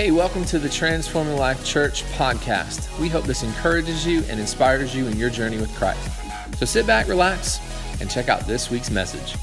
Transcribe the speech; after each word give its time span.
Hey, 0.00 0.12
welcome 0.12 0.46
to 0.46 0.58
the 0.58 0.70
Transforming 0.70 1.36
Life 1.36 1.62
Church 1.62 2.04
podcast. 2.04 2.98
We 2.98 3.10
hope 3.10 3.24
this 3.24 3.42
encourages 3.42 4.06
you 4.06 4.24
and 4.30 4.40
inspires 4.40 4.96
you 4.96 5.06
in 5.06 5.18
your 5.18 5.28
journey 5.28 5.58
with 5.58 5.70
Christ. 5.76 6.10
So 6.56 6.64
sit 6.64 6.86
back, 6.86 7.06
relax, 7.06 7.60
and 8.00 8.10
check 8.10 8.30
out 8.30 8.46
this 8.46 8.70
week's 8.70 8.90
message. 8.90 9.36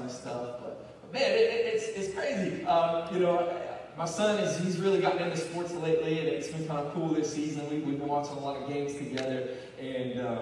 All 0.00 0.06
this 0.06 0.18
stuff. 0.18 0.60
But, 0.60 1.02
but 1.02 1.12
man, 1.12 1.30
it, 1.30 1.36
it, 1.36 1.74
it's 1.74 1.88
it's 1.88 2.14
crazy. 2.14 2.64
Um, 2.64 3.12
you 3.14 3.20
know. 3.20 3.56
My 3.98 4.06
son 4.06 4.38
is 4.38 4.56
he's 4.58 4.78
really 4.78 5.00
gotten 5.00 5.20
into 5.24 5.36
sports 5.36 5.74
lately, 5.74 6.20
and 6.20 6.28
it's 6.28 6.48
been 6.48 6.66
kind 6.66 6.78
of 6.86 6.94
cool 6.94 7.08
this 7.08 7.34
season. 7.34 7.68
We, 7.68 7.80
we've 7.80 7.98
been 7.98 8.08
watching 8.08 8.34
a 8.36 8.40
lot 8.40 8.56
of 8.56 8.66
games 8.66 8.94
together, 8.94 9.48
and 9.78 10.20
um, 10.26 10.38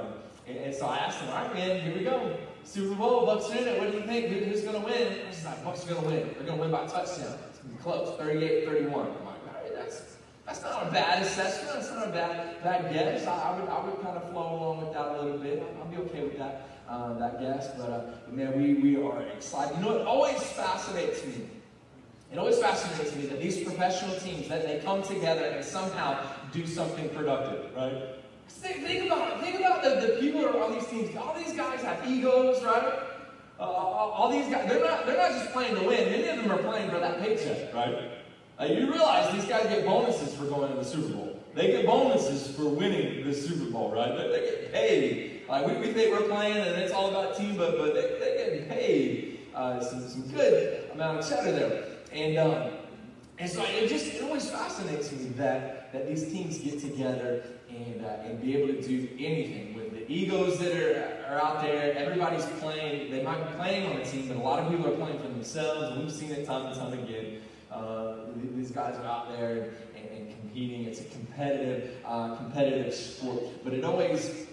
and, 0.46 0.58
and 0.58 0.74
so 0.74 0.86
I 0.86 0.98
asked 0.98 1.18
him, 1.18 1.30
all 1.30 1.42
right, 1.42 1.54
man, 1.54 1.80
here 1.80 1.92
we 1.96 2.04
go. 2.04 2.36
Super 2.62 2.94
Bowl, 2.94 3.26
Bucs 3.26 3.50
in 3.50 3.66
it. 3.66 3.80
What 3.80 3.90
do 3.90 3.98
you 3.98 4.04
think? 4.04 4.26
Who- 4.26 4.44
Who's 4.44 4.60
going 4.62 4.80
to 4.80 4.86
win? 4.86 5.26
Was 5.26 5.44
like, 5.44 5.64
Bucs 5.64 5.84
are 5.86 5.94
going 5.94 6.02
to 6.04 6.08
win. 6.08 6.18
They're 6.36 6.46
going 6.46 6.58
to 6.58 6.62
win 6.62 6.70
by 6.70 6.84
a 6.84 6.88
touchdown. 6.88 7.34
It's 7.50 7.58
going 7.58 7.70
to 7.70 7.76
be 7.76 7.82
close, 7.82 8.20
38-31. 8.20 8.86
I'm 8.86 8.92
like, 8.94 9.16
all 9.26 9.34
right, 9.54 9.74
that's, 9.74 10.02
that's 10.46 10.62
not 10.62 10.86
a 10.86 10.90
bad 10.92 11.22
assessment. 11.22 11.74
That's 11.74 11.90
not 11.90 12.08
a 12.08 12.10
bad, 12.12 12.62
bad 12.62 12.92
guess. 12.92 13.26
I, 13.26 13.32
I, 13.34 13.58
would, 13.58 13.68
I 13.68 13.84
would 13.84 14.00
kind 14.02 14.16
of 14.18 14.30
flow 14.30 14.54
along 14.54 14.84
with 14.84 14.92
that 14.92 15.08
a 15.08 15.22
little 15.22 15.38
bit. 15.38 15.64
I'll 15.80 15.86
be 15.88 15.96
okay 15.96 16.22
with 16.24 16.38
that, 16.38 16.68
uh, 16.88 17.12
that 17.18 17.40
guess. 17.40 17.68
But, 17.76 17.90
uh, 17.90 18.02
man, 18.30 18.60
we, 18.60 18.74
we 18.74 19.02
are 19.02 19.22
excited. 19.22 19.76
You 19.76 19.84
know, 19.84 19.96
it 19.98 20.06
always 20.06 20.42
fascinates 20.42 21.24
me. 21.24 21.48
It 22.32 22.38
always 22.38 22.58
fascinates 22.58 23.14
me 23.16 23.26
that 23.26 23.40
these 23.40 23.62
professional 23.62 24.14
teams, 24.16 24.48
that 24.48 24.66
they 24.66 24.80
come 24.80 25.02
together 25.02 25.44
and 25.44 25.64
somehow 25.64 26.18
do 26.52 26.66
something 26.66 27.08
productive, 27.10 27.74
right? 27.74 28.16
Think, 28.48 29.06
about. 29.06 29.40
Think 29.40 29.60
about 29.60 29.82
the, 29.82 29.90
the 30.06 30.16
people 30.20 30.40
who 30.40 30.48
are 30.48 30.64
on 30.64 30.72
these 30.74 30.86
teams. 30.86 31.14
All 31.16 31.34
these 31.34 31.54
guys 31.54 31.80
have 31.82 32.06
egos, 32.06 32.62
right? 32.64 33.00
Uh, 33.58 33.62
all, 33.62 34.10
all 34.10 34.30
these 34.30 34.46
guys, 34.48 34.68
they're 34.68 34.84
not, 34.84 35.06
they're 35.06 35.16
not 35.16 35.30
just 35.32 35.52
playing 35.52 35.74
to 35.76 35.82
win. 35.82 36.10
Many 36.10 36.28
of 36.28 36.36
them 36.36 36.50
are 36.52 36.58
playing 36.58 36.90
for 36.90 36.98
that 36.98 37.20
paycheck, 37.20 37.72
right? 37.74 38.10
Uh, 38.60 38.64
you 38.64 38.90
realize 38.90 39.32
these 39.32 39.46
guys 39.46 39.64
get 39.64 39.84
bonuses 39.84 40.34
for 40.34 40.44
going 40.44 40.70
to 40.70 40.76
the 40.76 40.84
Super 40.84 41.14
Bowl. 41.14 41.38
They 41.54 41.68
get 41.68 41.86
bonuses 41.86 42.54
for 42.54 42.64
winning 42.64 43.24
the 43.24 43.34
Super 43.34 43.70
Bowl, 43.70 43.92
right? 43.92 44.16
They, 44.16 44.28
they 44.28 44.40
get 44.40 44.72
paid. 44.72 45.37
Like 45.48 45.66
we, 45.66 45.72
we 45.76 45.92
think 45.92 46.12
we're 46.12 46.28
playing 46.28 46.56
and 46.56 46.80
it's 46.80 46.92
all 46.92 47.08
about 47.08 47.36
team, 47.36 47.56
but, 47.56 47.78
but 47.78 47.94
they, 47.94 48.18
they 48.18 48.58
get 48.58 48.68
paid 48.68 49.40
uh, 49.54 49.80
some, 49.80 50.06
some 50.06 50.22
good 50.28 50.90
amount 50.92 51.18
of 51.18 51.28
cheddar 51.28 51.52
there. 51.52 51.84
And, 52.12 52.36
um, 52.38 52.70
and 53.38 53.50
so 53.50 53.64
it 53.64 53.88
just 53.88 54.06
it 54.06 54.22
always 54.22 54.50
fascinates 54.50 55.12
me 55.12 55.28
that, 55.36 55.92
that 55.92 56.06
these 56.06 56.24
teams 56.24 56.58
get 56.58 56.80
together 56.80 57.44
and, 57.70 58.04
uh, 58.04 58.24
and 58.24 58.42
be 58.42 58.56
able 58.56 58.74
to 58.74 58.82
do 58.82 59.08
anything 59.18 59.74
with 59.74 59.92
the 59.92 60.12
egos 60.12 60.58
that 60.58 60.76
are, 60.76 61.34
are 61.34 61.40
out 61.40 61.62
there. 61.62 61.96
Everybody's 61.96 62.46
playing. 62.60 63.10
They 63.10 63.22
might 63.22 63.48
be 63.48 63.54
playing 63.54 63.86
on 63.90 64.00
a 64.00 64.04
team, 64.04 64.28
but 64.28 64.36
a 64.36 64.40
lot 64.40 64.58
of 64.58 64.70
people 64.70 64.86
are 64.88 64.96
playing 64.96 65.18
for 65.18 65.28
themselves. 65.28 65.96
We've 65.96 66.12
seen 66.12 66.30
it 66.32 66.46
time 66.46 66.66
and 66.66 66.74
time 66.74 66.92
again. 66.92 67.40
Uh, 67.70 68.16
these 68.54 68.70
guys 68.70 68.96
are 68.96 69.06
out 69.06 69.30
there 69.30 69.70
and, 69.96 70.08
and 70.10 70.40
competing. 70.40 70.84
It's 70.84 71.00
a 71.00 71.04
competitive, 71.04 71.94
uh, 72.04 72.34
competitive 72.36 72.92
sport. 72.92 73.44
But 73.62 73.74
it 73.74 73.84
always 73.84 74.47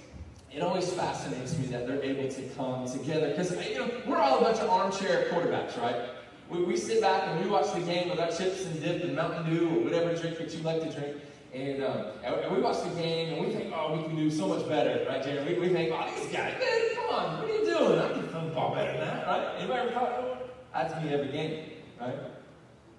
it 0.55 0.63
always 0.63 0.89
fascinates 0.93 1.57
me 1.57 1.66
that 1.67 1.85
they're 1.85 2.01
able 2.01 2.29
to 2.29 2.41
come 2.55 2.88
together 2.89 3.29
because 3.29 3.51
you 3.67 3.77
know 3.77 3.91
we're 4.07 4.17
all 4.17 4.39
a 4.39 4.41
bunch 4.41 4.59
of 4.59 4.69
armchair 4.69 5.27
quarterbacks, 5.29 5.79
right? 5.81 5.95
We, 6.49 6.63
we 6.63 6.77
sit 6.77 7.01
back 7.01 7.23
and 7.27 7.43
we 7.43 7.49
watch 7.49 7.73
the 7.73 7.81
game 7.81 8.09
with 8.09 8.19
our 8.19 8.31
chips 8.31 8.66
and 8.66 8.81
dip 8.81 9.03
and 9.03 9.16
Mountain 9.16 9.53
Dew 9.53 9.67
or 9.67 9.83
whatever 9.83 10.16
drink 10.16 10.38
that 10.38 10.53
you 10.53 10.63
like 10.63 10.81
to 10.81 10.91
drink. 10.91 11.17
And, 11.53 11.83
um, 11.83 12.05
and, 12.23 12.55
we 12.55 12.61
watch 12.61 12.83
the 12.83 12.89
game 13.01 13.33
and 13.33 13.45
we 13.45 13.53
think, 13.53 13.73
oh, 13.75 13.97
we 13.97 14.03
can 14.03 14.16
do 14.16 14.29
so 14.29 14.47
much 14.47 14.67
better, 14.67 15.05
right, 15.07 15.23
Jerry? 15.23 15.53
We, 15.53 15.67
we 15.67 15.73
think, 15.73 15.93
oh, 15.93 16.09
these 16.16 16.27
guys, 16.27 16.53
man, 16.59 16.95
come 16.95 17.16
on, 17.16 17.41
what 17.41 17.49
are 17.49 17.53
you 17.53 17.66
doing? 17.66 17.99
I 17.99 18.09
can 18.09 18.27
throw 18.27 18.45
the 18.45 18.51
ball 18.53 18.75
better 18.75 18.91
than 18.91 19.07
that, 19.07 19.27
right? 19.27 19.55
Anybody 19.57 19.79
ever 19.81 19.91
thought, 19.91 20.11
oh, 20.19 20.37
that's 20.73 21.03
me 21.03 21.13
every 21.13 21.31
game, 21.31 21.69
right? 21.99 22.16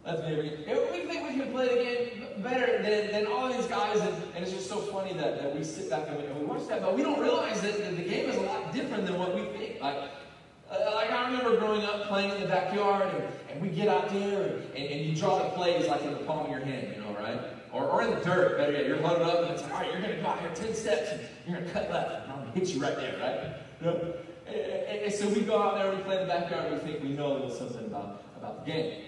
That's 0.06 0.22
me 0.22 0.36
game. 0.36 0.78
We 0.92 1.00
think 1.00 1.28
we 1.28 1.34
can 1.34 1.50
play 1.50 1.68
the 1.68 1.74
game 1.74 2.42
better 2.42 2.80
than, 2.80 3.10
than 3.10 3.26
all 3.26 3.52
these 3.52 3.66
guys, 3.66 3.98
and, 3.98 4.14
and 4.36 4.44
it's 4.44 4.52
just 4.52 4.68
so 4.68 4.76
funny 4.76 5.12
that, 5.14 5.42
that 5.42 5.56
we 5.56 5.64
sit 5.64 5.90
back 5.90 6.06
and 6.06 6.16
we, 6.16 6.26
and 6.26 6.38
we 6.38 6.46
watch 6.46 6.68
that, 6.68 6.80
but 6.80 6.94
we 6.94 7.02
don't 7.02 7.18
realize 7.18 7.60
that, 7.62 7.76
that 7.76 7.96
the 7.96 8.04
game 8.04 8.30
is 8.30 8.36
a 8.36 8.42
lot 8.42 8.72
different 8.72 9.04
than 9.04 9.18
what 9.18 9.34
we 9.34 9.42
think. 9.58 9.80
Like, 9.80 9.96
uh, 10.70 10.92
like 10.94 11.10
I 11.10 11.28
remember 11.28 11.58
growing 11.58 11.84
up 11.84 12.06
playing 12.06 12.30
in 12.30 12.40
the 12.40 12.46
backyard, 12.46 13.12
and, 13.14 13.24
and 13.50 13.60
we 13.60 13.68
get 13.68 13.88
out 13.88 14.08
there, 14.10 14.60
and, 14.76 14.84
and, 14.84 15.06
you 15.06 15.16
draw 15.16 15.42
the 15.42 15.50
plays 15.56 15.88
like 15.88 16.02
in 16.02 16.12
the 16.12 16.20
palm 16.20 16.46
of 16.46 16.50
your 16.52 16.60
hand, 16.60 16.94
you 16.94 17.02
know, 17.02 17.12
right? 17.18 17.40
Or, 17.72 17.90
or 17.90 18.02
in 18.02 18.10
the 18.10 18.20
dirt, 18.24 18.58
better 18.58 18.72
yet, 18.72 18.86
you're 18.86 19.00
loaded 19.00 19.26
up, 19.26 19.42
and 19.42 19.50
it's 19.50 19.62
like, 19.62 19.72
all 19.72 19.80
right, 19.80 19.90
you're 19.90 20.02
going 20.02 20.14
to 20.14 20.22
go 20.22 20.28
out 20.28 20.38
here 20.38 20.52
10 20.54 20.72
steps, 20.72 21.10
and 21.10 21.20
you're 21.48 21.56
going 21.56 21.66
to 21.66 21.72
cut 21.72 21.90
left, 21.90 22.22
and 22.22 22.32
I'm 22.32 22.38
going 22.42 22.52
to 22.52 22.58
hit 22.60 22.68
you 22.68 22.80
right 22.80 22.96
there, 22.96 23.18
right? 23.18 24.06
And 25.02 25.12
so 25.12 25.28
we 25.30 25.40
go 25.40 25.60
out 25.60 25.74
there, 25.74 25.92
we 25.92 26.00
play 26.02 26.22
in 26.22 26.28
the 26.28 26.32
backyard, 26.32 26.72
we 26.72 26.78
think 26.78 27.02
we 27.02 27.08
know 27.08 27.32
a 27.32 27.34
little 27.34 27.50
something 27.50 27.86
about, 27.86 28.22
about 28.38 28.64
the 28.64 28.70
game. 28.70 29.02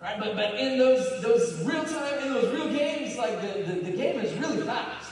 Right? 0.00 0.18
But, 0.18 0.36
but 0.36 0.54
in 0.54 0.78
those, 0.78 1.22
those 1.22 1.62
real 1.64 1.84
time, 1.84 2.18
in 2.24 2.34
those 2.34 2.52
real 2.54 2.68
games, 2.68 3.16
like 3.16 3.40
the, 3.40 3.62
the, 3.62 3.80
the 3.90 3.96
game 3.96 4.20
is 4.20 4.32
really 4.34 4.58
fast. 4.62 5.10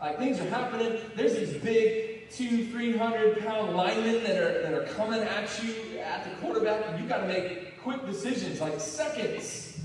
Like 0.00 0.18
things 0.18 0.40
are 0.40 0.48
happening. 0.48 0.98
There's 1.14 1.34
these 1.34 1.62
big 1.62 2.28
two, 2.30 2.66
three 2.68 2.96
hundred 2.96 3.38
pound 3.40 3.76
linemen 3.76 4.24
that 4.24 4.42
are 4.42 4.62
that 4.62 4.72
are 4.72 4.84
coming 4.94 5.20
at 5.20 5.62
you 5.62 5.98
at 5.98 6.24
the 6.24 6.30
quarterback, 6.40 6.82
and 6.88 7.00
you 7.00 7.08
got 7.08 7.18
to 7.18 7.28
make 7.28 7.80
quick 7.82 8.04
decisions, 8.06 8.60
like 8.60 8.80
seconds. 8.80 9.78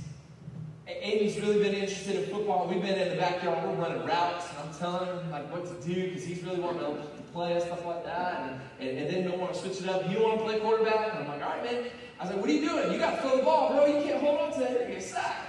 A- 0.88 1.06
Amy's 1.08 1.40
really 1.40 1.62
been 1.62 1.74
interested 1.76 2.16
in 2.16 2.30
football. 2.32 2.68
We've 2.68 2.82
been 2.82 2.98
in 2.98 3.10
the 3.10 3.18
backyard, 3.18 3.64
we're 3.68 3.76
running 3.84 4.06
routes, 4.08 4.48
and 4.50 4.70
I'm 4.70 4.74
telling 4.80 5.08
him 5.08 5.30
like 5.30 5.52
what 5.52 5.66
to 5.66 5.88
do 5.88 6.08
because 6.08 6.24
he's 6.24 6.42
really 6.44 6.62
wanting 6.62 6.80
to 6.80 7.17
play 7.38 7.54
and 7.54 7.62
stuff 7.62 7.86
like 7.86 8.04
that. 8.04 8.42
And, 8.42 8.90
and, 8.90 8.98
and 8.98 9.10
then 9.10 9.30
don't 9.30 9.40
want 9.40 9.54
to 9.54 9.60
switch 9.60 9.82
it 9.82 9.88
up. 9.88 10.10
You 10.12 10.24
want 10.24 10.40
to 10.40 10.44
play 10.44 10.60
quarterback? 10.60 11.14
And 11.14 11.20
I'm 11.20 11.28
like, 11.28 11.44
all 11.44 11.50
right, 11.50 11.64
man. 11.64 11.86
I 12.20 12.24
was 12.24 12.34
like, 12.34 12.42
what 12.42 12.50
are 12.50 12.54
you 12.54 12.68
doing? 12.68 12.92
You 12.92 12.98
got 12.98 13.16
to 13.16 13.22
throw 13.22 13.38
the 13.38 13.44
ball, 13.44 13.70
bro. 13.70 13.86
You 13.86 14.04
can't 14.04 14.20
hold 14.20 14.40
on 14.42 14.54
to 14.54 14.60
that. 14.62 14.72
You're 14.72 14.80
going 14.80 14.94
to 14.96 15.00
get 15.00 15.04
sacked. 15.04 15.46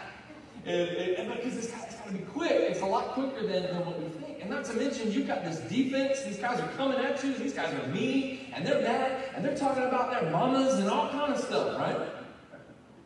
And, 0.67 1.33
because 1.33 1.55
this 1.55 1.71
guy's 1.71 1.95
got 1.95 2.09
to 2.09 2.13
be 2.13 2.25
quick. 2.25 2.53
It's 2.53 2.83
a 2.83 2.87
lot 2.87 3.13
quicker 3.13 3.41
than, 3.47 3.63
than 3.63 3.87
what 3.87 3.99
we 3.99 4.09
think. 4.21 4.43
And 4.43 4.51
not 4.51 4.67
to 4.67 4.75
mention, 4.75 5.11
you've 5.11 5.27
got 5.27 5.45
this 5.45 5.61
defense. 5.61 6.23
These 6.25 6.37
guys 6.37 6.61
are 6.61 6.69
coming 6.77 6.99
at 6.99 7.25
you. 7.25 7.33
These 7.33 7.55
guys 7.55 7.73
are 7.73 7.87
mean, 7.87 8.53
and 8.53 8.67
they're 8.67 8.83
mad, 8.83 9.25
and 9.35 9.43
they're 9.43 9.57
talking 9.57 9.85
about 9.85 10.11
their 10.11 10.31
mamas 10.31 10.75
and 10.75 10.91
all 10.91 11.09
kind 11.09 11.33
of 11.33 11.41
stuff, 11.41 11.79
right? 11.79 11.97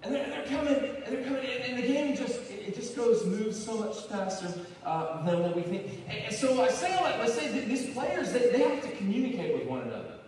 And 0.02 0.12
they're, 0.12 0.26
they're 0.28 0.46
coming, 0.46 0.74
and 0.74 1.06
they're 1.06 1.22
coming, 1.22 1.44
and, 1.46 1.64
and 1.64 1.78
the 1.78 1.86
game 1.86 2.16
just 2.16 2.40
it, 2.68 2.74
just 2.74 2.96
goes 2.96 3.24
moves 3.26 3.62
so 3.62 3.76
much 3.76 4.06
faster 4.06 4.52
uh, 4.84 5.22
than 5.24 5.40
what 5.40 5.56
we 5.56 5.62
think. 5.62 5.86
And, 6.08 6.34
so 6.34 6.62
I 6.62 6.68
say 6.68 6.94
all 6.94 7.04
that. 7.04 7.18
Let's 7.18 7.34
say 7.34 7.48
that 7.48 7.66
these 7.66 7.90
players 7.90 8.32
they, 8.32 8.50
they 8.50 8.62
have 8.62 8.82
to 8.82 8.90
communicate 8.96 9.58
with 9.58 9.66
one 9.66 9.82
another. 9.82 10.18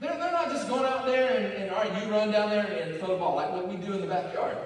They're, 0.00 0.16
they're 0.16 0.32
not 0.32 0.50
just 0.50 0.68
going 0.68 0.84
out 0.84 1.06
there 1.06 1.36
and, 1.36 1.46
and, 1.62 1.70
all 1.70 1.82
right, 1.82 2.02
you 2.02 2.10
run 2.10 2.30
down 2.30 2.50
there 2.50 2.66
and 2.66 2.98
throw 2.98 3.08
the 3.08 3.16
ball 3.16 3.36
like 3.36 3.52
what 3.52 3.68
we 3.68 3.76
do 3.76 3.92
in 3.92 4.00
the 4.00 4.06
backyard. 4.06 4.56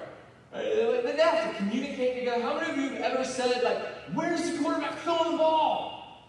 Right? 0.53 0.63
They 0.63 1.11
they 1.17 1.21
have 1.21 1.51
to 1.51 1.57
communicate 1.57 2.19
together. 2.19 2.41
How 2.41 2.59
many 2.59 2.71
of 2.71 2.77
you 2.77 2.89
have 3.01 3.13
ever 3.13 3.25
said, 3.25 3.61
like, 3.63 4.13
where's 4.13 4.49
the 4.49 4.57
quarterback 4.59 4.97
throwing 4.99 5.31
the 5.31 5.37
ball? 5.37 6.23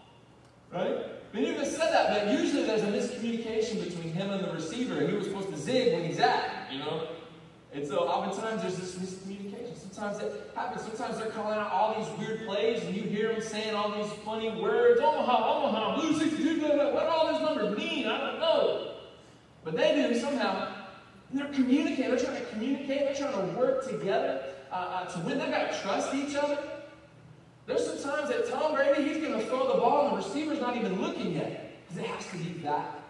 Right? 0.73 0.97
Many 1.33 1.51
of 1.51 1.57
us 1.57 1.75
said 1.75 1.93
that, 1.93 2.09
but 2.09 2.39
usually 2.39 2.63
there's 2.63 2.83
a 2.83 2.87
miscommunication 2.87 3.83
between 3.83 4.11
him 4.13 4.31
and 4.31 4.43
the 4.43 4.51
receiver. 4.51 4.99
And 4.99 5.09
he 5.09 5.15
was 5.15 5.27
supposed 5.27 5.49
to 5.49 5.57
zig 5.57 5.93
when 5.93 6.05
he's 6.05 6.19
at, 6.19 6.67
you 6.71 6.79
know? 6.79 7.07
And 7.73 7.87
so 7.87 7.99
oftentimes 7.99 8.61
there's 8.61 8.77
this 8.77 8.95
miscommunication. 8.95 9.66
Sometimes 9.97 10.23
it 10.23 10.51
happens. 10.53 10.83
Sometimes 10.83 11.17
they're 11.17 11.31
calling 11.31 11.57
out 11.57 11.71
all 11.71 11.95
these 11.99 12.19
weird 12.19 12.45
plays, 12.45 12.83
and 12.83 12.95
you 12.95 13.01
hear 13.01 13.31
them 13.31 13.41
saying 13.41 13.73
all 13.73 13.91
these 13.91 14.11
funny 14.23 14.51
words. 14.51 15.01
Omaha, 15.01 15.57
Omaha, 15.57 15.99
Blue 15.99 16.13
62, 16.15 16.59
blah, 16.59 16.75
blah, 16.75 16.93
what 16.93 17.01
do 17.01 17.09
all 17.09 17.33
those 17.33 17.41
numbers 17.41 17.75
mean? 17.75 18.05
I 18.05 18.19
don't 18.19 18.39
know. 18.39 18.91
But 19.63 19.75
they 19.75 19.95
do 19.95 20.19
somehow. 20.19 20.71
And 21.31 21.39
they're 21.39 21.51
communicating. 21.51 22.11
They're 22.11 22.19
trying 22.19 22.39
to 22.39 22.45
communicate. 22.45 22.99
They're 22.99 23.15
trying 23.15 23.49
to 23.49 23.57
work 23.57 23.89
together 23.89 24.43
uh, 24.71 24.75
uh, 24.75 25.05
to 25.05 25.19
win. 25.21 25.39
They've 25.39 25.49
got 25.49 25.71
to 25.71 25.79
trust 25.79 26.13
each 26.13 26.35
other. 26.35 26.59
There's 27.65 27.83
some 27.83 28.11
times 28.11 28.29
that 28.29 28.47
Tom 28.51 28.75
Brady, 28.75 29.01
he's 29.01 29.17
going 29.17 29.39
to 29.39 29.45
throw 29.47 29.67
the 29.73 29.79
ball 29.79 30.09
and 30.09 30.11
the 30.13 30.27
receiver's 30.27 30.61
not 30.61 30.77
even 30.77 31.01
looking 31.01 31.33
yet. 31.33 31.87
Because 31.87 32.03
it 32.03 32.07
has 32.07 32.27
to 32.27 32.37
be 32.37 32.61
that 32.61 33.01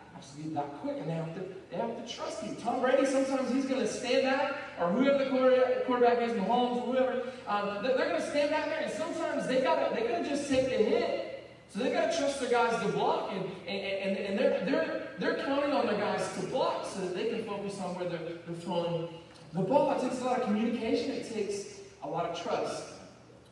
that 0.53 0.73
quick, 0.81 0.97
and 0.99 1.09
they 1.09 1.13
have 1.13 1.33
to 1.35 1.41
they 1.71 1.77
have 1.77 2.05
to 2.05 2.13
trust 2.13 2.43
you. 2.43 2.55
Tom 2.55 2.81
Brady 2.81 3.05
sometimes 3.05 3.51
he's 3.51 3.65
going 3.65 3.81
to 3.81 3.87
stand 3.87 4.27
out, 4.27 4.55
or 4.79 4.89
whoever 4.89 5.23
the 5.23 5.83
quarterback 5.85 6.21
is, 6.21 6.31
Mahomes, 6.33 6.85
whoever, 6.85 7.23
um, 7.47 7.83
they're 7.83 7.97
going 7.97 8.21
to 8.21 8.29
stand 8.29 8.53
out 8.53 8.65
there, 8.65 8.79
and 8.79 8.91
sometimes 8.91 9.47
they 9.47 9.61
got 9.61 9.93
they 9.93 10.07
got 10.07 10.23
to 10.23 10.29
just 10.29 10.49
take 10.49 10.65
the 10.65 10.77
hit. 10.77 11.33
So 11.69 11.79
they 11.79 11.91
got 11.91 12.11
to 12.11 12.17
trust 12.17 12.39
their 12.39 12.49
guys 12.49 12.81
to 12.81 12.87
block, 12.93 13.31
and, 13.33 13.43
and, 13.67 14.17
and, 14.17 14.17
and 14.17 14.39
they're, 14.39 14.65
they're, 14.65 15.07
they're 15.19 15.45
counting 15.45 15.73
on 15.73 15.85
their 15.85 15.97
guys 15.97 16.25
to 16.39 16.47
block 16.47 16.85
so 16.85 17.01
that 17.01 17.13
they 17.13 17.29
can 17.29 17.43
focus 17.43 17.77
on 17.81 17.93
where 17.95 18.07
they're, 18.07 18.19
they're 18.19 18.55
throwing 18.61 19.09
the 19.53 19.61
ball. 19.61 19.91
It 19.91 20.01
takes 20.01 20.21
a 20.21 20.23
lot 20.23 20.39
of 20.39 20.45
communication. 20.45 21.11
It 21.11 21.31
takes 21.31 21.81
a 22.03 22.07
lot 22.07 22.25
of 22.25 22.41
trust 22.41 22.85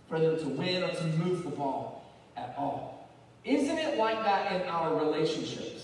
for 0.08 0.20
them 0.20 0.40
to 0.40 0.48
win 0.48 0.84
or 0.84 0.92
to 0.92 1.04
move 1.18 1.44
the 1.44 1.50
ball 1.50 2.06
at 2.38 2.56
all. 2.58 3.10
Isn't 3.44 3.78
it 3.78 3.98
like 3.98 4.24
that 4.24 4.62
in 4.62 4.68
our 4.70 4.96
relationships? 4.96 5.75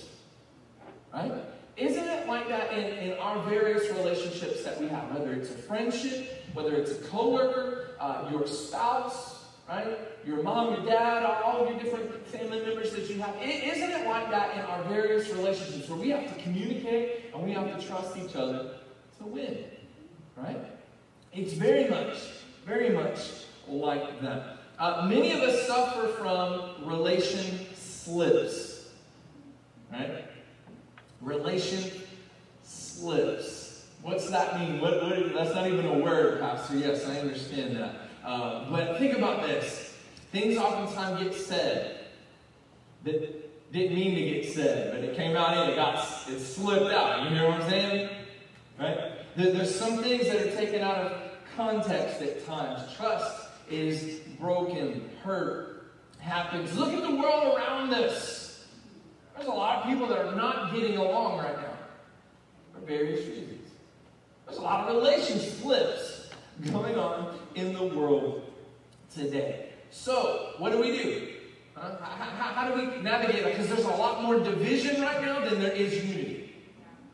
Right? 1.14 1.32
Isn't 1.78 2.08
it 2.08 2.28
like 2.28 2.48
that 2.50 2.74
in, 2.74 3.12
in 3.12 3.18
our 3.18 3.42
various 3.44 3.90
relationships 3.92 4.64
that 4.64 4.80
we 4.80 4.88
have? 4.90 5.12
Whether 5.12 5.34
it's 5.34 5.50
a 5.50 5.54
friendship, 5.54 6.50
whether 6.54 6.76
it's 6.76 6.92
a 6.92 7.04
coworker, 7.06 7.96
uh, 8.00 8.28
your 8.30 8.46
spouse, 8.46 9.46
right? 9.68 9.98
Your 10.26 10.44
mom, 10.44 10.76
your 10.76 10.86
dad, 10.86 11.24
all 11.24 11.64
of 11.64 11.70
your 11.70 11.80
different 11.80 12.28
family 12.28 12.62
members 12.62 12.92
that 12.92 13.10
you 13.10 13.22
have. 13.22 13.36
Isn't 13.42 13.92
it 13.92 14.06
like 14.06 14.30
that 14.32 14.56
in 14.56 14.62
our 14.62 14.84
various 14.84 15.30
relationships 15.30 15.90
where 15.90 16.00
we 16.00 16.10
have 16.10 16.28
to 16.36 16.44
communicate 16.44 17.32
and 17.34 17.44
we 17.44 17.52
have 17.54 17.80
to 17.80 17.88
trust 17.88 18.18
each 18.18 18.36
other 18.36 18.76
to 19.20 19.26
win? 19.26 19.66
Right? 20.36 20.60
It's 21.34 21.54
very 21.54 21.90
much, 21.90 22.18
very 22.66 22.90
much 22.90 23.20
like 23.68 24.22
that. 24.22 24.58
Uh, 24.78 25.08
many 25.08 25.32
of 25.32 25.40
us 25.40 25.68
suffer 25.68 26.08
from 26.08 26.86
relation 26.86 27.68
slips. 27.76 28.90
Right? 29.92 30.26
Relation 31.22 31.92
slips. 32.64 33.86
What's 34.02 34.30
that 34.30 34.60
mean? 34.60 34.82
What, 34.82 35.04
what, 35.04 35.34
that's 35.34 35.54
not 35.54 35.68
even 35.68 35.86
a 35.86 36.00
word, 36.00 36.40
Pastor. 36.40 36.78
Yes, 36.78 37.06
I 37.08 37.20
understand 37.20 37.76
that. 37.78 37.96
Uh, 38.24 38.70
but 38.70 38.98
think 38.98 39.16
about 39.18 39.44
this. 39.44 39.94
Things 40.32 40.58
oftentimes 40.58 41.24
get 41.24 41.34
said 41.34 42.06
that 43.04 43.72
didn't 43.72 43.96
mean 43.96 44.16
to 44.16 44.22
get 44.22 44.54
said, 44.54 44.92
but 44.94 45.04
it 45.04 45.16
came 45.16 45.36
out 45.36 45.56
and 45.58 45.72
it 45.72 45.76
got 45.76 46.04
it 46.30 46.40
slipped 46.40 46.92
out. 46.92 47.30
You 47.30 47.36
know 47.36 47.50
what 47.50 47.62
I'm 47.62 47.70
saying? 47.70 48.10
Right? 48.80 48.98
There's 49.36 49.74
some 49.74 50.02
things 50.04 50.26
that 50.26 50.48
are 50.48 50.56
taken 50.56 50.82
out 50.82 50.98
of 50.98 51.22
context 51.56 52.22
at 52.22 52.46
times. 52.46 52.82
Trust 52.96 53.48
is 53.70 54.20
broken, 54.40 55.10
hurt, 55.24 55.94
happens. 56.20 56.76
Look 56.78 56.94
at 56.94 57.02
the 57.02 57.16
world 57.16 57.56
around 57.56 57.94
us. 57.94 58.51
There's 59.42 59.54
a 59.54 59.58
lot 59.58 59.80
of 59.80 59.90
people 59.90 60.06
that 60.06 60.20
are 60.20 60.36
not 60.36 60.72
getting 60.72 60.98
along 60.98 61.40
right 61.40 61.58
now 61.58 61.74
for 62.72 62.86
various 62.86 63.26
reasons. 63.28 63.72
There's 64.46 64.60
a 64.60 64.62
lot 64.62 64.88
of 64.88 64.96
relationship 64.96 65.54
flips 65.54 66.30
going 66.72 66.96
on 66.96 67.40
in 67.56 67.74
the 67.74 67.86
world 67.86 68.44
today. 69.12 69.70
So, 69.90 70.54
what 70.60 70.72
do 70.72 70.80
we 70.80 70.92
do? 70.92 71.30
Huh? 71.74 71.96
How, 72.00 72.06
how, 72.06 72.54
how, 72.54 72.70
do 72.70 72.76
we 72.76 73.02
navigate 73.02 73.44
that? 73.44 73.54
Because 73.54 73.68
there's 73.68 73.86
a 73.86 73.96
lot 73.96 74.22
more 74.22 74.38
division 74.38 75.02
right 75.02 75.20
now 75.24 75.44
than 75.44 75.60
there 75.60 75.72
is 75.72 76.06
unity. 76.06 76.54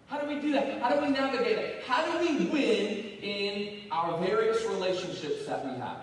How 0.07 0.19
do 0.19 0.27
we 0.27 0.41
do 0.41 0.51
that? 0.51 0.81
How 0.81 0.89
do 0.89 1.05
we 1.05 1.11
navigate 1.11 1.57
it? 1.57 1.83
How 1.85 2.11
do 2.11 2.19
we 2.19 2.45
win 2.47 2.97
in 3.21 3.83
our 3.89 4.19
various 4.19 4.65
relationships 4.65 5.45
that 5.45 5.63
we 5.63 5.79
have? 5.79 5.99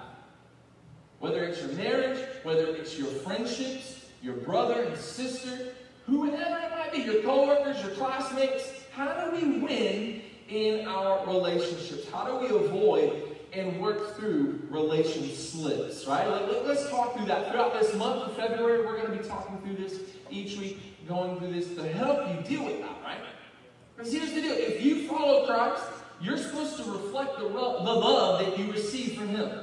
Whether 1.18 1.44
it's 1.44 1.60
your 1.60 1.72
marriage, 1.72 2.18
whether 2.44 2.74
it's 2.74 2.98
your 2.98 3.08
friendships, 3.08 4.06
your 4.22 4.36
brother 4.36 4.84
and 4.84 4.96
sister, 4.96 5.73
whoever 6.06 6.58
it 6.58 6.70
might 6.70 6.92
be, 6.92 6.98
your 7.00 7.22
coworkers, 7.22 7.82
your 7.82 7.92
classmates, 7.92 8.72
how 8.92 9.12
do 9.24 9.36
we 9.36 9.58
win 9.58 10.22
in 10.48 10.86
our 10.86 11.26
relationships? 11.26 12.08
How 12.10 12.24
do 12.26 12.46
we 12.46 12.66
avoid 12.66 13.34
and 13.52 13.80
work 13.80 14.16
through 14.16 14.60
relation 14.68 15.28
slips, 15.30 16.06
right? 16.06 16.26
Let, 16.28 16.42
us 16.42 16.88
talk 16.90 17.16
through 17.16 17.26
that. 17.26 17.50
Throughout 17.50 17.72
this 17.80 17.94
month 17.94 18.22
of 18.22 18.36
February, 18.36 18.84
we're 18.84 19.00
going 19.00 19.16
to 19.16 19.22
be 19.22 19.28
talking 19.28 19.58
through 19.58 19.76
this 19.76 20.00
each 20.30 20.58
week, 20.58 21.06
going 21.06 21.38
through 21.38 21.52
this 21.52 21.74
to 21.74 21.86
help 21.92 22.28
you 22.28 22.56
deal 22.56 22.64
with 22.64 22.80
that, 22.80 22.96
right? 23.02 23.18
Because 23.96 24.12
here's 24.12 24.32
the 24.32 24.42
deal 24.42 24.52
if 24.52 24.84
you 24.84 25.06
follow 25.06 25.46
Christ, 25.46 25.84
you're 26.20 26.38
supposed 26.38 26.76
to 26.78 26.90
reflect 26.90 27.38
the, 27.38 27.48
the 27.48 27.54
love 27.54 28.44
that 28.44 28.58
you 28.58 28.72
receive 28.72 29.14
from 29.14 29.28
Him. 29.28 29.60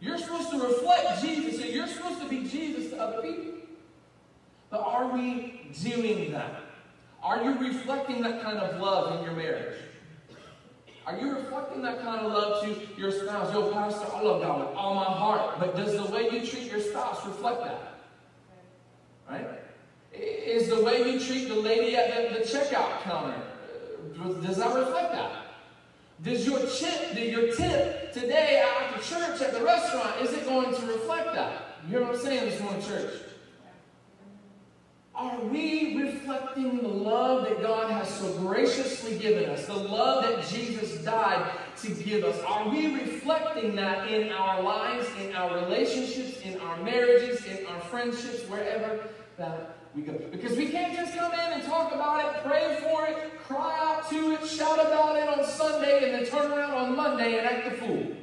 You're 0.00 0.18
supposed 0.18 0.50
to 0.50 0.60
reflect 0.60 1.22
Jesus, 1.22 1.60
and 1.62 1.70
you're 1.70 1.88
supposed 1.88 2.20
to 2.20 2.28
be 2.28 2.46
Jesus 2.48 2.90
to 2.90 3.00
other 3.00 3.22
people. 3.22 3.57
But 4.70 4.80
are 4.80 5.08
we 5.08 5.70
doing 5.82 6.32
that? 6.32 6.62
Are 7.22 7.42
you 7.42 7.58
reflecting 7.58 8.22
that 8.22 8.42
kind 8.42 8.58
of 8.58 8.80
love 8.80 9.18
in 9.18 9.24
your 9.24 9.34
marriage? 9.34 9.76
Are 11.06 11.18
you 11.18 11.34
reflecting 11.36 11.80
that 11.82 12.02
kind 12.02 12.26
of 12.26 12.32
love 12.32 12.62
to 12.64 13.00
your 13.00 13.10
spouse? 13.10 13.52
Yo, 13.52 13.72
Pastor, 13.72 14.06
I 14.14 14.20
love 14.20 14.42
God 14.42 14.60
with 14.60 14.76
all 14.76 14.94
my 14.94 15.04
heart. 15.04 15.58
But 15.58 15.74
does 15.74 15.96
the 15.96 16.04
way 16.12 16.24
you 16.24 16.46
treat 16.46 16.70
your 16.70 16.80
spouse 16.80 17.24
reflect 17.24 17.64
that? 17.64 17.94
Right? 19.28 19.46
Is 20.12 20.68
the 20.68 20.82
way 20.82 21.10
you 21.10 21.18
treat 21.18 21.48
the 21.48 21.54
lady 21.54 21.96
at 21.96 22.32
the, 22.32 22.38
the 22.38 22.44
checkout 22.44 23.02
counter, 23.02 23.40
uh, 24.22 24.28
does 24.46 24.58
that 24.58 24.74
reflect 24.74 25.12
that? 25.12 25.32
Does 26.22 26.46
your 26.46 26.58
tip, 26.58 27.14
your 27.14 27.54
tip 27.54 28.12
today 28.12 28.62
after 28.62 29.02
church 29.02 29.40
at 29.40 29.52
the 29.52 29.64
restaurant, 29.64 30.20
is 30.20 30.32
it 30.32 30.44
going 30.44 30.74
to 30.74 30.86
reflect 30.86 31.32
that? 31.34 31.78
You 31.84 31.90
hear 31.90 32.00
what 32.02 32.16
I'm 32.16 32.20
saying 32.20 32.50
this 32.50 32.60
morning, 32.60 32.82
church? 32.82 33.12
Are 35.18 35.40
we 35.40 35.96
reflecting 36.00 36.76
the 36.76 36.86
love 36.86 37.42
that 37.48 37.60
God 37.60 37.90
has 37.90 38.08
so 38.08 38.32
graciously 38.34 39.18
given 39.18 39.50
us? 39.50 39.66
The 39.66 39.74
love 39.74 40.22
that 40.22 40.46
Jesus 40.46 41.02
died 41.04 41.50
to 41.78 41.90
give 41.90 42.22
us? 42.22 42.40
Are 42.42 42.68
we 42.68 42.94
reflecting 42.94 43.74
that 43.74 44.08
in 44.12 44.30
our 44.30 44.62
lives, 44.62 45.08
in 45.20 45.34
our 45.34 45.56
relationships, 45.64 46.40
in 46.42 46.60
our 46.60 46.76
marriages, 46.84 47.44
in 47.46 47.66
our 47.66 47.80
friendships, 47.80 48.48
wherever 48.48 49.08
that 49.38 49.74
we 49.92 50.02
go? 50.02 50.12
Because 50.30 50.56
we 50.56 50.68
can't 50.68 50.94
just 50.94 51.16
come 51.16 51.32
in 51.32 51.40
and 51.40 51.64
talk 51.64 51.92
about 51.92 52.24
it, 52.24 52.44
pray 52.44 52.78
for 52.80 53.08
it, 53.08 53.40
cry 53.40 53.76
out 53.76 54.08
to 54.10 54.30
it, 54.34 54.46
shout 54.46 54.78
about 54.78 55.16
it 55.16 55.28
on 55.28 55.44
Sunday, 55.44 56.04
and 56.04 56.14
then 56.14 56.30
turn 56.30 56.52
around 56.52 56.74
on 56.74 56.94
Monday 56.94 57.38
and 57.38 57.44
act 57.44 57.70
the 57.70 57.76
fool. 57.76 58.16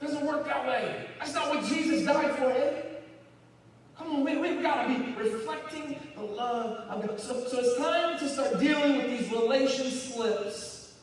Doesn't 0.00 0.24
work 0.24 0.44
that 0.44 0.64
way. 0.68 1.08
That's 1.18 1.34
not 1.34 1.52
what 1.52 1.64
Jesus 1.64 2.04
died 2.06 2.36
for, 2.36 2.52
Eddie. 2.52 2.90
Come 4.00 4.14
on, 4.14 4.24
we, 4.24 4.36
we've 4.38 4.62
got 4.62 4.86
to 4.86 4.88
be 4.88 5.12
reflecting 5.12 5.94
the 6.16 6.22
love 6.22 6.88
of 6.88 7.06
God. 7.06 7.20
So, 7.20 7.46
so 7.46 7.49
it's 7.60 7.76
time 7.76 8.18
to 8.18 8.28
start 8.28 8.58
dealing 8.58 8.96
with 8.96 9.10
these 9.10 9.30
relation 9.30 9.90
slips 9.90 10.94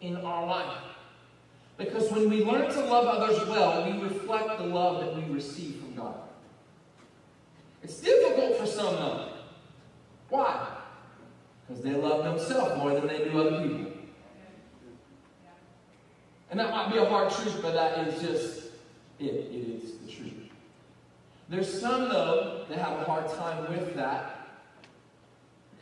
in 0.00 0.16
our 0.16 0.46
life. 0.46 0.78
Because 1.76 2.10
when 2.10 2.30
we 2.30 2.44
learn 2.44 2.70
to 2.72 2.80
love 2.84 3.06
others 3.06 3.46
well, 3.48 3.84
we 3.90 4.00
reflect 4.02 4.58
the 4.58 4.64
love 4.64 5.00
that 5.00 5.16
we 5.16 5.34
receive 5.34 5.76
from 5.76 5.94
God. 5.94 6.16
It's 7.82 8.00
difficult 8.00 8.56
for 8.56 8.66
some, 8.66 8.94
though. 8.96 9.28
Why? 10.28 10.68
Because 11.66 11.82
they 11.82 11.92
love 11.92 12.24
themselves 12.24 12.76
more 12.78 12.94
than 12.94 13.06
they 13.06 13.24
do 13.24 13.40
other 13.40 13.62
people. 13.62 13.92
And 16.50 16.58
that 16.58 16.70
might 16.70 16.90
be 16.92 16.98
a 16.98 17.04
hard 17.04 17.30
truth, 17.30 17.60
but 17.62 17.74
that 17.74 18.08
is 18.08 18.20
just 18.20 18.66
it. 19.18 19.26
It 19.26 19.82
is 19.82 19.98
the 19.98 20.10
truth. 20.10 20.32
There's 21.48 21.80
some, 21.80 22.08
though, 22.08 22.64
that 22.68 22.78
have 22.78 23.00
a 23.00 23.04
hard 23.04 23.28
time 23.28 23.70
with 23.70 23.94
that 23.96 24.37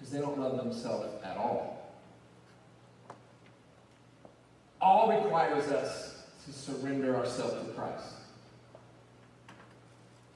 because 0.07 0.13
they 0.13 0.25
don't 0.25 0.39
love 0.39 0.57
themselves 0.57 1.09
at 1.25 1.37
all. 1.37 1.91
All 4.81 5.09
requires 5.09 5.67
us 5.67 6.23
to 6.45 6.53
surrender 6.53 7.17
ourselves 7.17 7.67
to 7.67 7.73
Christ. 7.73 8.15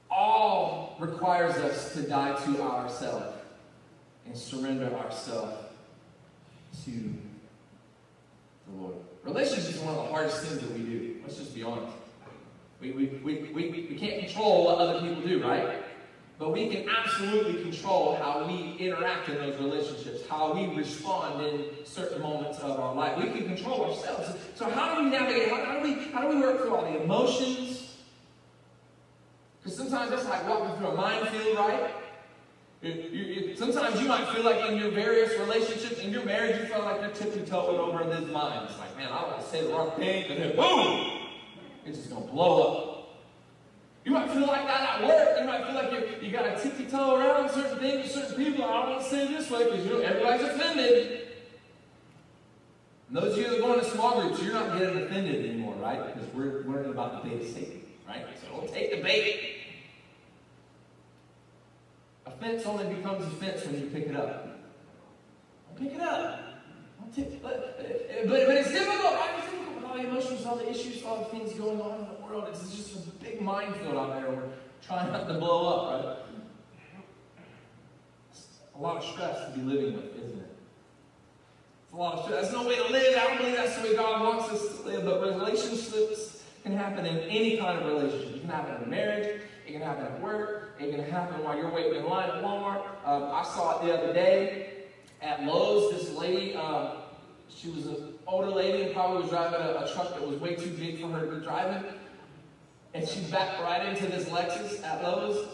All 0.09 0.97
requires 0.99 1.55
us 1.55 1.93
to 1.93 2.01
die 2.01 2.33
to 2.43 2.61
ourselves 2.61 3.37
and 4.25 4.37
surrender 4.37 4.93
ourselves 4.93 5.53
to 6.83 6.91
the 6.91 8.77
Lord. 8.77 8.95
Relationships 9.23 9.75
is 9.75 9.79
one 9.79 9.95
of 9.95 10.03
the 10.03 10.11
hardest 10.11 10.43
things 10.43 10.59
that 10.59 10.71
we 10.71 10.79
do. 10.79 11.15
Let's 11.23 11.37
just 11.37 11.55
be 11.55 11.63
honest. 11.63 11.95
We, 12.81 12.91
we, 12.91 13.05
we, 13.23 13.35
we, 13.53 13.87
we 13.89 13.95
can't 13.97 14.25
control 14.25 14.65
what 14.65 14.79
other 14.79 14.99
people 15.07 15.21
do, 15.21 15.41
right? 15.41 15.81
But 16.41 16.53
we 16.53 16.69
can 16.69 16.89
absolutely 16.89 17.61
control 17.61 18.15
how 18.15 18.47
we 18.47 18.75
interact 18.79 19.29
in 19.29 19.35
those 19.35 19.55
relationships, 19.59 20.27
how 20.27 20.51
we 20.55 20.75
respond 20.75 21.45
in 21.45 21.65
certain 21.83 22.19
moments 22.19 22.57
of 22.57 22.79
our 22.79 22.95
life. 22.95 23.15
We 23.15 23.29
can 23.29 23.45
control 23.45 23.85
ourselves. 23.85 24.33
So 24.55 24.67
how 24.67 24.95
do 24.95 25.03
we 25.03 25.11
navigate? 25.11 25.49
How, 25.49 25.63
how 25.63 25.79
do 25.79 25.83
we 25.83 25.93
how 26.11 26.21
do 26.21 26.29
we 26.29 26.41
work 26.41 26.59
through 26.59 26.73
all 26.73 26.81
the 26.81 26.99
emotions? 27.03 27.93
Because 29.61 29.77
sometimes 29.77 30.09
that's 30.09 30.25
like 30.25 30.49
walking 30.49 30.75
through 30.77 30.87
a 30.87 30.95
minefield, 30.95 31.57
right? 31.57 31.91
You, 32.81 33.55
sometimes 33.55 34.01
you 34.01 34.07
might 34.07 34.27
feel 34.29 34.43
like 34.43 34.67
in 34.67 34.79
your 34.79 34.89
various 34.89 35.39
relationships, 35.39 35.99
in 35.99 36.11
your 36.11 36.25
marriage, 36.25 36.59
you 36.59 36.65
feel 36.65 36.81
like 36.81 37.01
you're 37.01 37.11
tippy 37.11 37.45
toeing 37.45 37.79
over 37.79 38.03
this 38.05 38.27
mine. 38.31 38.65
It's 38.67 38.79
like, 38.79 38.97
man, 38.97 39.09
I 39.11 39.25
want 39.25 39.43
to 39.43 39.47
say 39.47 39.61
the 39.61 39.69
wrong 39.69 39.91
thing, 39.91 40.31
and 40.31 40.41
then 40.41 40.55
boom, 40.55 41.19
it's 41.85 41.99
just 41.99 42.09
going 42.09 42.25
to 42.25 42.31
blow 42.31 42.63
up. 42.63 42.90
You 44.03 44.11
might 44.11 44.31
feel 44.31 44.47
like 44.47 44.65
that 44.65 45.01
at 45.01 45.07
work. 45.07 45.39
You 45.39 45.45
might 45.45 45.65
feel 45.65 45.75
like 45.75 45.91
you, 45.91 46.27
you 46.27 46.31
got 46.31 46.43
to 46.43 46.61
tippy 46.61 46.85
toe 46.85 47.17
around 47.17 47.49
certain 47.51 47.77
things, 47.77 48.11
certain 48.11 48.35
people. 48.35 48.65
I 48.65 48.81
don't 48.81 48.89
want 48.91 49.03
to 49.03 49.09
say 49.09 49.25
it 49.25 49.29
this 49.29 49.49
way 49.51 49.65
because 49.65 49.85
you 49.85 49.91
know 49.91 49.99
everybody's 49.99 50.47
offended. 50.47 51.27
And 53.07 53.17
those 53.17 53.33
of 53.33 53.37
you 53.37 53.43
that 53.49 53.57
are 53.57 53.61
going 53.61 53.79
to 53.79 53.85
small 53.85 54.21
groups, 54.21 54.41
you're 54.41 54.53
not 54.53 54.77
getting 54.77 55.03
offended 55.03 55.45
anymore, 55.45 55.75
right? 55.75 56.13
Because 56.13 56.27
we're 56.33 56.63
learning 56.63 56.91
about 56.91 57.23
the 57.23 57.29
Satan, 57.45 57.83
right? 58.07 58.25
So 58.41 58.57
don't 58.57 58.73
take 58.73 58.91
the 58.91 59.03
bait. 59.03 59.57
Offense 62.25 62.65
only 62.65 62.91
becomes 62.95 63.25
offense 63.27 63.65
when 63.65 63.81
you 63.81 63.87
pick 63.87 64.07
it 64.07 64.15
up. 64.15 64.47
Don't 65.67 65.87
pick 65.87 65.95
it 65.95 66.01
up. 66.01 66.39
But, 67.15 67.77
but 68.25 68.35
it's 68.35 68.71
difficult, 68.71 69.13
right? 69.13 69.31
It's 69.37 69.51
difficult 69.51 69.75
with 69.75 69.85
all 69.85 69.97
the 69.97 70.07
emotions, 70.07 70.45
all 70.45 70.55
the 70.55 70.69
issues, 70.69 71.03
all 71.03 71.17
the 71.17 71.37
things 71.37 71.53
going 71.53 71.81
on 71.81 72.07
It's 72.33 72.73
just 72.73 72.95
a 72.95 73.11
big 73.21 73.41
minefield 73.41 73.97
out 73.97 74.21
there. 74.21 74.31
We're 74.31 74.43
trying 74.85 75.11
not 75.11 75.27
to 75.27 75.33
blow 75.33 75.67
up, 75.67 76.05
right? 76.05 76.17
It's 78.31 78.47
a 78.73 78.79
lot 78.79 78.97
of 78.97 79.03
stress 79.03 79.45
to 79.45 79.59
be 79.59 79.61
living 79.61 79.95
with, 79.95 80.15
isn't 80.15 80.39
it? 80.39 80.55
It's 81.83 81.93
a 81.93 81.97
lot 81.97 82.15
of 82.15 82.25
stress. 82.25 82.43
That's 82.43 82.53
no 82.53 82.65
way 82.65 82.77
to 82.77 82.89
live. 82.89 83.17
I 83.17 83.27
don't 83.27 83.37
believe 83.37 83.55
that's 83.57 83.75
the 83.75 83.83
way 83.83 83.95
God 83.95 84.21
wants 84.21 84.49
us 84.49 84.77
to 84.77 84.83
live. 84.83 85.03
But 85.03 85.21
relationships 85.21 86.43
can 86.63 86.77
happen 86.77 87.05
in 87.05 87.17
any 87.19 87.57
kind 87.57 87.79
of 87.79 87.85
relationship. 87.85 88.35
It 88.37 88.41
can 88.41 88.49
happen 88.49 88.83
in 88.83 88.89
marriage. 88.89 89.41
It 89.67 89.73
can 89.73 89.81
happen 89.81 90.05
at 90.05 90.21
work. 90.21 90.77
It 90.79 90.95
can 90.95 91.03
happen 91.03 91.43
while 91.43 91.57
you're 91.57 91.69
waiting 91.69 91.95
in 91.95 92.05
line 92.05 92.29
at 92.29 92.41
Walmart. 92.41 92.85
Um, 93.05 93.23
I 93.31 93.43
saw 93.43 93.79
it 93.79 93.85
the 93.85 93.93
other 93.93 94.13
day 94.13 94.85
at 95.21 95.43
Lowe's. 95.43 95.91
This 95.91 96.15
lady, 96.15 96.55
um, 96.55 96.91
she 97.49 97.69
was 97.69 97.87
an 97.87 98.13
older 98.25 98.49
lady 98.49 98.83
and 98.83 98.93
probably 98.93 99.23
was 99.23 99.29
driving 99.29 99.59
a, 99.59 99.83
a, 99.83 99.91
truck 99.93 100.13
that 100.13 100.25
was 100.25 100.39
way 100.39 100.55
too 100.55 100.71
big 100.71 101.01
for 101.01 101.07
her 101.07 101.25
to 101.25 101.35
be 101.35 101.43
driving. 101.43 101.83
And 102.93 103.07
she 103.07 103.21
backed 103.21 103.61
right 103.61 103.85
into 103.87 104.07
this 104.07 104.27
Lexus 104.29 104.83
at 104.83 105.01
Lowe's. 105.03 105.47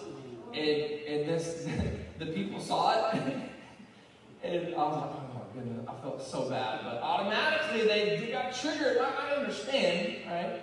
And, 0.54 0.82
and 1.08 1.30
this, 1.30 1.68
the 2.20 2.26
people 2.28 2.60
saw 2.60 3.12
it. 3.12 3.16
and 4.44 4.76
I 4.76 4.78
was 4.78 4.96
like, 4.96 5.12
oh 5.12 5.22
my 5.34 5.42
goodness, 5.54 5.88
I 5.88 6.02
felt 6.02 6.22
so 6.22 6.50
bad. 6.50 6.82
But 6.84 7.02
automatically 7.02 7.88
they, 7.88 8.30
got 8.32 8.54
triggered. 8.56 8.98
I, 8.98 9.30
I 9.30 9.36
understand, 9.38 10.18
right? 10.28 10.62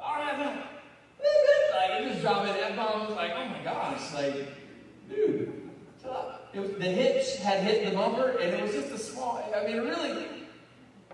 All 0.00 0.16
right. 0.16 0.38
Like, 0.38 2.00
it 2.00 2.08
just 2.08 2.20
dropped 2.20 2.48
it. 2.48 2.56
F 2.60 2.76
bomb 2.76 3.06
was 3.06 3.16
like, 3.16 3.32
oh 3.36 3.46
my 3.46 3.62
gosh, 3.62 4.14
like, 4.14 4.48
dude. 5.08 5.60
It 6.52 6.60
was, 6.60 6.70
the 6.72 6.84
hitch 6.84 7.38
had 7.38 7.62
hit 7.62 7.84
the 7.84 7.96
bumper, 7.96 8.36
and 8.38 8.54
it 8.54 8.62
was 8.62 8.72
just 8.72 8.92
a 8.92 8.98
small. 8.98 9.42
I 9.54 9.66
mean, 9.66 9.78
really. 9.78 10.26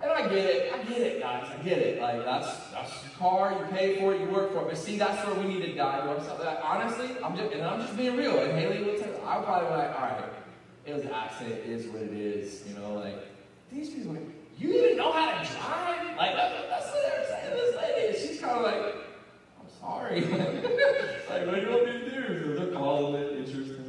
And 0.03 0.11
I 0.11 0.23
get 0.29 0.33
it. 0.33 0.73
I 0.73 0.83
get 0.85 1.01
it, 1.01 1.21
guys. 1.21 1.47
I 1.51 1.63
get 1.63 1.79
it. 1.79 2.01
Like 2.01 2.25
that's 2.25 2.49
that's 2.73 2.91
your 3.05 3.13
car. 3.19 3.53
You 3.53 3.77
pay 3.77 3.99
for 4.01 4.15
it. 4.15 4.21
You 4.21 4.29
work 4.29 4.53
for 4.53 4.63
it. 4.63 4.69
But 4.69 4.79
see, 4.79 4.97
that's 4.97 5.27
where 5.27 5.35
we 5.37 5.53
need 5.53 5.63
to 5.63 5.75
dive. 5.75 6.07
Like, 6.07 6.59
honestly, 6.63 7.11
I'm 7.23 7.37
just 7.37 7.53
and 7.53 7.63
I'm 7.63 7.81
just 7.81 7.97
being 7.97 8.17
real. 8.17 8.39
And 8.39 8.59
Haley 8.59 8.83
will 8.83 8.99
tell. 8.99 9.21
I'll 9.27 9.43
probably 9.43 9.69
be 9.69 9.77
like, 9.77 9.95
all 9.95 10.07
right, 10.07 10.25
it 10.87 10.95
was 10.95 11.03
an 11.05 11.11
accident. 11.11 11.61
It 11.65 11.69
is 11.69 11.87
what 11.89 12.03
it 12.03 12.13
is. 12.13 12.65
You 12.67 12.77
know, 12.77 12.95
like 12.95 13.19
these 13.71 13.91
people. 13.91 14.17
You 14.59 14.75
even 14.75 14.97
know 14.99 15.13
how 15.13 15.31
to 15.31 15.49
drive? 15.53 16.17
Like 16.17 16.35
that's, 16.37 16.69
that's 16.69 16.87
what 16.87 17.03
they're 17.03 17.27
saying. 17.27 17.51
This 17.51 17.77
lady, 17.77 18.19
she's 18.19 18.41
kind 18.41 18.59
of 18.59 18.63
like, 18.63 18.95
I'm 19.59 19.81
sorry. 19.81 20.21
like, 20.21 21.47
what 21.47 21.55
do 21.55 21.61
you 21.63 21.71
want 21.71 21.87
me 21.87 21.93
to 21.93 22.11
do? 22.11 22.57
So 22.57 22.65
they're 22.65 22.73
calling 22.73 23.15
it 23.15 23.39
insurance 23.39 23.81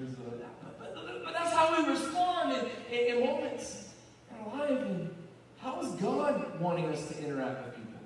how 1.61 1.83
we 1.83 1.89
respond 1.91 2.53
in, 2.53 2.97
in, 2.97 3.17
in 3.17 3.25
moments 3.25 3.89
in 4.29 4.37
our 4.37 4.59
life. 4.59 4.81
And 4.81 5.15
how 5.59 5.79
is 5.81 5.91
God 6.01 6.59
wanting 6.59 6.85
us 6.85 7.07
to 7.09 7.23
interact 7.23 7.65
with 7.65 7.75
people? 7.75 7.99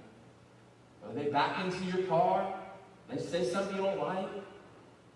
Are 1.05 1.13
they 1.13 1.29
back 1.31 1.63
into 1.63 1.83
your 1.85 2.05
car? 2.07 2.53
They 3.09 3.17
say 3.35 3.51
something 3.51 3.75
you 3.75 3.83
don't 3.83 3.99
like? 3.99 4.29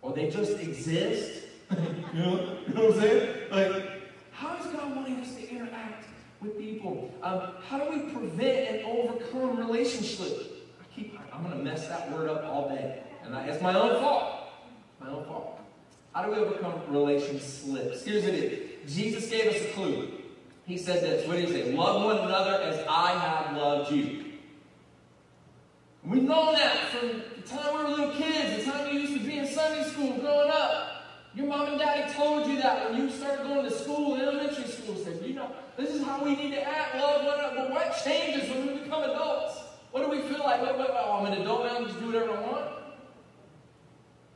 Or 0.01 0.13
they 0.13 0.29
just 0.29 0.59
exist? 0.59 1.45
you, 2.13 2.19
know, 2.19 2.57
you 2.67 2.73
know 2.73 2.85
what 2.85 2.95
I'm 2.95 3.01
saying? 3.01 3.51
Like, 3.51 3.91
how 4.31 4.57
is 4.57 4.65
God 4.67 4.95
wanting 4.95 5.17
us 5.17 5.35
to 5.35 5.49
interact 5.49 6.05
with 6.41 6.57
people? 6.57 7.13
Um, 7.21 7.53
how 7.67 7.79
do 7.79 7.91
we 7.91 8.11
prevent 8.11 8.69
and 8.69 8.85
overcome 8.85 9.57
relationship? 9.57 10.67
I 10.81 10.95
keep, 10.95 11.19
I'm 11.33 11.43
going 11.43 11.57
to 11.57 11.63
mess 11.63 11.87
that 11.87 12.11
word 12.11 12.29
up 12.29 12.45
all 12.45 12.69
day. 12.69 13.03
And 13.23 13.35
I, 13.35 13.45
it's 13.45 13.61
my 13.61 13.77
own 13.77 14.01
fault. 14.01 14.51
My 14.99 15.09
own 15.09 15.25
fault. 15.25 15.59
How 16.13 16.23
do 16.23 16.31
we 16.31 16.37
overcome 16.37 16.81
relation 16.89 17.39
slips? 17.39 18.03
Here's 18.03 18.25
it 18.25 18.33
is. 18.33 18.93
Jesus 18.95 19.29
gave 19.29 19.47
us 19.47 19.61
a 19.61 19.73
clue. 19.73 20.11
He 20.65 20.77
said 20.77 21.03
this. 21.03 21.27
What 21.27 21.35
did 21.35 21.49
he 21.49 21.53
say? 21.53 21.73
Love 21.73 22.03
one 22.03 22.17
another 22.17 22.61
as 22.61 22.85
I 22.87 23.11
have 23.11 23.57
loved 23.57 23.91
you. 23.91 24.25
We 26.03 26.21
know 26.21 26.53
that 26.53 26.77
from 26.89 27.21
the 27.49 27.57
time 27.57 27.77
we 27.77 27.83
were 27.83 27.89
little 27.89 28.11
kids, 28.15 28.63
the 28.63 28.71
time 28.71 28.93
you 28.93 28.99
used 28.99 29.13
to 29.13 29.19
be 29.19 29.37
in 29.37 29.47
Sunday 29.47 29.83
school 29.83 30.13
growing 30.17 30.51
up. 30.51 30.95
Your 31.35 31.47
mom 31.47 31.67
and 31.67 31.79
daddy 31.79 32.11
told 32.13 32.47
you 32.47 32.59
that 32.59 32.89
when 32.89 32.99
you 32.99 33.09
started 33.09 33.43
going 33.43 33.63
to 33.63 33.71
school, 33.71 34.15
elementary 34.15 34.67
school, 34.67 34.95
said, 34.95 35.19
you 35.23 35.35
know, 35.35 35.51
this 35.77 35.91
is 35.91 36.03
how 36.03 36.23
we 36.23 36.35
need 36.35 36.51
to 36.51 36.61
act, 36.61 36.95
love 36.95 37.23
one 37.23 37.39
another. 37.39 37.55
But 37.55 37.71
what 37.71 38.01
changes 38.03 38.49
when 38.49 38.67
we 38.67 38.73
become 38.79 39.03
adults? 39.03 39.61
What 39.91 40.03
do 40.03 40.09
we 40.09 40.21
feel 40.23 40.39
like? 40.39 40.61
Oh, 40.61 41.19
I'm 41.19 41.31
an 41.31 41.41
adult 41.41 41.65
now, 41.65 41.77
I 41.77 41.83
just 41.83 41.99
do 41.99 42.07
whatever 42.07 42.31
I 42.31 42.41
want? 42.41 42.65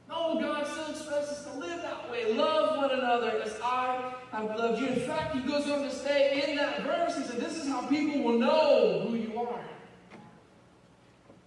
No, 0.07 0.39
God 0.39 0.67
still 0.67 0.91
expects 0.91 1.31
us 1.31 1.45
to 1.45 1.59
live 1.59 1.81
that 1.81 2.09
way. 2.11 2.33
Love 2.33 2.77
one 2.77 2.91
another 2.91 3.41
as 3.43 3.59
I 3.63 4.13
have 4.31 4.45
loved 4.55 4.79
you. 4.79 4.87
In 4.87 4.99
fact, 5.01 5.35
he 5.35 5.41
goes 5.41 5.67
on 5.69 5.81
to 5.81 5.91
say 5.91 6.49
in 6.49 6.55
that 6.57 6.83
verse, 6.83 7.17
he 7.17 7.23
said, 7.23 7.39
This 7.39 7.57
is 7.57 7.67
how 7.67 7.81
people 7.87 8.21
will 8.23 8.37
know 8.37 9.07
who 9.07 9.15
you 9.15 9.39
are. 9.39 9.59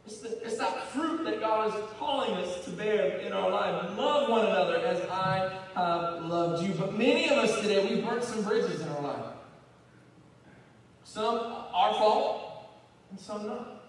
It's, 0.06 0.18
the, 0.18 0.46
it's 0.46 0.58
that 0.58 0.88
fruit 0.90 1.25
that 1.25 1.40
God 1.40 1.68
is 1.68 1.84
calling 1.98 2.30
us 2.36 2.64
to 2.64 2.70
bear 2.70 3.18
in 3.18 3.32
our 3.32 3.50
life. 3.50 3.98
Love 3.98 4.30
one 4.30 4.46
another 4.46 4.78
as 4.78 5.00
I 5.10 5.52
have 5.75 6.25
loved 6.25 6.62
you. 6.62 6.75
But 6.75 6.96
many 6.96 7.28
of 7.28 7.38
us 7.38 7.60
today, 7.60 7.84
we've 7.84 8.04
burnt 8.04 8.22
some 8.22 8.44
bridges 8.44 8.80
in 8.80 8.88
our 8.88 9.02
life. 9.02 9.25
Some 11.02 11.34
our 11.75 11.92
fault, 11.94 12.68
and 13.10 13.18
some 13.18 13.46
not. 13.46 13.82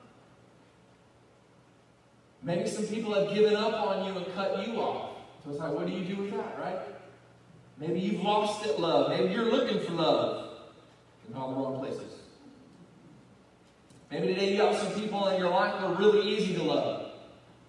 Maybe 2.41 2.67
some 2.67 2.85
people 2.85 3.13
have 3.13 3.33
given 3.33 3.55
up 3.55 3.73
on 3.73 4.05
you 4.05 4.17
and 4.17 4.33
cut 4.33 4.67
you 4.67 4.79
off. 4.79 5.17
So 5.43 5.51
it's 5.51 5.59
like, 5.59 5.73
what 5.73 5.85
do 5.85 5.93
you 5.93 6.03
do 6.03 6.23
with 6.23 6.31
that, 6.31 6.59
right? 6.59 6.79
Maybe 7.77 7.99
you've 7.99 8.21
lost 8.23 8.65
it, 8.65 8.79
love. 8.79 9.09
Maybe 9.09 9.33
you're 9.33 9.51
looking 9.51 9.79
for 9.81 9.93
love 9.93 10.57
in 11.27 11.35
all 11.35 11.49
the 11.49 11.55
wrong 11.55 11.79
places. 11.79 12.16
Maybe 14.09 14.27
today 14.27 14.51
you 14.51 14.57
got 14.57 14.75
some 14.75 14.93
people 14.93 15.27
in 15.27 15.39
your 15.39 15.49
life 15.49 15.73
that 15.73 15.83
are 15.83 15.95
really 15.95 16.27
easy 16.29 16.55
to 16.55 16.63
love. 16.63 17.11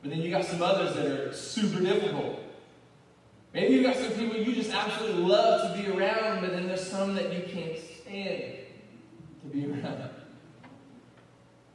But 0.02 0.10
then 0.10 0.20
you 0.20 0.30
got 0.30 0.44
some 0.44 0.62
others 0.62 0.94
that 0.94 1.06
are 1.06 1.32
super 1.32 1.80
difficult. 1.80 2.40
Maybe 3.52 3.74
you 3.74 3.82
got 3.82 3.96
some 3.96 4.12
people 4.12 4.36
you 4.36 4.54
just 4.54 4.70
absolutely 4.70 5.22
love 5.22 5.74
to 5.74 5.82
be 5.82 5.88
around, 5.88 6.40
but 6.40 6.50
then 6.50 6.68
there's 6.68 6.86
some 6.86 7.14
that 7.16 7.32
you 7.32 7.42
can't 7.52 7.76
stand 7.78 8.54
to 9.42 9.48
be 9.48 9.66
around. 9.66 10.10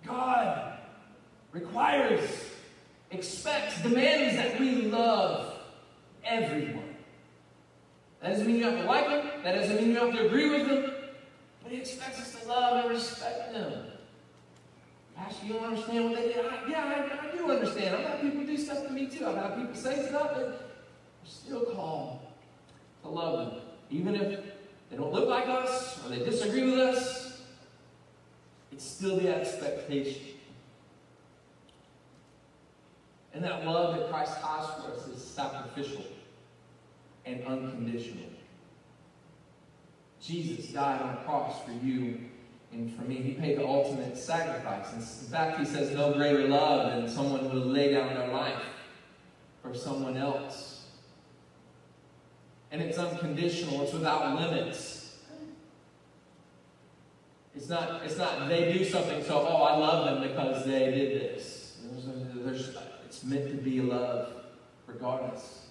God 0.06 0.78
requires 1.52 2.22
expects, 3.12 3.82
demands 3.82 4.36
that 4.36 4.60
we 4.60 4.84
love 4.84 5.60
everyone. 6.24 6.96
That 8.22 8.30
doesn't 8.30 8.48
mean 8.48 8.58
you 8.58 8.64
have 8.64 8.80
to 8.80 8.86
like 8.86 9.08
them. 9.08 9.44
That 9.44 9.56
doesn't 9.56 9.76
mean 9.76 9.90
you 9.90 9.98
have 9.98 10.14
to 10.14 10.26
agree 10.26 10.50
with 10.50 10.68
them. 10.68 10.94
But 11.62 11.72
he 11.72 11.80
expects 11.80 12.20
us 12.20 12.42
to 12.42 12.48
love 12.48 12.86
and 12.86 12.94
respect 12.94 13.54
them. 13.54 13.93
Pastor, 15.16 15.46
you 15.46 15.54
don't 15.54 15.66
understand 15.66 16.06
what 16.06 16.16
they 16.16 16.34
did? 16.34 16.46
I, 16.46 16.70
yeah, 16.70 17.08
I, 17.22 17.28
I, 17.28 17.32
do 17.36 17.52
understand. 17.52 17.96
I've 17.96 18.06
had 18.06 18.22
people 18.22 18.46
do 18.46 18.58
stuff 18.58 18.86
to 18.88 18.92
me 18.92 19.08
too. 19.08 19.26
I've 19.26 19.36
had 19.36 19.56
people 19.58 19.76
say 19.76 20.08
stuff, 20.08 20.38
and 20.38 20.46
we're 20.46 20.56
still 21.26 21.66
called 21.66 22.20
to 23.04 23.10
love 23.10 23.52
them. 23.52 23.62
Even 23.92 24.16
if 24.16 24.40
they 24.90 24.98
don't 24.98 25.14
look 25.14 25.30
like 25.30 25.48
us 25.48 26.04
or 26.04 26.10
they 26.10 26.20
disagree 26.20 26.64
with 26.64 26.80
us, 26.80 27.42
it's 28.72 28.84
still 28.84 29.18
the 29.18 29.34
expectation. 29.34 30.22
And 33.34 33.44
that 33.44 33.66
love 33.66 33.98
that 33.98 34.10
Christ 34.10 34.36
has 34.38 34.66
for 34.66 34.92
us 34.92 35.08
is 35.08 35.24
sacrificial 35.24 36.06
and 37.26 37.44
unconditional. 37.46 38.26
Jesus 40.22 40.68
died 40.68 41.02
on 41.02 41.16
a 41.16 41.24
cross 41.24 41.64
for 41.64 41.72
you 41.86 42.20
and 42.74 42.94
for 42.96 43.04
me. 43.04 43.16
He 43.16 43.34
paid 43.34 43.58
the 43.58 43.66
ultimate 43.66 44.18
sacrifice. 44.18 44.92
In 44.94 45.28
fact, 45.30 45.60
he 45.60 45.66
says 45.66 45.92
no 45.92 46.14
greater 46.14 46.48
love 46.48 46.92
than 46.92 47.10
someone 47.10 47.42
who 47.42 47.60
will 47.60 47.68
lay 47.68 47.94
down 47.94 48.14
their 48.14 48.28
life 48.30 48.64
for 49.62 49.74
someone 49.74 50.18
else. 50.18 50.86
And 52.72 52.82
it's 52.82 52.98
unconditional, 52.98 53.84
it's 53.84 53.94
without 53.94 54.40
limits. 54.40 55.18
It's 57.56 57.70
not, 57.70 58.04
it's 58.04 58.18
not 58.18 58.50
they 58.50 58.74
do 58.74 58.84
something, 58.84 59.24
so, 59.24 59.46
oh, 59.48 59.62
I 59.62 59.78
love 59.78 60.06
them 60.06 60.28
because 60.28 60.66
they 60.66 60.92
did 60.92 61.22
this. 61.22 61.78
There's, 61.84 62.06
there's 62.66 62.78
it's 63.06 63.24
meant 63.24 63.52
to 63.52 63.58
be 63.58 63.80
love 63.80 64.34
regardless. 64.88 65.68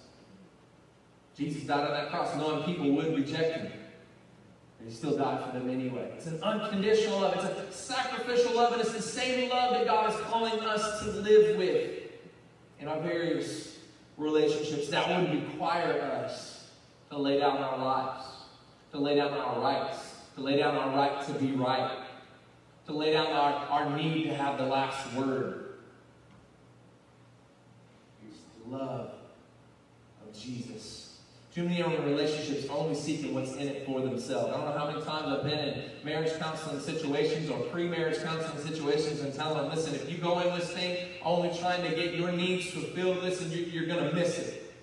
Jesus 1.37 1.63
died 1.63 1.87
on 1.87 1.91
that 1.91 2.09
cross 2.09 2.35
knowing 2.37 2.63
people 2.63 2.91
would 2.91 3.13
reject 3.13 3.57
him. 3.57 3.71
But 4.83 4.91
he 4.91 4.97
still 4.97 5.17
died 5.17 5.45
for 5.45 5.57
them 5.57 5.69
anyway. 5.69 6.11
It's 6.17 6.27
an 6.27 6.43
unconditional 6.43 7.21
love. 7.21 7.35
It's 7.35 7.45
a 7.45 7.71
sacrificial 7.71 8.55
love. 8.55 8.73
And 8.73 8.81
it's 8.81 8.91
the 8.91 9.01
same 9.01 9.49
love 9.49 9.73
that 9.73 9.85
God 9.85 10.13
is 10.13 10.19
calling 10.25 10.59
us 10.59 10.99
to 11.03 11.11
live 11.11 11.57
with 11.57 12.01
in 12.81 12.89
our 12.89 12.99
various 12.99 13.77
relationships 14.17 14.89
that 14.89 15.07
would 15.07 15.31
require 15.31 16.01
us 16.01 16.69
to 17.09 17.17
lay 17.17 17.39
down 17.39 17.57
our 17.57 17.77
lives, 17.77 18.25
to 18.91 18.99
lay 18.99 19.15
down 19.15 19.31
our 19.31 19.61
rights, 19.61 20.15
to 20.35 20.41
lay 20.41 20.57
down 20.57 20.75
our 20.75 20.93
right 20.95 21.25
to 21.27 21.33
be 21.33 21.53
right, 21.53 21.99
to 22.85 22.93
lay 22.93 23.13
down 23.13 23.27
our, 23.27 23.53
our 23.67 23.97
need 23.97 24.25
to 24.25 24.35
have 24.35 24.57
the 24.57 24.65
last 24.65 25.13
word. 25.13 25.75
It's 28.27 28.39
the 28.65 28.75
love 28.75 29.11
of 30.27 30.37
Jesus. 30.37 31.02
Too 31.53 31.63
many 31.63 31.83
are 31.83 31.93
in 31.93 32.03
relationships 32.03 32.67
only 32.67 32.95
seeking 32.95 33.35
what's 33.35 33.53
in 33.53 33.67
it 33.67 33.85
for 33.85 34.01
themselves. 34.01 34.51
I 34.51 34.57
don't 34.57 34.65
know 34.65 34.75
how 34.75 34.87
many 34.89 35.03
times 35.05 35.27
I've 35.27 35.43
been 35.43 35.59
in 35.59 35.83
marriage 36.03 36.33
counseling 36.39 36.79
situations 36.79 37.47
or 37.47 37.59
pre-marriage 37.65 38.23
counseling 38.23 38.57
situations 38.65 39.19
and 39.19 39.31
telling 39.35 39.57
them, 39.57 39.69
listen, 39.69 39.93
if 39.93 40.11
you 40.11 40.17
go 40.17 40.39
in 40.39 40.57
this 40.57 40.71
thing 40.71 40.97
only 41.21 41.55
trying 41.59 41.87
to 41.87 41.95
get 41.95 42.15
your 42.15 42.31
needs 42.31 42.71
fulfilled, 42.71 43.21
listen, 43.21 43.51
you, 43.51 43.65
you're 43.65 43.85
going 43.85 44.03
to 44.03 44.15
miss 44.15 44.39
it 44.39 44.75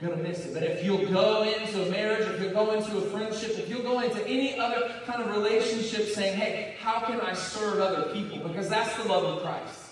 You're 0.00 0.10
going 0.10 0.22
to 0.22 0.28
miss 0.28 0.46
it. 0.46 0.54
But 0.54 0.62
if 0.62 0.84
you'll 0.84 1.04
go 1.10 1.42
into 1.42 1.82
a 1.82 1.90
marriage, 1.90 2.28
if 2.28 2.40
you'll 2.40 2.52
go 2.52 2.70
into 2.70 2.98
a 2.98 3.00
friendship, 3.00 3.58
if 3.58 3.68
you'll 3.68 3.82
go 3.82 3.98
into 3.98 4.24
any 4.28 4.60
other 4.60 4.94
kind 5.06 5.24
of 5.24 5.34
relationship 5.36 6.06
saying, 6.06 6.38
hey, 6.38 6.76
how 6.78 7.00
can 7.00 7.20
I 7.20 7.32
serve 7.32 7.80
other 7.80 8.12
people? 8.12 8.46
Because 8.46 8.68
that's 8.68 8.94
the 8.96 9.08
love 9.08 9.24
of 9.24 9.42
Christ. 9.42 9.86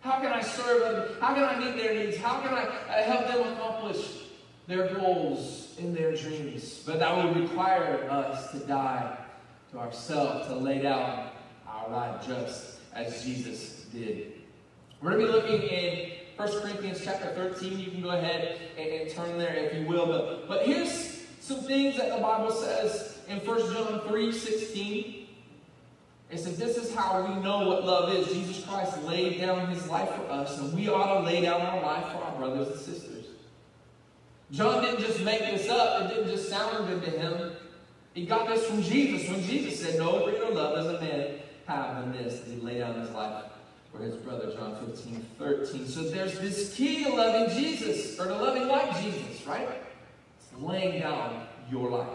How 0.00 0.20
can 0.20 0.32
I 0.32 0.40
serve 0.40 0.80
them? 0.80 1.16
How 1.20 1.34
can 1.34 1.44
I 1.44 1.58
meet 1.58 1.76
their 1.76 1.94
needs? 1.94 2.16
How 2.16 2.40
can 2.40 2.54
I 2.54 2.64
uh, 2.64 3.02
help 3.02 3.28
them 3.28 3.52
accomplish 3.52 4.21
their 4.66 4.94
goals 4.94 5.74
in 5.78 5.94
their 5.94 6.14
dreams? 6.14 6.82
But 6.86 6.98
that 6.98 7.16
would 7.16 7.36
require 7.36 8.08
us 8.10 8.50
to 8.52 8.58
die 8.58 9.18
to 9.72 9.78
ourselves, 9.78 10.48
to 10.48 10.54
lay 10.54 10.80
down 10.80 11.28
our 11.66 11.88
life 11.90 12.26
just 12.26 12.78
as 12.94 13.24
Jesus 13.24 13.86
did. 13.92 14.32
We're 15.00 15.18
going 15.18 15.26
to 15.26 15.26
be 15.26 15.32
looking 15.32 15.68
in 15.68 16.10
1 16.36 16.60
Corinthians 16.60 17.00
chapter 17.02 17.28
13. 17.34 17.78
You 17.78 17.90
can 17.90 18.02
go 18.02 18.10
ahead 18.10 18.58
and, 18.78 18.88
and 18.88 19.10
turn 19.10 19.38
there 19.38 19.54
if 19.54 19.74
you 19.74 19.86
will. 19.86 20.06
But, 20.06 20.48
but 20.48 20.66
here's 20.66 21.22
some 21.40 21.60
things 21.60 21.96
that 21.96 22.14
the 22.14 22.22
Bible 22.22 22.52
says 22.52 23.18
in 23.28 23.38
1 23.38 23.74
John 23.74 24.00
3 24.08 24.32
16. 24.32 25.26
It 26.30 26.38
says, 26.38 26.56
This 26.56 26.76
is 26.76 26.94
how 26.94 27.22
we 27.26 27.42
know 27.42 27.68
what 27.68 27.84
love 27.84 28.12
is. 28.14 28.28
Jesus 28.28 28.64
Christ 28.64 29.02
laid 29.02 29.40
down 29.40 29.68
his 29.68 29.86
life 29.88 30.08
for 30.14 30.30
us, 30.30 30.58
and 30.58 30.72
we 30.72 30.88
ought 30.88 31.20
to 31.20 31.26
lay 31.26 31.42
down 31.42 31.60
our 31.60 31.82
life 31.82 32.12
for 32.12 32.18
our 32.18 32.38
brothers 32.38 32.68
and 32.68 32.80
sisters. 32.80 33.11
John 34.52 34.82
didn't 34.82 35.00
just 35.00 35.20
make 35.22 35.40
this 35.40 35.68
up, 35.70 36.02
it 36.02 36.14
didn't 36.14 36.28
just 36.28 36.50
sound 36.50 36.86
good 36.86 37.02
to 37.04 37.10
him. 37.10 37.52
He 38.12 38.26
got 38.26 38.46
this 38.46 38.66
from 38.66 38.82
Jesus 38.82 39.30
when 39.30 39.42
Jesus 39.42 39.80
said, 39.80 39.98
No 39.98 40.24
greater 40.24 40.50
love 40.50 40.74
does 40.74 40.86
a 40.88 41.00
man 41.00 41.38
have 41.66 41.96
than 41.96 42.12
this, 42.12 42.40
that 42.40 42.50
he 42.50 42.60
lay 42.60 42.78
down 42.78 43.00
his 43.00 43.10
life 43.10 43.44
for 43.90 44.02
his 44.02 44.16
brother, 44.16 44.52
John 44.52 44.76
15, 44.86 45.26
13. 45.38 45.86
So 45.86 46.02
there's 46.02 46.38
this 46.38 46.74
key 46.74 47.04
to 47.04 47.14
loving 47.14 47.56
Jesus, 47.56 48.20
or 48.20 48.26
to 48.26 48.34
loving 48.34 48.68
like 48.68 49.00
Jesus, 49.02 49.46
right? 49.46 49.68
It's 50.38 50.62
laying 50.62 51.00
down 51.00 51.46
your 51.70 51.88
life. 51.90 52.08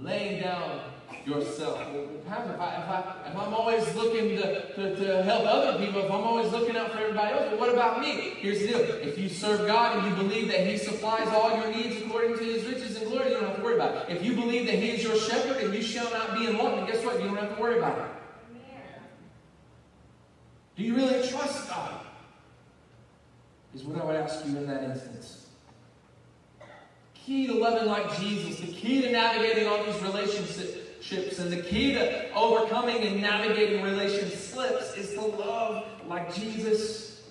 Laying 0.00 0.42
down 0.42 0.80
yourself. 1.24 1.78
Pastor, 2.26 2.54
if, 2.54 2.60
I, 2.60 2.68
if, 2.74 2.88
I, 2.88 3.30
I'm 3.30 3.54
always 3.54 3.94
looking 3.94 4.36
to, 4.36 4.74
to, 4.74 4.96
to 4.96 5.22
help 5.22 5.44
other 5.46 5.84
people, 5.84 6.02
if 6.02 6.10
I'm 6.10 6.22
always 6.22 6.50
looking 6.52 6.76
out 6.76 6.90
for 6.92 6.98
everybody 6.98 7.32
else, 7.32 7.50
well, 7.50 7.60
what 7.60 7.72
about 7.72 8.00
me? 8.00 8.34
Here's 8.36 8.60
the 8.60 8.66
deal. 8.66 8.80
If 8.80 9.18
you 9.18 9.28
serve 9.28 9.66
God 9.66 9.98
and 9.98 10.08
you 10.08 10.22
believe 10.22 10.48
that 10.48 10.66
He 10.66 10.76
supplies 10.76 11.28
all 11.28 11.56
your 11.56 11.70
needs 11.70 12.00
according 12.02 12.36
to 12.38 12.44
His 12.44 12.64
riches 12.64 12.96
and 12.96 13.06
glory, 13.10 13.30
you 13.30 13.34
don't 13.34 13.46
have 13.46 13.56
to 13.56 13.62
worry 13.62 13.76
about 13.76 14.10
it. 14.10 14.16
If 14.16 14.24
you 14.24 14.34
believe 14.34 14.66
that 14.66 14.76
He 14.76 14.90
is 14.90 15.02
your 15.02 15.16
shepherd 15.16 15.62
and 15.62 15.74
you 15.74 15.82
shall 15.82 16.10
not 16.10 16.38
be 16.38 16.46
in 16.46 16.58
want, 16.58 16.76
then 16.76 16.86
guess 16.86 17.04
what? 17.04 17.20
You 17.20 17.28
don't 17.28 17.38
have 17.38 17.54
to 17.54 17.60
worry 17.60 17.78
about 17.78 17.98
it. 17.98 18.06
Do 20.76 20.82
you 20.82 20.96
really 20.96 21.26
trust 21.28 21.68
God? 21.68 22.00
Is 23.74 23.84
what 23.84 24.00
I 24.00 24.04
would 24.04 24.16
ask 24.16 24.44
you 24.46 24.56
in 24.56 24.66
that 24.66 24.84
instance. 24.84 25.43
The 27.24 27.32
key 27.32 27.46
to 27.46 27.54
loving 27.54 27.88
like 27.88 28.18
Jesus, 28.18 28.60
the 28.60 28.72
key 28.72 29.00
to 29.00 29.10
navigating 29.10 29.66
all 29.66 29.82
these 29.82 30.00
relationships, 30.02 31.38
and 31.38 31.50
the 31.50 31.62
key 31.62 31.94
to 31.94 32.30
overcoming 32.34 32.98
and 32.98 33.22
navigating 33.22 33.82
relationship 33.82 34.38
slips 34.38 34.94
is 34.94 35.14
to 35.14 35.22
love 35.22 35.86
like 36.06 36.34
Jesus, 36.34 37.22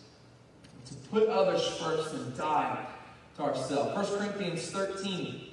to 0.88 0.96
put 1.12 1.30
others 1.30 1.68
first 1.78 2.12
and 2.16 2.36
die 2.36 2.88
to 3.36 3.44
ourselves. 3.44 4.10
1 4.10 4.20
Corinthians 4.20 4.72
13, 4.72 5.50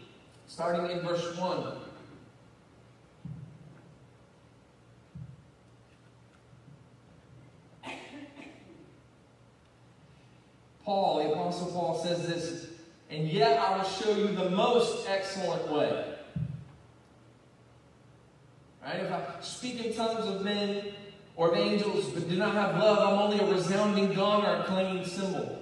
starting 0.47 0.91
in 0.91 1.01
verse 1.07 1.37
1. 1.37 1.73
Paul, 10.83 11.23
the 11.23 11.31
Apostle 11.31 11.73
Paul, 11.73 12.03
says 12.03 12.27
this, 12.27 12.70
and 13.11 13.29
yet 13.29 13.59
I 13.59 13.77
will 13.77 13.85
show 13.85 14.16
you 14.16 14.29
the 14.29 14.51
most 14.51 15.09
excellent 15.09 15.68
way. 15.70 16.14
Right? 18.83 19.01
If 19.01 19.12
I 19.12 19.23
speak 19.40 19.85
in 19.85 19.94
tongues 19.94 20.27
of 20.27 20.42
men 20.42 20.92
or 21.37 21.51
of 21.51 21.59
angels, 21.59 22.07
but 22.11 22.29
do 22.29 22.37
not 22.37 22.55
have 22.55 22.77
love, 22.77 22.99
I'm 22.99 23.18
only 23.18 23.40
a 23.40 23.53
resounding 23.53 24.14
gong 24.14 24.44
or 24.44 24.61
a 24.61 24.64
clanging 24.64 25.05
cymbal. 25.05 25.59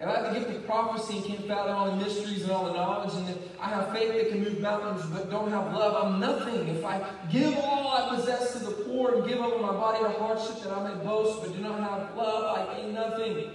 If 0.00 0.08
I 0.08 0.16
have 0.16 0.34
the 0.34 0.40
gift 0.40 0.50
of 0.50 0.66
prophecy 0.66 1.18
and 1.18 1.24
can't 1.24 1.46
fathom 1.46 1.76
all 1.76 1.90
the 1.92 2.04
mysteries 2.04 2.42
and 2.42 2.50
all 2.50 2.66
the 2.66 2.72
knowledge, 2.72 3.14
and 3.14 3.30
if 3.30 3.38
I 3.60 3.68
have 3.68 3.92
faith 3.92 4.12
that 4.12 4.28
can 4.28 4.42
move 4.42 4.60
mountains 4.60 5.06
but 5.06 5.30
don't 5.30 5.50
have 5.50 5.72
love, 5.72 6.04
I'm 6.04 6.20
nothing. 6.20 6.66
If 6.68 6.84
I 6.84 7.00
give 7.30 7.56
all 7.58 7.88
I 7.88 8.16
possess 8.16 8.52
to 8.54 8.58
the 8.58 8.72
poor 8.72 9.14
and 9.14 9.28
give 9.28 9.38
over 9.38 9.62
my 9.62 9.72
body 9.72 10.02
to 10.02 10.10
hardship 10.18 10.62
that 10.64 10.72
I 10.72 10.88
may 10.88 11.04
boast 11.04 11.40
but 11.42 11.56
do 11.56 11.62
not 11.62 11.78
have 11.78 12.16
love, 12.16 12.58
I 12.58 12.74
gain 12.74 12.92
nothing. 12.92 13.50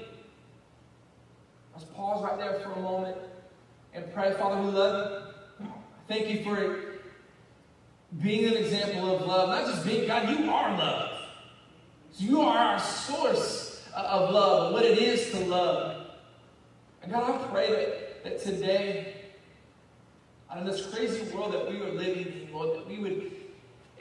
Let's 1.80 1.92
pause 1.92 2.22
right 2.22 2.38
there 2.38 2.60
for 2.60 2.74
a 2.74 2.82
moment 2.82 3.16
and 3.94 4.14
pray. 4.14 4.34
Father, 4.34 4.62
we 4.62 4.68
love 4.68 5.24
you. 5.62 5.68
Thank 6.10 6.28
you 6.28 6.44
for 6.44 7.00
being 8.22 8.50
an 8.50 8.58
example 8.58 9.16
of 9.16 9.26
love. 9.26 9.48
Not 9.48 9.66
just 9.66 9.86
being, 9.86 10.06
God, 10.06 10.28
you 10.28 10.52
are 10.52 10.78
love. 10.78 11.22
You 12.18 12.42
are 12.42 12.58
our 12.58 12.80
source 12.80 13.88
of 13.96 14.30
love, 14.32 14.74
what 14.74 14.84
it 14.84 14.98
is 14.98 15.32
to 15.32 15.40
love. 15.46 16.08
And 17.02 17.14
God, 17.14 17.40
I 17.40 17.48
pray 17.48 17.72
that, 17.72 18.24
that 18.26 18.44
today, 18.44 19.16
out 20.52 20.58
of 20.58 20.66
this 20.66 20.86
crazy 20.88 21.34
world 21.34 21.54
that 21.54 21.72
we 21.72 21.80
are 21.80 21.94
living 21.94 22.26
in, 22.26 22.50
Lord, 22.52 22.78
that 22.78 22.90
we 22.90 23.00
would 23.00 23.32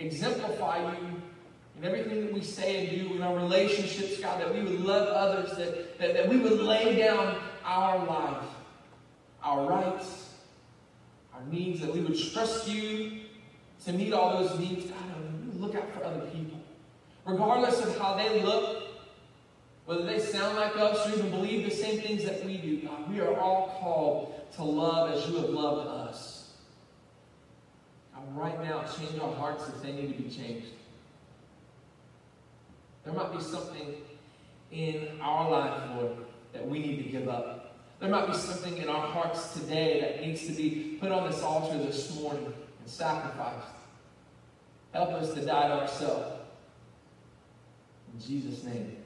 exemplify 0.01 0.79
you 0.83 1.23
in 1.77 1.85
everything 1.85 2.27
that 2.27 2.33
we 2.33 2.43
say 2.43 2.89
and 2.89 3.09
do 3.09 3.15
in 3.15 3.23
our 3.23 3.37
relationships, 3.37 4.19
God, 4.19 4.41
that 4.41 4.53
we 4.53 4.63
would 4.63 4.81
love 4.81 5.07
others, 5.11 5.57
that, 5.57 5.97
that, 6.01 6.15
that 6.15 6.29
we 6.29 6.39
would 6.39 6.61
lay 6.61 6.99
down 6.99 7.41
our 7.69 8.05
life, 8.07 8.49
our 9.43 9.67
rights, 9.67 10.31
our 11.35 11.45
needs, 11.51 11.81
that 11.81 11.93
we 11.93 12.01
would 12.01 12.19
trust 12.33 12.67
you 12.67 13.21
to 13.85 13.93
meet 13.93 14.13
all 14.13 14.43
those 14.43 14.59
needs. 14.59 14.87
God, 14.87 15.61
look 15.61 15.75
out 15.75 15.93
for 15.93 16.05
other 16.05 16.27
people. 16.27 16.59
Regardless 17.27 17.85
of 17.85 17.99
how 17.99 18.15
they 18.15 18.43
look, 18.43 18.85
whether 19.85 20.05
they 20.05 20.19
sound 20.19 20.57
like 20.57 20.77
us 20.77 21.07
or 21.07 21.19
even 21.19 21.31
believe 21.31 21.65
the 21.65 21.75
same 21.75 22.01
things 22.01 22.25
that 22.25 22.45
we 22.45 22.57
do, 22.57 22.87
God, 22.87 23.11
we 23.11 23.21
are 23.21 23.39
all 23.39 23.79
called 23.81 24.53
to 24.57 24.65
love 24.65 25.13
as 25.13 25.29
you 25.29 25.37
have 25.37 25.51
loved 25.51 25.89
us. 25.89 26.53
God, 28.15 28.37
right 28.37 28.63
now, 28.63 28.85
change 28.85 29.21
our 29.21 29.35
hearts 29.35 29.69
if 29.69 29.83
they 29.83 29.93
need 29.93 30.17
to 30.17 30.23
be 30.23 30.31
changed. 30.31 30.69
There 33.05 33.13
might 33.13 33.33
be 33.33 33.43
something 33.43 33.95
in 34.73 35.21
our 35.21 35.51
life, 35.51 35.83
Lord, 35.97 36.17
that 36.53 36.67
we 36.67 36.79
need 36.79 37.05
to 37.05 37.11
give 37.11 37.29
up. 37.29 37.58
There 38.01 38.09
might 38.09 38.29
be 38.29 38.35
something 38.35 38.77
in 38.79 38.89
our 38.89 39.09
hearts 39.09 39.55
today 39.55 40.01
that 40.01 40.21
needs 40.25 40.47
to 40.47 40.53
be 40.53 40.99
put 41.01 41.11
on 41.11 41.29
this 41.29 41.43
altar 41.43 41.77
this 41.79 42.15
morning 42.21 42.47
and 42.47 42.89
sacrificed. 42.89 43.67
Help 44.93 45.11
us 45.11 45.35
to 45.35 45.45
die 45.45 45.69
to 45.69 45.75
ourselves. 45.81 46.41
In 48.15 48.21
Jesus' 48.21 48.65
name, 48.65 48.97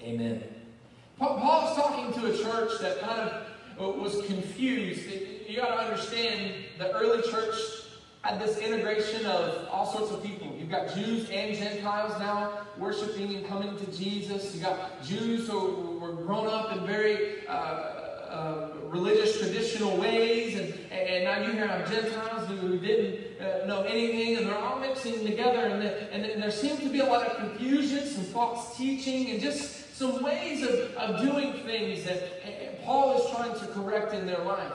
amen. 0.00 0.42
Paul 1.18 1.70
is 1.70 1.76
talking 1.76 2.12
to 2.20 2.32
a 2.32 2.36
church 2.36 2.78
that 2.80 3.00
kind 3.00 3.20
of 3.20 3.46
uh, 3.80 3.88
was 4.00 4.24
confused. 4.26 5.08
You 5.48 5.56
got 5.56 5.74
to 5.74 5.80
understand 5.82 6.54
the 6.78 6.92
early 6.92 7.22
church 7.28 7.54
had 8.22 8.40
this 8.40 8.58
integration 8.58 9.24
of 9.26 9.68
all 9.70 9.86
sorts 9.86 10.12
of 10.12 10.22
people. 10.22 10.45
You've 10.66 10.72
got 10.72 10.92
Jews 10.96 11.30
and 11.30 11.56
Gentiles 11.56 12.18
now 12.18 12.66
worshiping 12.76 13.36
and 13.36 13.46
coming 13.46 13.78
to 13.78 13.86
Jesus. 13.96 14.52
You've 14.52 14.64
got 14.64 15.00
Jews 15.00 15.46
who 15.46 15.96
were 16.00 16.10
grown 16.10 16.48
up 16.48 16.76
in 16.76 16.84
very 16.84 17.46
uh, 17.46 17.52
uh, 17.52 18.68
religious, 18.82 19.38
traditional 19.38 19.96
ways, 19.96 20.58
and, 20.58 20.74
and 20.90 21.22
now 21.22 21.46
you 21.46 21.52
have 21.52 21.88
Gentiles 21.88 22.48
who 22.48 22.80
didn't 22.80 23.40
uh, 23.40 23.66
know 23.66 23.84
anything, 23.84 24.38
and 24.38 24.48
they're 24.48 24.58
all 24.58 24.80
mixing 24.80 25.24
together, 25.24 25.60
and, 25.60 25.82
the, 25.82 26.12
and 26.12 26.42
there 26.42 26.50
seems 26.50 26.80
to 26.80 26.88
be 26.88 26.98
a 26.98 27.06
lot 27.06 27.24
of 27.24 27.36
confusion, 27.36 28.04
some 28.04 28.24
false 28.24 28.76
teaching, 28.76 29.30
and 29.30 29.40
just 29.40 29.96
some 29.96 30.20
ways 30.20 30.64
of, 30.64 30.96
of 30.96 31.20
doing 31.20 31.62
things 31.62 32.02
that 32.02 32.82
Paul 32.84 33.22
is 33.22 33.30
trying 33.30 33.56
to 33.56 33.66
correct 33.72 34.14
in 34.14 34.26
their 34.26 34.42
life. 34.42 34.72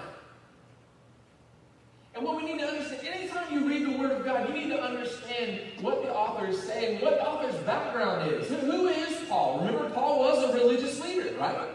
And 2.14 2.26
what 2.26 2.36
we 2.36 2.44
need 2.44 2.60
to 2.60 2.68
understand, 2.68 3.08
anytime 3.08 3.54
you 3.54 3.68
read 3.68 3.86
the 3.86 3.98
Word 3.98 4.12
of 4.12 4.26
God, 4.26 4.50
you 4.50 4.54
need 4.54 4.70
to 4.70 4.82
understand 4.82 5.62
what 5.80 6.04
the 6.04 6.14
author 6.14 6.48
is 6.48 6.62
saying, 6.62 7.02
what 7.02 7.16
the 7.16 7.26
author's 7.26 7.56
background 7.64 8.30
is. 8.32 8.50
Who 8.50 8.88
is 8.90 9.30
Paul? 9.30 9.60
Remember, 9.60 9.90
Paul 9.92 10.20
was 10.20 10.50
a 10.50 10.54
religious 10.54 11.02
leader, 11.02 11.34
right? 11.40 11.70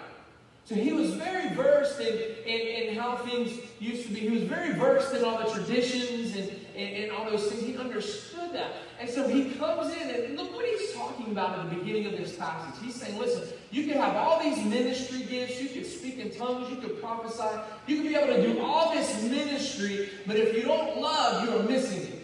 So 0.67 0.75
he 0.75 0.93
was 0.93 1.15
very 1.15 1.55
versed 1.55 2.01
in, 2.01 2.13
in, 2.45 2.89
in, 2.89 2.97
how 2.97 3.17
things 3.17 3.59
used 3.79 4.09
to 4.09 4.13
be. 4.13 4.21
He 4.21 4.31
was 4.31 4.43
very 4.43 4.75
versed 4.75 5.15
in 5.15 5.25
all 5.25 5.39
the 5.39 5.51
traditions 5.53 6.35
and, 6.37 6.51
and, 6.77 7.05
and, 7.05 7.13
all 7.13 7.25
those 7.31 7.47
things. 7.49 7.63
He 7.63 7.77
understood 7.77 8.53
that. 8.53 8.73
And 9.01 9.09
so 9.09 9.27
he 9.27 9.51
comes 9.53 9.95
in 9.95 10.11
and 10.11 10.37
look 10.37 10.55
what 10.55 10.67
he's 10.67 10.93
talking 10.93 11.33
about 11.33 11.59
at 11.59 11.71
the 11.71 11.77
beginning 11.77 12.07
of 12.07 12.13
this 12.13 12.37
passage. 12.37 12.75
He's 12.85 12.95
saying, 12.95 13.19
listen, 13.19 13.49
you 13.71 13.85
can 13.85 13.97
have 13.97 14.15
all 14.15 14.43
these 14.43 14.63
ministry 14.65 15.23
gifts. 15.23 15.61
You 15.61 15.69
could 15.69 15.87
speak 15.87 16.19
in 16.19 16.31
tongues. 16.31 16.71
You 16.71 16.77
could 16.77 17.01
prophesy. 17.01 17.59
You 17.87 18.03
could 18.03 18.09
be 18.09 18.15
able 18.15 18.35
to 18.35 18.43
do 18.43 18.61
all 18.61 18.95
this 18.95 19.23
ministry. 19.23 20.11
But 20.27 20.37
if 20.37 20.55
you 20.55 20.63
don't 20.63 21.01
love, 21.01 21.49
you 21.49 21.57
are 21.57 21.63
missing 21.63 22.03
it. 22.03 22.17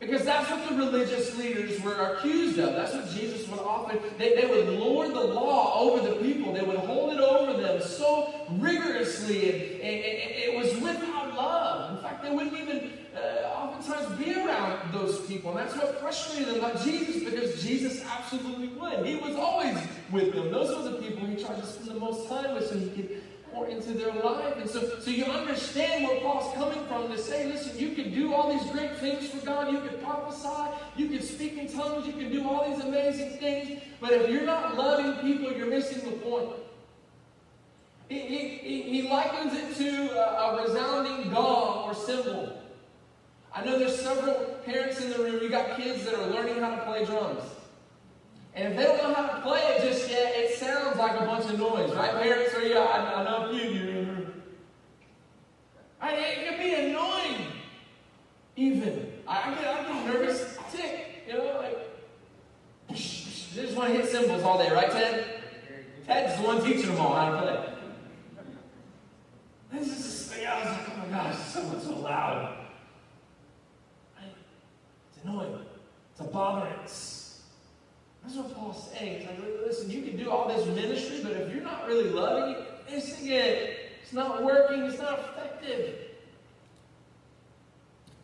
Because 0.00 0.24
that's 0.24 0.48
what 0.48 0.68
the 0.68 0.76
religious 0.76 1.36
leaders 1.36 1.80
were 1.82 1.94
accused 1.94 2.58
of. 2.58 2.74
That's 2.74 2.94
what 2.94 3.10
Jesus 3.10 3.48
would 3.48 3.58
often, 3.58 3.98
they, 4.16 4.34
they 4.36 4.46
would 4.46 4.68
lord 4.68 5.10
the 5.10 5.24
law 5.24 5.80
over 5.80 6.08
the 6.08 6.16
people. 6.16 6.52
They 6.52 6.62
would 6.62 6.76
hold 6.76 7.12
it 7.12 7.18
over 7.18 7.60
them 7.60 7.82
so 7.82 8.32
rigorously, 8.60 9.50
and, 9.50 9.82
and, 9.82 10.04
and 10.04 10.30
it 10.36 10.56
was 10.56 10.72
without 10.80 11.34
love. 11.34 11.96
In 11.96 12.02
fact, 12.02 12.22
they 12.22 12.30
wouldn't 12.30 12.56
even 12.56 12.92
uh, 13.18 13.48
oftentimes 13.56 14.18
be 14.18 14.34
around 14.34 14.92
those 14.92 15.20
people. 15.26 15.50
And 15.50 15.60
that's 15.60 15.76
what 15.76 16.00
frustrated 16.00 16.54
them 16.54 16.64
about 16.64 16.82
Jesus, 16.82 17.22
because 17.24 17.62
Jesus 17.62 18.04
absolutely 18.04 18.68
would. 18.68 19.06
He 19.06 19.16
was 19.16 19.36
always 19.36 19.76
with 20.10 20.32
them. 20.34 20.50
Those 20.50 20.76
were 20.76 20.90
the 20.90 20.98
people 20.98 21.26
he 21.26 21.36
tried 21.42 21.60
to 21.60 21.66
spend 21.66 21.88
the 21.88 21.94
most 21.94 22.28
time 22.28 22.54
with 22.54 22.68
so 22.68 22.78
he 22.78 22.90
could 22.90 23.22
pour 23.52 23.66
into 23.66 23.92
their 23.92 24.12
life. 24.12 24.56
And 24.58 24.68
so, 24.68 24.98
so 25.00 25.10
you 25.10 25.24
understand 25.24 26.04
where 26.04 26.20
Paul's 26.20 26.54
coming 26.54 26.84
from 26.86 27.08
to 27.08 27.18
say, 27.18 27.46
listen, 27.46 27.78
you 27.78 27.94
can 27.94 28.12
do 28.12 28.34
all 28.34 28.52
these 28.52 28.70
great 28.70 28.96
things 28.98 29.28
for 29.28 29.44
God. 29.44 29.72
You 29.72 29.80
can 29.80 29.98
prophesy. 30.00 30.76
You 30.96 31.08
can 31.08 31.22
speak 31.22 31.56
in 31.56 31.72
tongues. 31.72 32.06
You 32.06 32.12
can 32.12 32.30
do 32.30 32.48
all 32.48 32.68
these 32.70 32.84
amazing 32.84 33.38
things. 33.38 33.80
But 34.00 34.12
if 34.12 34.30
you're 34.30 34.44
not 34.44 34.76
loving 34.76 35.14
people, 35.22 35.52
you're 35.52 35.70
missing 35.70 36.08
the 36.08 36.16
point. 36.16 36.50
He, 38.08 38.20
he, 38.20 38.82
he 38.82 39.08
likens 39.10 39.52
it 39.54 39.76
to 39.76 40.18
a, 40.18 40.56
a 40.56 40.64
resounding 40.64 41.30
gong 41.30 41.88
or 41.88 41.94
cymbal. 41.94 42.57
I 43.54 43.64
know 43.64 43.78
there's 43.78 44.00
several 44.00 44.34
parents 44.64 45.00
in 45.00 45.10
the 45.10 45.18
room. 45.18 45.42
You 45.42 45.48
got 45.48 45.76
kids 45.76 46.04
that 46.04 46.14
are 46.14 46.26
learning 46.26 46.60
how 46.60 46.74
to 46.76 46.84
play 46.84 47.04
drums. 47.04 47.42
And 48.54 48.68
if 48.68 48.76
they 48.76 48.84
don't 48.84 48.98
know 48.98 49.14
how 49.14 49.28
to 49.28 49.40
play 49.42 49.60
it 49.60 49.82
just 49.82 50.10
yet, 50.10 50.32
it 50.36 50.58
sounds 50.58 50.96
like 50.98 51.12
a 51.20 51.24
bunch 51.24 51.44
of 51.44 51.58
noise, 51.58 51.92
right? 51.94 52.12
Parents 52.22 52.54
are, 52.54 52.62
yeah, 52.62 52.80
I, 52.80 53.20
I 53.20 53.24
know 53.24 53.50
you 53.50 53.70
do. 53.70 54.26
I, 56.00 56.12
it 56.12 56.48
can 56.48 56.58
be 56.58 56.74
annoying, 56.74 57.46
even. 58.56 59.12
I, 59.26 59.50
I, 59.50 59.54
get, 59.54 59.66
I 59.66 59.82
get 59.82 60.06
nervous, 60.06 60.58
tick, 60.72 61.24
you 61.26 61.34
know, 61.34 61.56
like, 61.56 61.78
they 62.88 62.94
just 63.62 63.76
want 63.76 63.92
to 63.92 64.00
hit 64.00 64.10
cymbals 64.10 64.42
all 64.42 64.58
day, 64.58 64.72
right, 64.72 64.90
Ted? 64.90 65.42
Ted's 66.06 66.40
the 66.40 66.46
one 66.46 66.62
teaching 66.62 66.86
them 66.86 67.00
all 67.00 67.14
how 67.14 67.30
to 67.30 67.42
play. 67.42 67.68
This 69.72 69.88
is 69.88 70.32
thing. 70.32 70.46
I 70.46 70.58
was 70.60 70.68
like, 70.68 70.88
oh 70.90 70.96
my 70.98 71.08
gosh, 71.08 71.38
someone's 71.38 71.84
so 71.84 71.96
loud. 71.98 72.57
It's 75.18 75.24
annoying. 75.24 75.58
It's 76.12 76.20
a 76.20 76.24
botherance. 76.24 77.40
That's 78.22 78.36
what 78.36 78.54
Paul's 78.54 78.90
saying. 78.92 79.22
It's 79.22 79.26
like, 79.26 79.38
listen, 79.66 79.90
you 79.90 80.02
can 80.02 80.16
do 80.16 80.30
all 80.30 80.48
this 80.48 80.64
ministry, 80.66 81.20
but 81.22 81.32
if 81.32 81.52
you're 81.52 81.64
not 81.64 81.86
really 81.86 82.10
loving 82.10 82.54
it, 82.54 82.68
missing 82.90 83.28
it, 83.28 83.90
it's 84.02 84.12
not 84.12 84.44
working, 84.44 84.82
it's 84.82 84.98
not 84.98 85.18
effective. 85.18 85.94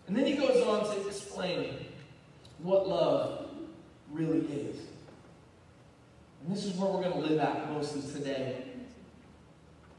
And 0.07 0.17
then 0.17 0.27
he 0.27 0.35
goes 0.35 0.63
on 0.67 0.85
to 0.95 1.07
explain 1.07 1.75
what 2.63 2.89
love 2.89 3.49
really 4.13 4.41
is. 4.41 4.77
And 6.43 6.55
this 6.55 6.65
is 6.65 6.75
where 6.75 6.91
we're 6.91 7.03
going 7.03 7.23
to 7.23 7.29
live 7.29 7.41
at 7.41 7.73
most 7.73 7.97
of 7.97 8.13
today. 8.13 8.65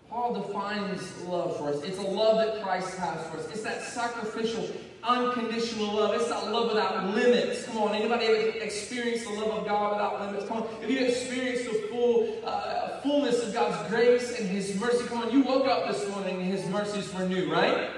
Paul 0.09 0.33
defines 0.33 1.01
love 1.23 1.57
for 1.57 1.69
us. 1.69 1.81
It's 1.83 1.97
a 1.97 2.03
love 2.03 2.37
that 2.37 2.63
Christ 2.63 2.95
has 2.97 3.27
for 3.27 3.37
us. 3.37 3.47
It's 3.49 3.63
that 3.63 3.81
sacrificial, 3.81 4.65
unconditional 5.07 5.93
love. 5.93 6.15
It's 6.15 6.29
that 6.29 6.51
love 6.51 6.69
without 6.69 7.13
limits. 7.13 7.65
Come 7.65 7.77
on, 7.77 7.95
anybody 7.95 8.25
ever 8.25 8.57
experienced 8.59 9.25
the 9.25 9.33
love 9.33 9.59
of 9.59 9.65
God 9.65 9.93
without 9.93 10.21
limits? 10.21 10.47
Come 10.47 10.63
on, 10.63 10.69
if 10.81 10.89
you 10.89 10.99
experienced 10.99 11.65
the 11.65 11.87
full 11.89 12.41
uh, 12.45 12.99
fullness 13.01 13.43
of 13.43 13.53
God's 13.53 13.89
grace 13.89 14.39
and 14.39 14.47
His 14.47 14.79
mercy, 14.79 15.05
come 15.07 15.19
on, 15.19 15.31
you 15.31 15.43
woke 15.43 15.67
up 15.67 15.87
this 15.87 16.07
morning 16.09 16.41
and 16.41 16.45
His 16.45 16.65
mercies 16.67 17.13
were 17.13 17.27
new, 17.27 17.51
right? 17.51 17.89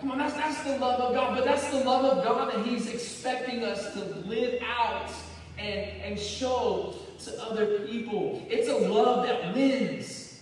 Come 0.00 0.10
on, 0.10 0.18
that's, 0.18 0.34
that's 0.34 0.62
the 0.62 0.78
love 0.78 1.00
of 1.00 1.14
God, 1.14 1.36
but 1.36 1.44
that's 1.44 1.68
the 1.70 1.82
love 1.82 2.04
of 2.04 2.24
God 2.24 2.52
that 2.52 2.66
He's 2.66 2.88
expecting 2.88 3.64
us 3.64 3.92
to 3.94 4.00
live 4.26 4.62
out 4.62 5.10
and, 5.58 5.90
and 6.02 6.18
show 6.18 6.94
to 7.24 7.42
other 7.42 7.80
people. 7.80 8.46
It's 8.50 8.68
a 8.68 8.76
love 8.76 9.26
that 9.26 9.54
wins 9.54 10.40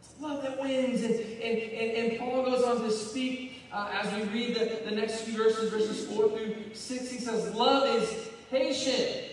It's 0.00 0.14
love 0.20 0.42
that 0.42 0.60
wins. 0.60 1.02
And, 1.02 1.14
and, 1.14 1.58
and, 1.58 2.12
and 2.12 2.18
Paul 2.18 2.44
goes 2.44 2.64
on 2.64 2.80
to 2.82 2.90
speak 2.90 3.53
uh, 3.74 3.88
as 3.92 4.12
we 4.14 4.22
read 4.28 4.54
the, 4.54 4.88
the 4.88 4.94
next 4.94 5.22
few 5.22 5.36
verses, 5.36 5.68
verses 5.70 6.06
4 6.06 6.28
through 6.28 6.54
6. 6.72 7.10
He 7.10 7.18
says, 7.18 7.52
Love 7.54 7.88
is 8.00 8.28
patient. 8.50 9.32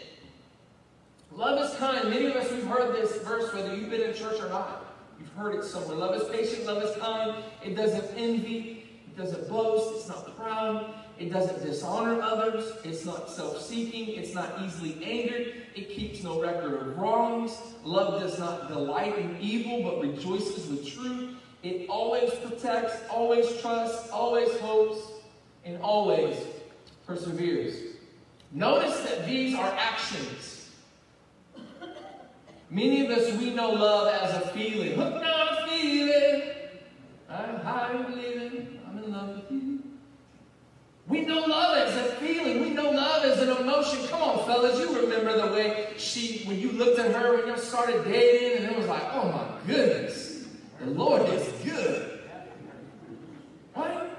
Love 1.31 1.63
is 1.63 1.77
kind. 1.77 2.09
Many 2.09 2.25
of 2.25 2.35
us, 2.35 2.51
we've 2.51 2.65
heard 2.65 2.95
this 2.95 3.15
verse, 3.21 3.53
whether 3.53 3.75
you've 3.75 3.91
been 3.91 4.01
in 4.01 4.15
church 4.15 4.41
or 4.41 4.49
not. 4.49 4.95
You've 5.19 5.31
heard 5.33 5.55
it 5.55 5.63
somewhere. 5.63 5.95
Love 5.95 6.19
is 6.19 6.27
patient. 6.29 6.65
Love 6.65 6.83
is 6.83 6.97
kind. 6.97 7.43
It 7.63 7.75
doesn't 7.75 8.17
envy. 8.17 8.89
It 9.05 9.15
doesn't 9.15 9.47
boast. 9.47 9.95
It's 9.95 10.07
not 10.07 10.35
proud. 10.35 10.91
It 11.19 11.31
doesn't 11.31 11.63
dishonor 11.63 12.19
others. 12.19 12.73
It's 12.83 13.05
not 13.05 13.29
self 13.29 13.61
seeking. 13.61 14.15
It's 14.15 14.33
not 14.33 14.59
easily 14.63 14.97
angered. 15.03 15.53
It 15.75 15.89
keeps 15.91 16.23
no 16.23 16.41
record 16.41 16.73
of 16.73 16.97
wrongs. 16.97 17.55
Love 17.83 18.19
does 18.19 18.39
not 18.39 18.69
delight 18.69 19.19
in 19.19 19.37
evil, 19.39 19.83
but 19.83 20.01
rejoices 20.01 20.67
with 20.67 20.87
truth. 20.87 21.35
It 21.63 21.87
always 21.89 22.33
protects, 22.35 22.97
always 23.09 23.61
trusts, 23.61 24.09
always 24.09 24.59
hopes, 24.59 24.99
and 25.63 25.79
always 25.81 26.35
perseveres. 27.05 27.97
Notice 28.51 28.99
that 29.03 29.27
these 29.27 29.55
are 29.55 29.73
actions. 29.77 30.69
Many 32.69 33.05
of 33.05 33.11
us, 33.11 33.33
we 33.37 33.53
know 33.53 33.69
love 33.69 34.07
as 34.07 34.43
a 34.43 34.47
feeling. 34.49 34.95
Hooked 34.95 35.25
on 35.25 35.47
a 35.49 35.67
feeling. 35.67 36.41
I'm 37.29 37.57
high 37.57 38.01
believing. 38.01 38.79
I'm 38.87 39.03
in 39.03 39.11
love 39.11 39.35
with 39.35 39.51
you. 39.51 39.83
We 41.07 41.21
know 41.21 41.39
love 41.39 41.77
as 41.77 41.95
a 41.97 42.15
feeling. 42.15 42.61
We 42.61 42.69
know 42.69 42.89
love 42.89 43.25
as 43.25 43.39
an 43.41 43.49
emotion. 43.49 44.07
Come 44.07 44.21
on, 44.21 44.45
fellas, 44.45 44.79
you 44.79 44.99
remember 45.01 45.47
the 45.47 45.53
way 45.53 45.93
she, 45.97 46.45
when 46.45 46.59
you 46.59 46.71
looked 46.71 46.97
at 46.99 47.13
her 47.13 47.37
when 47.37 47.47
you 47.47 47.57
started 47.57 48.05
dating, 48.05 48.63
and 48.63 48.71
it 48.71 48.77
was 48.77 48.87
like, 48.87 49.03
oh 49.11 49.29
my 49.29 49.67
goodness, 49.67 50.30
the 50.83 50.91
Lord 50.91 51.29
is 51.29 51.47
good. 51.63 52.19
Right? 53.75 54.09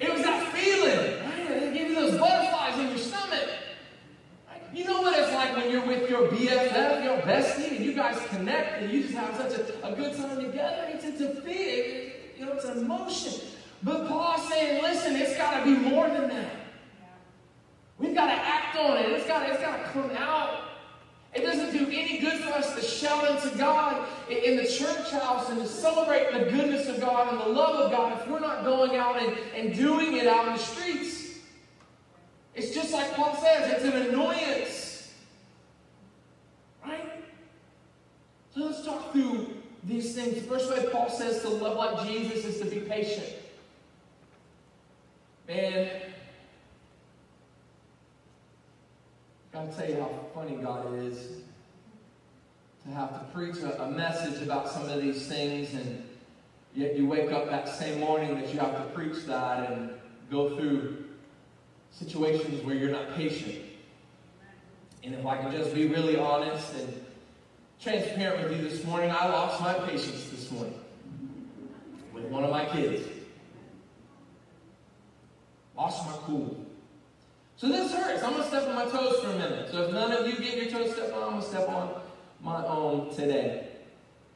It 0.00 0.12
was 0.12 0.22
that 0.22 0.52
feeling. 0.52 1.24
Right? 1.24 1.62
It 1.62 1.74
gave 1.74 1.88
you 1.90 1.94
those 1.94 2.18
butterflies 2.18 2.78
in 2.78 2.88
your 2.88 2.98
stomach. 2.98 3.48
Right? 4.48 4.62
You 4.74 4.84
know 4.84 5.00
what 5.02 5.16
it's 5.18 5.32
like 5.32 5.56
when 5.56 5.70
you're 5.70 5.86
with 5.86 6.10
your 6.10 6.28
BFF, 6.28 7.04
your 7.04 7.18
bestie, 7.18 7.76
and 7.76 7.84
you 7.84 7.94
guys 7.94 8.18
connect, 8.28 8.82
and 8.82 8.92
you 8.92 9.02
just 9.02 9.14
have 9.14 9.36
such 9.36 9.58
a, 9.58 9.86
a 9.86 9.94
good 9.94 10.16
time 10.16 10.36
together. 10.44 10.88
It's, 10.88 11.04
it's 11.04 11.20
a 11.20 11.40
feeling. 11.40 12.12
You 12.36 12.46
know, 12.46 12.52
it's 12.52 12.64
an 12.64 12.78
emotion. 12.78 13.48
But 13.84 14.08
Paul's 14.08 14.48
saying, 14.48 14.82
listen, 14.82 15.16
it's 15.16 15.36
got 15.36 15.60
to 15.60 15.64
be 15.64 15.76
more 15.76 16.08
than 16.08 16.28
that. 16.28 16.56
We've 17.98 18.14
got 18.14 18.26
to 18.26 18.32
act 18.32 18.76
on 18.76 18.96
it. 18.98 19.10
It's 19.10 19.26
got, 19.26 19.48
it's 19.48 19.60
got 19.60 19.76
to 19.76 19.90
come 19.90 20.10
out. 20.16 20.71
It 21.34 21.42
doesn't 21.42 21.72
do 21.72 21.86
any 21.86 22.18
good 22.18 22.42
for 22.42 22.50
us 22.50 22.74
to 22.74 22.82
shout 22.82 23.24
unto 23.24 23.56
God 23.56 24.06
in 24.28 24.56
the 24.56 24.66
church 24.66 25.10
house 25.10 25.48
and 25.48 25.60
to 25.60 25.66
celebrate 25.66 26.30
the 26.30 26.50
goodness 26.50 26.88
of 26.88 27.00
God 27.00 27.32
and 27.32 27.40
the 27.40 27.48
love 27.48 27.80
of 27.80 27.90
God 27.90 28.20
if 28.20 28.28
we're 28.28 28.40
not 28.40 28.64
going 28.64 28.96
out 28.96 29.20
and, 29.22 29.36
and 29.56 29.74
doing 29.74 30.16
it 30.16 30.26
out 30.26 30.48
in 30.48 30.52
the 30.52 30.58
streets. 30.58 31.38
It's 32.54 32.74
just 32.74 32.92
like 32.92 33.14
Paul 33.14 33.34
says, 33.36 33.72
it's 33.72 33.84
an 33.84 34.08
annoyance. 34.08 35.10
Right? 36.84 37.24
So 38.54 38.64
let's 38.64 38.84
talk 38.84 39.12
through 39.12 39.56
these 39.84 40.14
things. 40.14 40.44
First 40.46 40.68
way 40.68 40.86
Paul 40.92 41.08
says 41.08 41.40
to 41.42 41.48
love 41.48 41.76
like 41.76 42.06
Jesus 42.06 42.44
is 42.44 42.58
to 42.60 42.66
be 42.66 42.80
patient. 42.80 43.36
Man, 45.48 46.11
gotta 49.52 49.70
tell 49.72 49.88
you 49.88 49.96
how 49.96 50.10
funny 50.34 50.56
God 50.56 50.94
is 50.94 51.28
to 52.84 52.90
have 52.90 53.10
to 53.10 53.32
preach 53.32 53.56
a, 53.58 53.82
a, 53.82 53.90
message 53.90 54.42
about 54.42 54.68
some 54.68 54.88
of 54.88 55.00
these 55.00 55.26
things, 55.26 55.74
and 55.74 56.08
yet 56.74 56.96
you 56.96 57.06
wake 57.06 57.30
up 57.30 57.48
that 57.50 57.68
same 57.68 58.00
morning 58.00 58.34
that 58.34 58.52
you 58.52 58.58
have 58.58 58.76
to 58.76 58.84
preach 58.94 59.24
that 59.26 59.70
and 59.70 59.90
go 60.30 60.56
through 60.56 61.04
situations 61.90 62.64
where 62.64 62.74
you're 62.74 62.90
not 62.90 63.14
patient. 63.14 63.56
And 65.04 65.14
if 65.14 65.26
I 65.26 65.36
can 65.36 65.52
just 65.52 65.74
be 65.74 65.86
really 65.86 66.16
honest 66.16 66.74
and 66.74 67.04
transparent 67.80 68.48
with 68.48 68.58
you 68.58 68.68
this 68.68 68.84
morning, 68.84 69.10
I 69.10 69.28
lost 69.28 69.60
my 69.60 69.74
patience 69.74 70.30
this 70.30 70.50
morning 70.50 70.80
with 72.14 72.24
one 72.24 72.42
of 72.42 72.50
my 72.50 72.64
kids. 72.64 73.06
lost 75.76 76.06
my 76.06 76.16
cool. 76.24 76.71
So 77.62 77.68
this 77.68 77.94
hurts. 77.94 78.24
I'm 78.24 78.32
going 78.32 78.42
to 78.42 78.48
step 78.48 78.66
on 78.66 78.74
my 78.74 78.86
toes 78.86 79.20
for 79.20 79.30
a 79.30 79.38
minute. 79.38 79.70
So 79.70 79.82
if 79.84 79.92
none 79.92 80.10
of 80.10 80.26
you 80.26 80.34
get 80.34 80.56
your 80.56 80.68
toes 80.68 80.94
stepped 80.94 81.12
on, 81.12 81.22
I'm 81.22 81.30
going 81.30 81.42
to 81.42 81.48
step 81.48 81.68
on 81.68 82.00
my 82.42 82.66
own 82.66 83.14
today. 83.14 83.68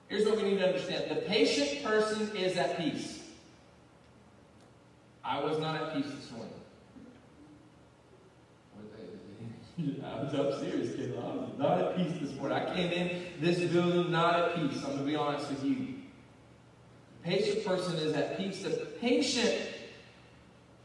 Here's 0.06 0.24
what 0.24 0.36
we 0.36 0.44
need 0.44 0.58
to 0.58 0.68
understand 0.68 1.10
the 1.10 1.22
patient 1.22 1.82
person 1.82 2.36
is 2.36 2.56
at 2.56 2.78
peace. 2.78 3.18
I 5.24 5.42
was 5.42 5.58
not 5.58 5.74
at 5.74 5.96
peace 5.96 6.06
this 6.06 6.30
morning. 6.30 6.52
I 10.06 10.22
was 10.22 10.32
upstairs, 10.32 10.94
kid. 10.94 11.18
I 11.18 11.26
was 11.26 11.50
not 11.58 11.80
at 11.80 11.96
peace 11.96 12.20
this 12.20 12.32
morning. 12.38 12.58
I 12.58 12.76
came 12.76 12.92
in 12.92 13.22
this 13.40 13.58
building 13.72 14.12
not 14.12 14.38
at 14.38 14.54
peace. 14.54 14.76
I'm 14.84 14.92
going 14.92 14.98
to 14.98 15.04
be 15.04 15.16
honest 15.16 15.50
with 15.50 15.64
you. 15.64 15.94
The 17.24 17.30
patient 17.30 17.66
person 17.66 17.96
is 17.96 18.12
at 18.12 18.38
peace. 18.38 18.62
The 18.62 18.86
patient, 19.00 19.60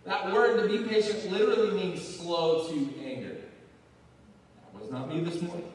that 0.06 0.34
word 0.34 0.62
to 0.62 0.68
be 0.68 0.88
patient 0.88 1.32
literally 1.32 1.72
means 1.72 2.18
slow 2.18 2.68
to 2.68 2.94
anger. 3.04 3.38
That 4.74 4.82
was 4.82 4.92
not 4.92 5.10
me 5.10 5.22
this 5.22 5.42
morning. 5.42 5.72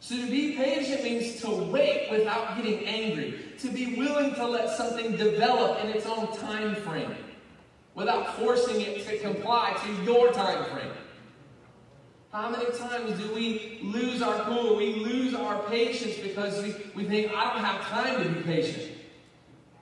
So 0.00 0.16
to 0.16 0.30
be 0.30 0.52
patient 0.52 1.02
means 1.02 1.40
to 1.42 1.50
wait 1.50 2.10
without 2.10 2.56
getting 2.56 2.86
angry, 2.86 3.52
to 3.58 3.70
be 3.70 3.96
willing 3.96 4.34
to 4.36 4.46
let 4.46 4.70
something 4.70 5.16
develop 5.16 5.84
in 5.84 5.90
its 5.90 6.06
own 6.06 6.34
time 6.38 6.76
frame 6.76 7.14
without 7.94 8.38
forcing 8.38 8.80
it 8.80 9.06
to 9.06 9.18
comply 9.18 9.76
to 9.84 10.04
your 10.04 10.32
time 10.32 10.64
frame. 10.70 10.92
How 12.32 12.48
many 12.48 12.66
times 12.78 13.18
do 13.18 13.34
we 13.34 13.80
lose 13.82 14.22
our 14.22 14.44
cool? 14.44 14.76
We 14.76 14.96
lose 14.96 15.34
our 15.34 15.62
patience 15.64 16.16
because 16.18 16.62
we, 16.62 16.74
we 16.94 17.04
think, 17.04 17.32
I 17.32 17.52
don't 17.52 17.64
have 17.64 17.80
time 17.86 18.22
to 18.22 18.28
be 18.28 18.42
patient. 18.42 18.92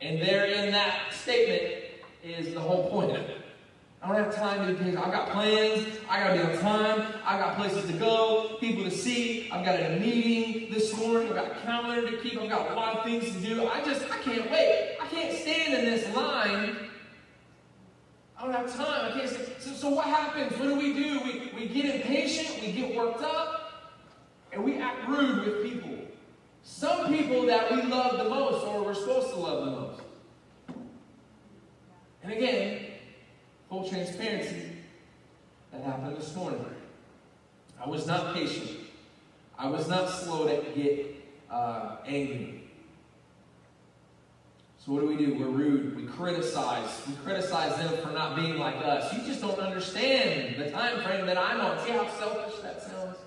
And 0.01 0.21
there 0.21 0.47
in 0.47 0.71
that 0.73 1.12
statement 1.12 1.86
is 2.27 2.55
the 2.55 2.61
whole 2.61 2.91
point 2.91 3.12
of 3.12 3.23
it. 3.23 3.43
I 4.03 4.09
don't 4.09 4.17
have 4.17 4.35
time 4.35 4.67
to 4.67 4.85
be. 4.85 4.97
I've 4.97 5.12
got 5.12 5.31
plans. 5.31 5.87
I 6.09 6.23
got 6.23 6.35
to 6.35 6.35
be 6.35 6.55
on 6.55 6.61
time. 6.61 7.15
I've 7.25 7.41
got 7.41 7.57
places 7.57 7.91
to 7.91 7.97
go, 7.97 8.57
people 8.61 8.85
to 8.85 8.91
see. 8.91 9.51
I've 9.51 9.65
got 9.65 9.81
a 9.81 9.99
meeting 9.99 10.73
this 10.73 10.97
morning. 10.97 11.29
I've 11.29 11.35
got 11.35 11.53
a 11.53 11.55
calendar 11.61 12.11
to 12.11 12.17
keep. 12.19 12.39
I've 12.39 12.51
got 12.51 12.71
a 12.71 12.75
lot 12.75 12.99
of 12.99 13.05
things 13.05 13.25
to 13.25 13.41
do. 13.41 13.67
I 13.67 13.83
just, 13.85 14.03
I 14.11 14.19
can't 14.19 14.51
wait. 14.51 14.97
I 15.01 15.07
can't 15.09 15.37
stand 15.37 15.75
in 15.75 15.85
this 15.87 16.15
line 16.15 16.87
I 18.39 18.43
don't 18.43 18.53
have 18.53 18.77
time. 18.77 19.12
I 19.12 19.19
can't 19.19 19.29
say. 19.29 19.47
So, 19.59 19.73
so 19.73 19.89
what 19.89 20.07
happens? 20.07 20.53
What 20.59 20.69
do 20.69 20.75
we 20.77 20.93
do? 20.93 21.21
We, 21.21 21.53
we 21.55 21.69
get 21.69 21.95
impatient, 21.95 22.61
we 22.61 22.73
get 22.73 22.95
worked 22.95 23.23
up, 23.23 23.95
and 24.53 24.62
we 24.62 24.79
act 24.79 25.09
rude 25.09 25.45
with 25.45 25.62
people. 25.62 25.97
Some 26.62 27.09
people 27.09 27.47
that 27.47 27.71
we 27.71 27.83
love 27.83 28.19
the 28.19 28.29
most, 28.29 28.67
or 28.67 28.85
we're 28.85 28.95
supposed 28.95 29.31
to 29.31 29.37
love 29.37 29.65
the 29.65 29.71
most. 29.71 30.01
And 32.27 32.35
again, 32.35 32.81
full 33.69 33.89
transparency, 33.89 34.73
that 35.71 35.85
happened 35.85 36.17
this 36.17 36.35
morning. 36.35 36.65
I 37.81 37.89
was 37.89 38.05
not 38.05 38.35
patient. 38.35 38.69
I 39.57 39.69
was 39.69 39.87
not 39.87 40.11
slow 40.11 40.49
to 40.49 40.71
get 40.73 41.25
uh, 41.49 41.99
angry. 42.05 42.65
So 44.85 44.91
what 44.91 45.03
do 45.03 45.07
we 45.07 45.17
do? 45.17 45.35
We're 45.35 45.47
rude. 45.47 45.97
We 45.97 46.03
criticize. 46.03 47.01
We 47.07 47.15
criticize 47.23 47.77
them 47.77 47.97
for 48.03 48.11
not 48.11 48.35
being 48.35 48.59
like 48.59 48.75
us. 48.85 49.12
You 49.12 49.21
just 49.21 49.41
don't 49.41 49.61
understand 49.61 50.57
the 50.61 50.69
time 50.73 51.01
frame 51.05 51.27
that 51.27 51.39
I'm 51.39 51.61
on. 51.61 51.79
See 51.85 51.93
how 51.93 52.09
selfish 52.09 52.61
that 52.61 52.83
sounds? 52.83 53.19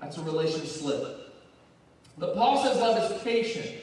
That's 0.00 0.16
a 0.16 0.22
relation 0.22 0.64
slip. 0.64 1.32
But 2.18 2.36
Paul 2.36 2.62
says 2.62 2.76
love 2.76 3.10
is 3.10 3.20
patient. 3.22 3.79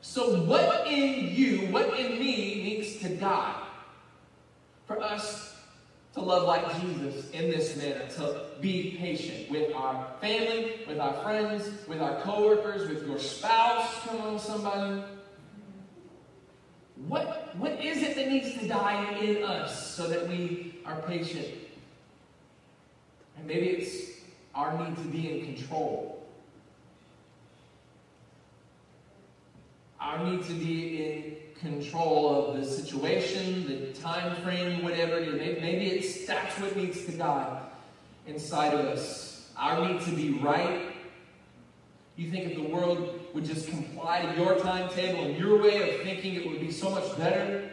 So 0.00 0.40
what 0.42 0.86
in 0.86 1.34
you, 1.34 1.66
what 1.66 1.98
in 1.98 2.18
me 2.18 2.62
needs 2.62 2.96
to 2.98 3.16
die 3.16 3.62
for 4.86 5.00
us 5.00 5.50
to 6.14 6.20
love 6.20 6.44
like 6.44 6.80
Jesus 6.80 7.30
in 7.30 7.50
this 7.50 7.76
manner, 7.76 8.06
to 8.16 8.40
be 8.60 8.96
patient 8.98 9.50
with 9.50 9.72
our 9.74 10.06
family, 10.20 10.80
with 10.88 10.98
our 10.98 11.14
friends, 11.22 11.70
with 11.86 12.00
our 12.00 12.20
coworkers, 12.22 12.88
with 12.88 13.06
your 13.06 13.18
spouse. 13.18 14.02
Come 14.06 14.20
on, 14.22 14.38
somebody. 14.38 15.02
What, 17.06 17.56
what 17.56 17.82
is 17.82 18.02
it 18.02 18.16
that 18.16 18.28
needs 18.28 18.58
to 18.58 18.68
die 18.68 19.18
in 19.20 19.44
us 19.44 19.94
so 19.94 20.08
that 20.08 20.28
we 20.28 20.80
are 20.84 21.00
patient? 21.02 21.48
And 23.36 23.46
maybe 23.46 23.68
it's 23.68 24.10
our 24.54 24.76
need 24.76 24.96
to 24.96 25.02
be 25.02 25.40
in 25.40 25.54
control. 25.54 26.19
Our 30.00 30.24
need 30.24 30.44
to 30.44 30.52
be 30.52 31.04
in 31.04 31.36
control 31.60 32.46
of 32.46 32.56
the 32.56 32.64
situation, 32.64 33.66
the 33.66 34.00
time 34.00 34.34
frame, 34.42 34.82
whatever 34.82 35.18
it 35.18 35.28
is. 35.28 35.34
Maybe, 35.38 35.60
maybe 35.60 35.86
it's 35.88 36.26
that's 36.26 36.58
what 36.58 36.74
needs 36.76 37.04
to 37.04 37.12
die 37.12 37.60
inside 38.26 38.72
of 38.72 38.86
us. 38.86 39.50
Our 39.58 39.86
need 39.86 40.00
to 40.02 40.10
be 40.10 40.30
right. 40.38 40.86
You 42.16 42.30
think 42.30 42.50
if 42.50 42.56
the 42.56 42.74
world 42.74 43.20
would 43.34 43.44
just 43.44 43.68
comply 43.68 44.22
to 44.22 44.40
your 44.40 44.58
timetable 44.58 45.24
and 45.24 45.36
your 45.36 45.60
way 45.62 45.96
of 45.96 46.02
thinking, 46.02 46.34
it 46.34 46.48
would 46.48 46.60
be 46.60 46.70
so 46.70 46.90
much 46.90 47.16
better. 47.18 47.70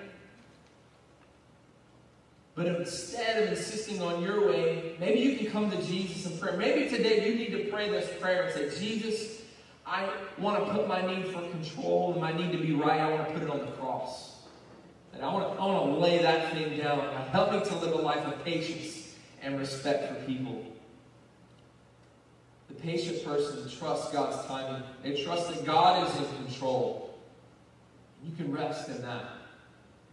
But 2.56 2.66
instead 2.66 3.44
of 3.44 3.50
insisting 3.50 4.02
on 4.02 4.22
your 4.22 4.48
way, 4.48 4.96
maybe 5.00 5.20
you 5.20 5.38
can 5.38 5.52
come 5.52 5.70
to 5.70 5.82
Jesus 5.84 6.26
in 6.26 6.38
prayer. 6.40 6.58
Maybe 6.58 6.90
today 6.90 7.30
you 7.30 7.36
need 7.36 7.52
to 7.52 7.70
pray 7.72 7.90
this 7.90 8.10
prayer 8.20 8.44
and 8.44 8.54
say, 8.54 8.80
Jesus, 8.80 9.37
I 9.88 10.10
want 10.38 10.66
to 10.66 10.74
put 10.74 10.86
my 10.88 11.02
need 11.02 11.28
for 11.28 11.40
control 11.50 12.12
and 12.12 12.22
my 12.22 12.34
need 12.34 12.52
to 12.52 12.58
be 12.58 12.74
right, 12.74 13.00
I 13.00 13.10
want 13.10 13.26
to 13.28 13.34
put 13.34 13.42
it 13.42 13.50
on 13.50 13.60
the 13.60 13.72
cross. 13.74 14.36
And 15.14 15.24
I 15.24 15.34
want 15.34 15.56
to, 15.56 15.62
I 15.62 15.66
want 15.66 15.94
to 15.94 16.00
lay 16.00 16.18
that 16.20 16.52
thing 16.52 16.78
down. 16.78 17.00
Help 17.32 17.54
me 17.54 17.62
to 17.62 17.76
live 17.78 17.94
a 17.94 18.02
life 18.02 18.26
of 18.26 18.44
patience 18.44 19.16
and 19.42 19.58
respect 19.58 20.10
for 20.10 20.26
people. 20.26 20.62
The 22.68 22.74
patient 22.74 23.24
person 23.24 23.70
trusts 23.70 24.12
God's 24.12 24.46
timing. 24.46 24.84
They 25.04 25.24
trust 25.24 25.54
that 25.54 25.66
God 25.66 26.06
is 26.06 26.18
in 26.18 26.46
control. 26.46 27.18
You 28.26 28.36
can 28.36 28.52
rest 28.52 28.90
in 28.90 29.02
that. 29.04 29.26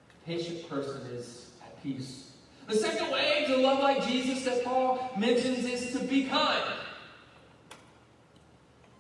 The 0.09 0.35
patient 0.35 0.69
person 0.69 1.03
is 1.11 1.51
at 1.63 1.83
peace. 1.83 2.31
The 2.69 2.77
second 2.77 3.11
way 3.11 3.45
to 3.49 3.57
love 3.57 3.81
like 3.81 4.07
Jesus 4.07 4.45
that 4.45 4.65
Paul 4.65 5.11
mentions 5.19 5.65
is 5.65 5.93
to 5.93 5.99
be 5.99 6.25
kind. 6.25 6.63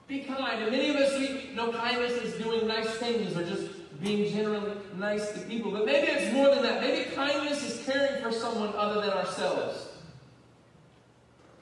Be 0.06 0.20
kind. 0.20 0.62
And 0.62 0.72
many 0.72 0.90
of 0.90 0.96
us, 0.96 1.18
we 1.18 1.54
know 1.54 1.72
kindness 1.72 2.12
is 2.12 2.34
doing 2.42 2.66
nice 2.66 2.90
things 2.96 3.36
or 3.36 3.44
just 3.44 3.68
being 4.02 4.32
generally 4.32 4.72
nice 4.96 5.32
to 5.32 5.40
people. 5.40 5.70
But 5.70 5.86
maybe 5.86 6.08
it's 6.08 6.32
more 6.32 6.54
than 6.54 6.62
that. 6.62 6.82
Maybe 6.82 7.10
kindness 7.12 7.62
is 7.62 7.86
caring 7.86 8.22
for 8.22 8.30
someone 8.30 8.72
other 8.76 9.00
than 9.00 9.10
ourselves. 9.10 9.88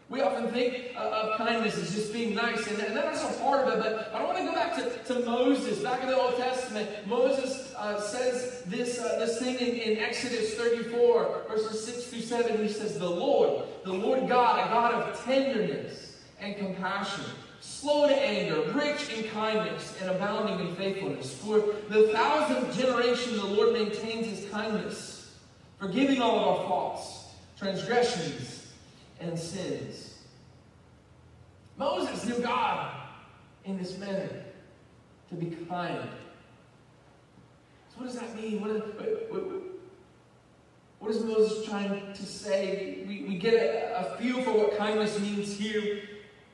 We 0.09 0.21
often 0.21 0.51
think 0.51 0.95
of 0.95 1.39
kindness 1.39 1.79
as 1.79 1.95
just 1.95 2.13
being 2.13 2.35
nice, 2.35 2.67
and, 2.67 2.79
that's 2.79 3.25
a 3.25 3.41
part 3.41 3.67
of 3.67 3.75
it. 3.75 3.81
But 3.83 4.13
I 4.15 4.23
want 4.23 4.37
to 4.37 4.45
go 4.45 4.53
back 4.53 4.75
to, 4.77 5.15
to 5.15 5.25
Moses, 5.25 5.79
back 5.79 6.03
in 6.03 6.09
the 6.09 6.17
Old 6.19 6.37
Testament. 6.37 7.07
Moses 7.07 7.73
uh, 7.79 7.99
says 7.99 8.63
this, 8.67 9.01
uh, 9.01 9.19
this 9.19 9.39
thing 9.39 9.55
in, 9.57 9.75
in 9.75 9.99
Exodus 10.01 10.55
34, 10.55 11.45
verses 11.49 11.87
6 11.87 12.05
through 12.09 12.21
7. 12.21 12.59
He 12.59 12.71
says, 12.71 12.99
The 12.99 13.09
Lord, 13.09 13.65
the 13.85 13.93
Lord 13.95 14.29
God, 14.29 14.67
a 14.67 14.71
God 14.71 14.93
of 14.93 15.25
tenderness 15.25 16.19
and 16.41 16.59
compassion 16.59 17.25
slow 17.63 18.09
to 18.09 18.15
anger, 18.15 18.61
rich 18.73 19.09
in 19.11 19.31
kindness, 19.31 19.97
and 20.01 20.11
abounding 20.11 20.67
in 20.67 20.75
faithfulness. 20.75 21.33
For 21.33 21.61
the 21.89 22.09
thousandth 22.13 22.77
generation, 22.77 23.37
the 23.37 23.47
Lord 23.47 23.73
maintains 23.73 24.27
his 24.27 24.51
kindness, 24.51 25.37
forgiving 25.79 26.21
all 26.21 26.39
of 26.39 26.49
our 26.49 26.67
faults, 26.67 27.27
transgressions, 27.57 28.67
and 29.21 29.39
sins. 29.39 30.19
Moses 31.77 32.27
knew 32.27 32.43
God 32.43 32.97
in 33.65 33.79
this 33.79 33.97
manner 33.97 34.29
to 35.29 35.35
be 35.37 35.57
kind. 35.67 36.09
So, 37.91 38.01
what 38.01 38.07
does 38.07 38.19
that 38.19 38.35
mean? 38.35 38.61
What, 38.61 39.01
what, 39.31 39.45
what 40.99 41.11
is 41.13 41.23
Moses 41.23 41.65
trying 41.65 42.13
to 42.13 42.27
say? 42.27 43.05
We, 43.07 43.23
we 43.29 43.37
get 43.37 43.55
a, 43.55 44.15
a 44.15 44.17
feel 44.17 44.43
for 44.43 44.51
what 44.51 44.77
kindness 44.77 45.21
means 45.21 45.57
here 45.57 46.03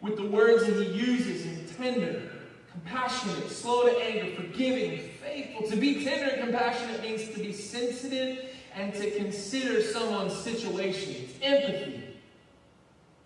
with 0.01 0.17
the 0.17 0.27
words 0.27 0.67
that 0.67 0.75
he 0.75 0.85
uses 0.93 1.47
in 1.47 1.67
tender, 1.77 2.23
compassionate, 2.71 3.51
slow 3.51 3.89
to 3.89 4.03
anger, 4.03 4.35
forgiving, 4.35 5.09
faithful. 5.23 5.69
To 5.69 5.77
be 5.77 6.05
tender 6.05 6.35
and 6.35 6.43
compassionate 6.43 7.03
means 7.03 7.29
to 7.35 7.41
be 7.41 7.53
sensitive 7.53 8.51
and 8.75 8.95
to 8.95 9.11
consider 9.13 9.83
someone's 9.83 10.35
situation. 10.35 11.17
It's 11.17 11.35
empathy. 11.43 12.05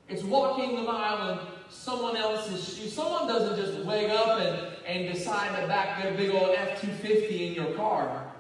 It's 0.09 0.23
walking 0.23 0.77
the 0.77 0.83
mile 0.83 1.31
in 1.31 1.39
someone 1.69 2.17
else's 2.17 2.77
shoes. 2.77 2.93
Someone 2.93 3.27
doesn't 3.27 3.57
just 3.57 3.85
wake 3.85 4.11
up 4.11 4.41
and, 4.41 4.77
and 4.87 5.13
decide 5.13 5.61
to 5.61 5.67
back 5.67 6.03
their 6.03 6.15
big 6.15 6.31
old 6.31 6.55
F-250 6.55 7.49
in 7.49 7.55
your 7.55 7.75
car. 7.75 8.33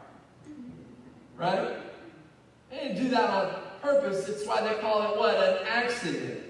Right? 1.37 1.77
They 2.71 2.77
didn't 2.77 3.03
do 3.03 3.09
that 3.11 3.31
on 3.31 3.63
purpose. 3.81 4.29
It's 4.29 4.47
why 4.47 4.63
they 4.63 4.81
call 4.81 5.13
it 5.13 5.19
what? 5.19 5.35
An 5.37 5.67
accident. 5.67 6.41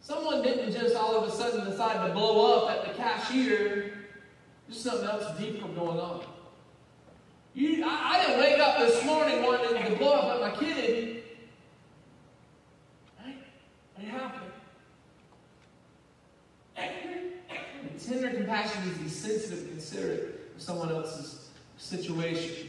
Someone 0.00 0.42
didn't 0.42 0.72
just 0.72 0.94
all 0.94 1.16
of 1.16 1.28
a 1.28 1.32
sudden 1.32 1.65
decide 1.76 2.06
to 2.06 2.12
blow 2.14 2.56
up 2.56 2.70
at 2.70 2.86
the 2.86 2.94
cashier. 2.94 3.92
There's 4.66 4.80
something 4.80 5.06
else 5.06 5.38
deeper 5.38 5.68
going 5.68 6.00
on. 6.00 6.24
You, 7.52 7.84
I, 7.84 8.14
I 8.14 8.26
didn't 8.26 8.40
wake 8.40 8.58
up 8.58 8.78
this 8.78 9.04
morning 9.04 9.42
wanting 9.42 9.84
to 9.84 9.98
blow 9.98 10.14
up 10.14 10.36
at 10.36 10.40
my 10.40 10.58
kid. 10.58 11.22
Right? 13.22 13.36
It 13.98 14.08
happened. 14.08 14.42
Tender 18.06 18.30
compassion 18.30 18.82
is 18.88 18.98
be 18.98 19.08
sensitive 19.08 19.68
considerate 19.68 20.52
of 20.54 20.62
someone 20.62 20.90
else's 20.90 21.48
situation. 21.76 22.68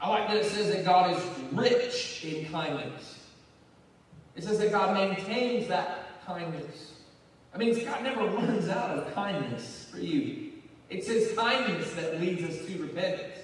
I 0.00 0.08
like 0.08 0.28
that 0.28 0.38
it 0.38 0.44
says 0.44 0.74
that 0.74 0.84
God 0.84 1.16
is 1.16 1.22
rich 1.52 2.24
in 2.24 2.50
kindness. 2.50 3.20
It 4.34 4.44
says 4.44 4.58
that 4.58 4.72
God 4.72 4.92
maintains 4.94 5.68
that 5.68 6.24
kindness. 6.26 6.93
I 7.54 7.58
mean, 7.58 7.84
God 7.84 8.02
never 8.02 8.24
runs 8.24 8.68
out 8.68 8.98
of 8.98 9.14
kindness 9.14 9.88
for 9.90 10.00
you. 10.00 10.52
It's 10.90 11.06
His 11.06 11.36
kindness 11.36 11.92
that 11.94 12.20
leads 12.20 12.42
us 12.42 12.66
to 12.66 12.82
repentance. 12.82 13.38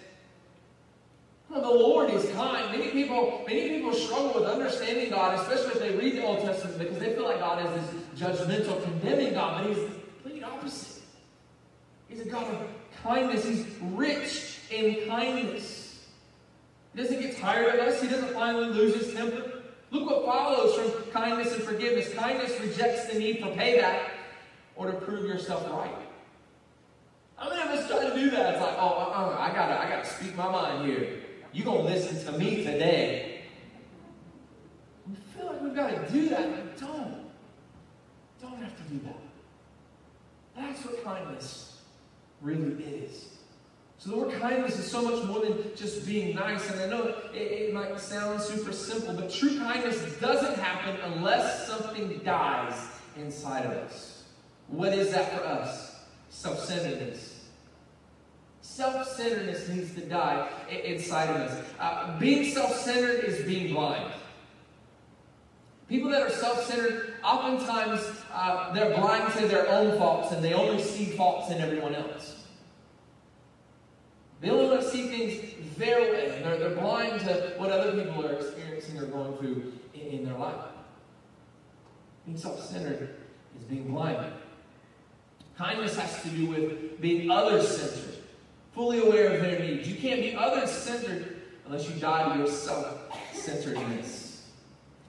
Well, 1.48 1.62
the 1.62 1.68
Lord 1.68 2.10
is 2.10 2.28
kind. 2.30 2.70
Many 2.70 2.90
people, 2.90 3.44
many 3.46 3.68
people 3.70 3.92
struggle 3.92 4.40
with 4.40 4.44
understanding 4.44 5.10
God, 5.10 5.38
especially 5.40 5.72
if 5.72 5.78
they 5.80 5.96
read 5.96 6.16
the 6.16 6.24
Old 6.24 6.40
Testament, 6.40 6.78
because 6.78 6.98
they 6.98 7.14
feel 7.14 7.24
like 7.24 7.40
God 7.40 7.66
is 7.66 7.82
this 7.82 8.20
judgmental, 8.20 8.82
condemning 8.84 9.34
God, 9.34 9.64
but 9.64 9.74
He's 9.74 9.84
the 9.84 9.94
complete 10.22 10.44
opposite. 10.44 11.02
He's 12.08 12.20
a 12.20 12.28
God 12.28 12.46
of 12.52 12.68
kindness. 13.02 13.44
He's 13.44 13.66
rich 13.80 14.58
in 14.70 15.08
kindness. 15.08 16.06
He 16.94 17.02
doesn't 17.02 17.20
get 17.20 17.38
tired 17.38 17.74
of 17.74 17.86
us. 17.86 18.02
He 18.02 18.08
doesn't 18.08 18.32
finally 18.32 18.66
lose 18.66 18.94
his 18.94 19.14
temper. 19.14 19.49
Look 19.90 20.08
what 20.08 20.24
follows 20.24 20.74
from 20.76 21.10
kindness 21.10 21.54
and 21.54 21.62
forgiveness. 21.62 22.12
Kindness 22.14 22.58
rejects 22.60 23.06
the 23.06 23.18
need 23.18 23.40
for 23.40 23.48
payback 23.48 24.10
or 24.76 24.86
to 24.90 24.98
prove 24.98 25.26
yourself 25.26 25.68
right. 25.70 25.94
How 27.36 27.48
many 27.48 27.62
of 27.62 27.68
us 27.68 27.88
try 27.88 28.08
to 28.08 28.14
do 28.14 28.30
that? 28.30 28.54
It's 28.54 28.62
like, 28.62 28.76
oh, 28.78 28.88
uh, 28.88 29.34
uh, 29.34 29.36
I 29.38 29.52
gotta, 29.54 29.80
I 29.80 29.88
gotta 29.88 30.06
speak 30.06 30.36
my 30.36 30.50
mind 30.50 30.86
here. 30.86 31.20
You 31.52 31.64
gonna 31.64 31.80
listen 31.80 32.24
to 32.32 32.38
me 32.38 32.62
today? 32.62 33.42
We 35.08 35.16
feel 35.34 35.46
like 35.46 35.62
we've 35.62 35.74
got 35.74 35.90
to 35.90 36.12
do 36.12 36.28
that, 36.28 36.50
but 36.50 36.78
don't. 36.78 37.24
Don't 38.40 38.62
have 38.62 38.76
to 38.76 38.82
do 38.94 39.00
that. 39.04 39.18
That's 40.56 40.84
what 40.84 41.02
kindness 41.02 41.80
really 42.40 42.82
is. 42.84 43.39
So 44.00 44.08
the 44.08 44.16
word 44.16 44.40
kindness 44.40 44.78
is 44.78 44.90
so 44.90 45.02
much 45.02 45.22
more 45.24 45.40
than 45.40 45.58
just 45.76 46.06
being 46.06 46.34
nice. 46.34 46.70
And 46.70 46.80
I 46.80 46.86
know 46.86 47.14
it, 47.34 47.36
it, 47.36 47.74
might 47.74 48.00
sound 48.00 48.40
super 48.40 48.72
simple, 48.72 49.12
but 49.12 49.30
true 49.30 49.58
kindness 49.58 50.16
doesn't 50.18 50.58
happen 50.58 50.98
unless 51.12 51.66
something 51.66 52.18
dies 52.24 52.88
inside 53.18 53.66
of 53.66 53.72
us. 53.72 54.24
What 54.68 54.94
is 54.94 55.12
that 55.12 55.36
for 55.36 55.44
us? 55.44 56.00
Self-centeredness. 56.30 57.44
Self-centeredness 58.62 59.68
needs 59.68 59.94
to 59.96 60.00
die 60.00 60.48
inside 60.82 61.28
of 61.28 61.36
us. 61.36 61.64
Uh, 61.78 62.18
being 62.18 62.50
self-centered 62.50 63.22
is 63.22 63.44
being 63.44 63.74
blind. 63.74 64.14
People 65.90 66.08
that 66.10 66.22
are 66.22 66.30
self-centered, 66.30 67.16
oftentimes 67.22 68.00
uh, 68.32 68.72
they're 68.72 68.96
blind 68.96 69.30
to 69.34 69.46
their 69.46 69.68
own 69.68 69.98
faults 69.98 70.32
and 70.32 70.42
they 70.42 70.54
only 70.54 70.82
see 70.82 71.04
faults 71.04 71.50
in 71.50 71.58
everyone 71.58 71.94
else. 71.94 72.39
They 74.40 74.50
only 74.50 74.68
want 74.68 74.80
to 74.80 74.88
see 74.88 75.08
things 75.08 75.76
their 75.76 76.00
way. 76.00 76.40
They're, 76.42 76.58
they're 76.58 76.76
blind 76.76 77.20
to 77.20 77.54
what 77.56 77.70
other 77.70 77.92
people 77.92 78.26
are 78.26 78.32
experiencing 78.32 78.98
or 78.98 79.06
going 79.06 79.36
through 79.38 79.72
in, 79.94 80.00
in 80.00 80.24
their 80.24 80.36
life. 80.36 80.56
Being 82.24 82.38
self-centered 82.38 83.16
is 83.58 83.64
being 83.64 83.90
blind. 83.90 84.32
Kindness 85.56 85.96
has 85.98 86.22
to 86.22 86.28
do 86.30 86.46
with 86.46 87.00
being 87.00 87.30
other-centered 87.30 88.10
fully 88.72 89.00
aware 89.00 89.34
of 89.34 89.42
their 89.42 89.58
needs. 89.58 89.88
You 89.88 89.96
can't 89.96 90.20
be 90.20 90.34
other 90.34 90.66
centered 90.66 91.36
unless 91.66 91.88
you 91.88 91.96
die 91.96 92.32
to 92.32 92.38
your 92.38 92.48
self 92.48 92.96
centeredness. 93.34 94.46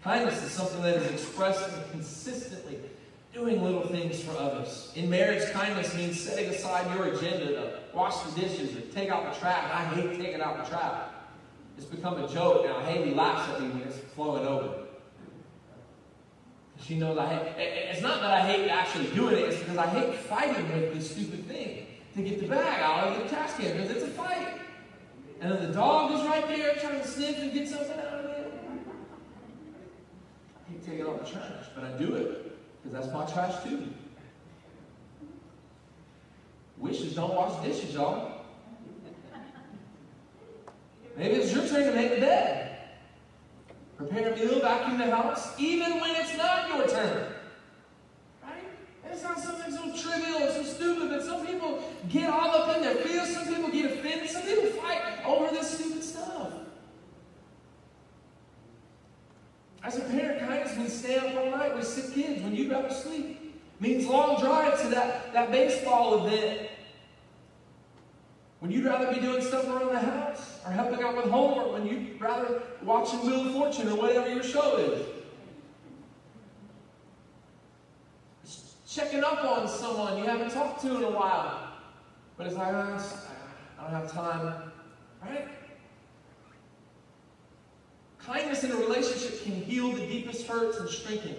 Kindness 0.04 0.44
is 0.44 0.52
something 0.52 0.82
that 0.82 0.98
is 0.98 1.12
expressed 1.12 1.70
and 1.72 1.92
consistently 1.92 2.61
doing 3.34 3.64
little 3.64 3.88
things 3.88 4.22
for 4.22 4.32
others. 4.38 4.92
In 4.96 5.10
marriage, 5.10 5.50
kindness 5.52 5.96
means 5.96 6.20
setting 6.20 6.50
aside 6.50 6.94
your 6.96 7.06
agenda 7.14 7.48
to 7.48 7.74
wash 7.94 8.20
the 8.24 8.42
dishes 8.42 8.76
or 8.76 8.82
take 8.94 9.10
out 9.10 9.34
the 9.34 9.40
trash. 9.40 9.64
I 9.72 9.86
hate 9.96 10.20
taking 10.20 10.42
out 10.42 10.64
the 10.64 10.70
trash. 10.70 11.10
It's 11.78 11.86
become 11.86 12.22
a 12.22 12.28
joke 12.28 12.66
now. 12.66 12.80
Haley 12.82 13.14
laughs 13.14 13.50
at 13.50 13.62
me 13.62 13.70
when 13.70 13.82
it's 13.84 13.98
flowing 14.14 14.46
over. 14.46 14.76
She 16.86 16.98
knows 16.98 17.18
I 17.18 17.28
hate. 17.28 17.54
It's 17.58 18.02
not 18.02 18.22
that 18.22 18.32
I 18.32 18.42
hate 18.42 18.70
actually 18.70 19.08
doing 19.12 19.38
it. 19.38 19.50
It's 19.50 19.60
because 19.60 19.78
I 19.78 19.88
hate 19.88 20.16
fighting 20.16 20.68
with 20.74 20.94
this 20.94 21.12
stupid 21.12 21.48
thing 21.48 21.88
to 22.16 22.22
get 22.22 22.42
the 22.42 22.48
bag 22.48 22.82
out 22.82 23.08
of 23.08 23.24
the 23.24 23.30
trash 23.30 23.54
can 23.54 23.78
because 23.78 23.92
it's 23.92 24.04
a 24.04 24.08
fight. 24.08 24.60
And 25.40 25.52
then 25.52 25.68
the 25.68 25.74
dog 25.74 26.12
is 26.12 26.22
right 26.26 26.46
there 26.48 26.76
trying 26.76 27.00
to 27.00 27.08
sniff 27.08 27.38
and 27.40 27.54
get 27.54 27.68
something 27.68 27.98
out 27.98 28.20
of 28.20 28.26
it. 28.26 28.54
I 30.68 30.72
hate 30.72 30.86
taking 30.86 31.02
out 31.02 31.24
the 31.24 31.32
trash, 31.32 31.66
but 31.74 31.84
I 31.84 31.92
do 31.98 32.16
it 32.16 32.51
because 32.84 33.06
that's 33.06 33.14
my 33.14 33.26
trash 33.26 33.64
too. 33.64 33.88
Wishes 36.78 37.14
don't 37.14 37.36
wash 37.36 37.64
dishes, 37.64 37.94
y'all. 37.94 38.32
Maybe 41.16 41.36
it's 41.36 41.54
your 41.54 41.68
turn 41.68 41.86
to 41.86 41.94
make 41.94 42.16
the 42.16 42.22
bed. 42.22 42.80
Prepare 43.98 44.34
a 44.34 44.36
meal, 44.36 44.60
vacuum 44.62 44.98
the 44.98 45.16
house, 45.16 45.54
even 45.60 46.00
when 46.00 46.16
it's 46.16 46.36
not 46.36 46.70
your 46.70 46.88
turn. 46.88 47.34
Right? 48.44 48.64
It's 49.12 49.22
not 49.22 49.38
something 49.38 49.72
so 49.72 49.96
trivial 49.96 50.42
or 50.42 50.52
so 50.52 50.64
stupid, 50.64 51.10
but 51.10 51.24
some 51.24 51.46
people 51.46 51.84
get 52.10 52.32
all 52.32 52.50
up 52.50 52.76
in 52.76 52.82
their 52.82 52.96
feels. 52.96 53.32
Some 53.32 53.48
people 53.48 53.70
get 53.70 53.92
offended. 53.92 54.30
Some 54.32 54.42
people 54.42 54.70
fight 54.82 55.24
over 55.24 55.54
this 55.54 55.78
stupid 55.78 56.04
stuff. 56.04 56.52
As 59.84 59.98
a 59.98 60.02
parent, 60.02 60.40
kindness 60.40 60.78
means 60.78 60.94
stay 60.94 61.18
up 61.18 61.36
all 61.36 61.52
night 61.52 61.76
with 61.76 61.88
sick 61.88 62.14
kids 62.14 62.44
when 62.44 62.56
you'd 62.56 62.70
rather 62.70 62.94
sleep. 62.94 63.60
Means 63.80 64.06
long 64.06 64.40
drives 64.40 64.82
to 64.84 64.90
that, 64.90 65.34
that 65.34 65.52
baseball 65.52 66.26
event 66.26 66.70
when 68.60 68.70
you'd 68.70 68.86
rather 68.86 69.12
be 69.12 69.20
doing 69.20 69.42
stuff 69.42 69.68
around 69.68 69.92
the 69.92 70.00
house 70.00 70.60
or 70.64 70.72
helping 70.72 71.02
out 71.02 71.16
with 71.16 71.26
homework 71.26 71.74
when 71.74 71.88
you'd 71.88 72.22
rather 72.22 72.62
watching 72.84 73.26
Wheel 73.26 73.48
of 73.48 73.54
Fortune 73.54 73.90
or 73.90 73.96
whatever 73.96 74.30
your 74.30 74.44
show 74.44 74.78
is. 74.78 75.06
checking 78.92 79.24
up 79.24 79.44
on 79.46 79.68
someone 79.70 80.18
you 80.18 80.26
haven't 80.26 80.52
talked 80.52 80.82
to 80.82 80.98
in 80.98 81.04
a 81.04 81.10
while. 81.10 81.70
But 82.38 82.48
it's 82.48 82.58
like, 82.58 82.74
oh, 82.74 83.22
I 83.80 83.84
don't 83.84 83.92
have 83.92 84.12
time. 84.12 84.72
Right? 85.22 85.48
Kindness 88.26 88.64
in 88.64 88.72
a 88.72 88.76
relationship 88.76 89.44
can 89.44 89.54
heal 89.54 89.92
the 89.92 90.06
deepest 90.06 90.46
hurts 90.46 90.78
and 90.78 90.90
strengthen 90.90 91.36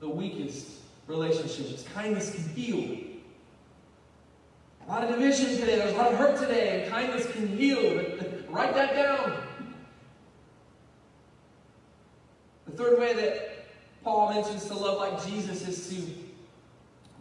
the 0.00 0.08
weakest 0.08 0.66
relationships. 1.06 1.84
Kindness 1.94 2.34
can 2.34 2.48
heal. 2.54 2.98
A 4.84 4.90
lot 4.90 5.04
of 5.04 5.10
division 5.10 5.46
today, 5.60 5.76
there's 5.76 5.92
a 5.92 5.96
lot 5.96 6.12
of 6.12 6.18
hurt 6.18 6.40
today, 6.40 6.82
and 6.82 6.90
kindness 6.90 7.30
can 7.30 7.46
heal. 7.56 8.04
Write 8.50 8.74
that 8.74 8.94
down. 8.94 9.42
The 12.66 12.72
third 12.72 12.98
way 12.98 13.12
that 13.14 13.66
Paul 14.02 14.34
mentions 14.34 14.66
to 14.66 14.74
love 14.74 14.98
like 14.98 15.24
Jesus 15.24 15.66
is 15.68 15.88
to 15.90 16.12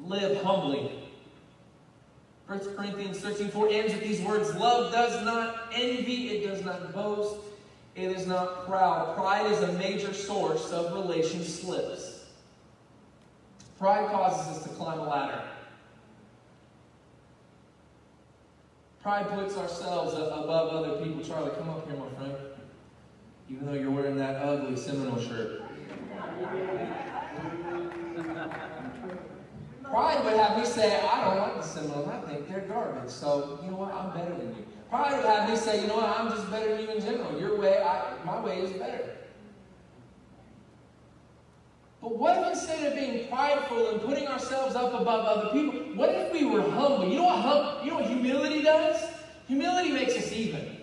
live 0.03 0.41
humbly. 0.43 0.91
1 2.47 2.59
Corinthians 2.75 3.19
13 3.19 3.49
4 3.49 3.69
ends 3.69 3.93
with 3.93 4.03
these 4.03 4.21
words 4.21 4.53
Love 4.55 4.91
does 4.91 5.23
not 5.23 5.69
envy, 5.73 6.29
it 6.29 6.47
does 6.47 6.65
not 6.65 6.93
boast, 6.93 7.35
it 7.95 8.11
is 8.11 8.25
not 8.25 8.65
proud. 8.65 9.15
Pride 9.15 9.51
is 9.51 9.59
a 9.61 9.73
major 9.73 10.13
source 10.13 10.71
of 10.71 10.93
relation 10.93 11.43
slips. 11.43 12.25
Pride 13.77 14.09
causes 14.11 14.57
us 14.57 14.63
to 14.63 14.69
climb 14.69 14.99
a 14.99 15.09
ladder. 15.09 15.41
Pride 19.01 19.27
puts 19.29 19.57
ourselves 19.57 20.13
above 20.13 20.69
other 20.69 21.03
people. 21.03 21.23
Charlie, 21.23 21.51
come 21.57 21.69
up 21.69 21.87
here, 21.87 21.97
my 21.97 22.09
friend. 22.17 22.35
Even 23.49 23.65
though 23.65 23.73
you're 23.73 23.91
wearing 23.91 24.15
that 24.17 24.35
ugly 24.35 24.77
Seminole 24.77 25.19
shirt. 25.19 25.63
Pride 29.83 30.23
would 30.23 30.33
have 30.33 30.57
me 30.57 30.65
say, 30.65 31.01
I 31.01 31.25
don't 31.25 31.37
like 31.39 31.55
the 31.55 31.63
Seminoles. 31.63 32.07
I 32.07 32.21
think 32.21 32.47
they're 32.47 32.61
garbage. 32.61 33.09
So, 33.09 33.59
you 33.63 33.71
know 33.71 33.77
what? 33.77 33.93
I'm 33.93 34.13
better 34.15 34.35
than 34.35 34.55
you. 34.55 34.65
Pride 34.91 35.15
would 35.15 35.25
have 35.25 35.49
me 35.49 35.55
say, 35.55 35.81
you 35.81 35.87
know 35.87 35.95
what? 35.95 36.19
I'm 36.19 36.29
just 36.29 36.51
better 36.51 36.75
than 36.75 36.83
you 36.83 36.91
in 36.91 37.01
general. 37.01 37.39
Your 37.39 37.57
way, 37.57 37.81
I, 37.81 38.21
my 38.25 38.41
way 38.41 38.59
is 38.59 38.71
better. 38.73 39.15
But 42.01 42.17
what 42.17 42.37
if 42.39 42.47
instead 42.49 42.91
of 42.91 42.95
being 42.99 43.29
prideful 43.29 43.87
and 43.87 44.01
putting 44.01 44.27
ourselves 44.27 44.75
up 44.75 44.93
above 44.93 45.25
other 45.25 45.49
people, 45.53 45.79
what 45.95 46.09
if 46.09 46.33
we 46.33 46.43
were 46.43 46.69
humble? 46.71 47.07
You 47.07 47.19
know 47.19 47.23
what, 47.23 47.39
hum, 47.39 47.85
you 47.85 47.91
know 47.91 47.99
what 47.99 48.07
humility 48.07 48.63
does? 48.63 49.09
Humility 49.47 49.93
makes 49.93 50.17
us 50.17 50.29
even. 50.33 50.77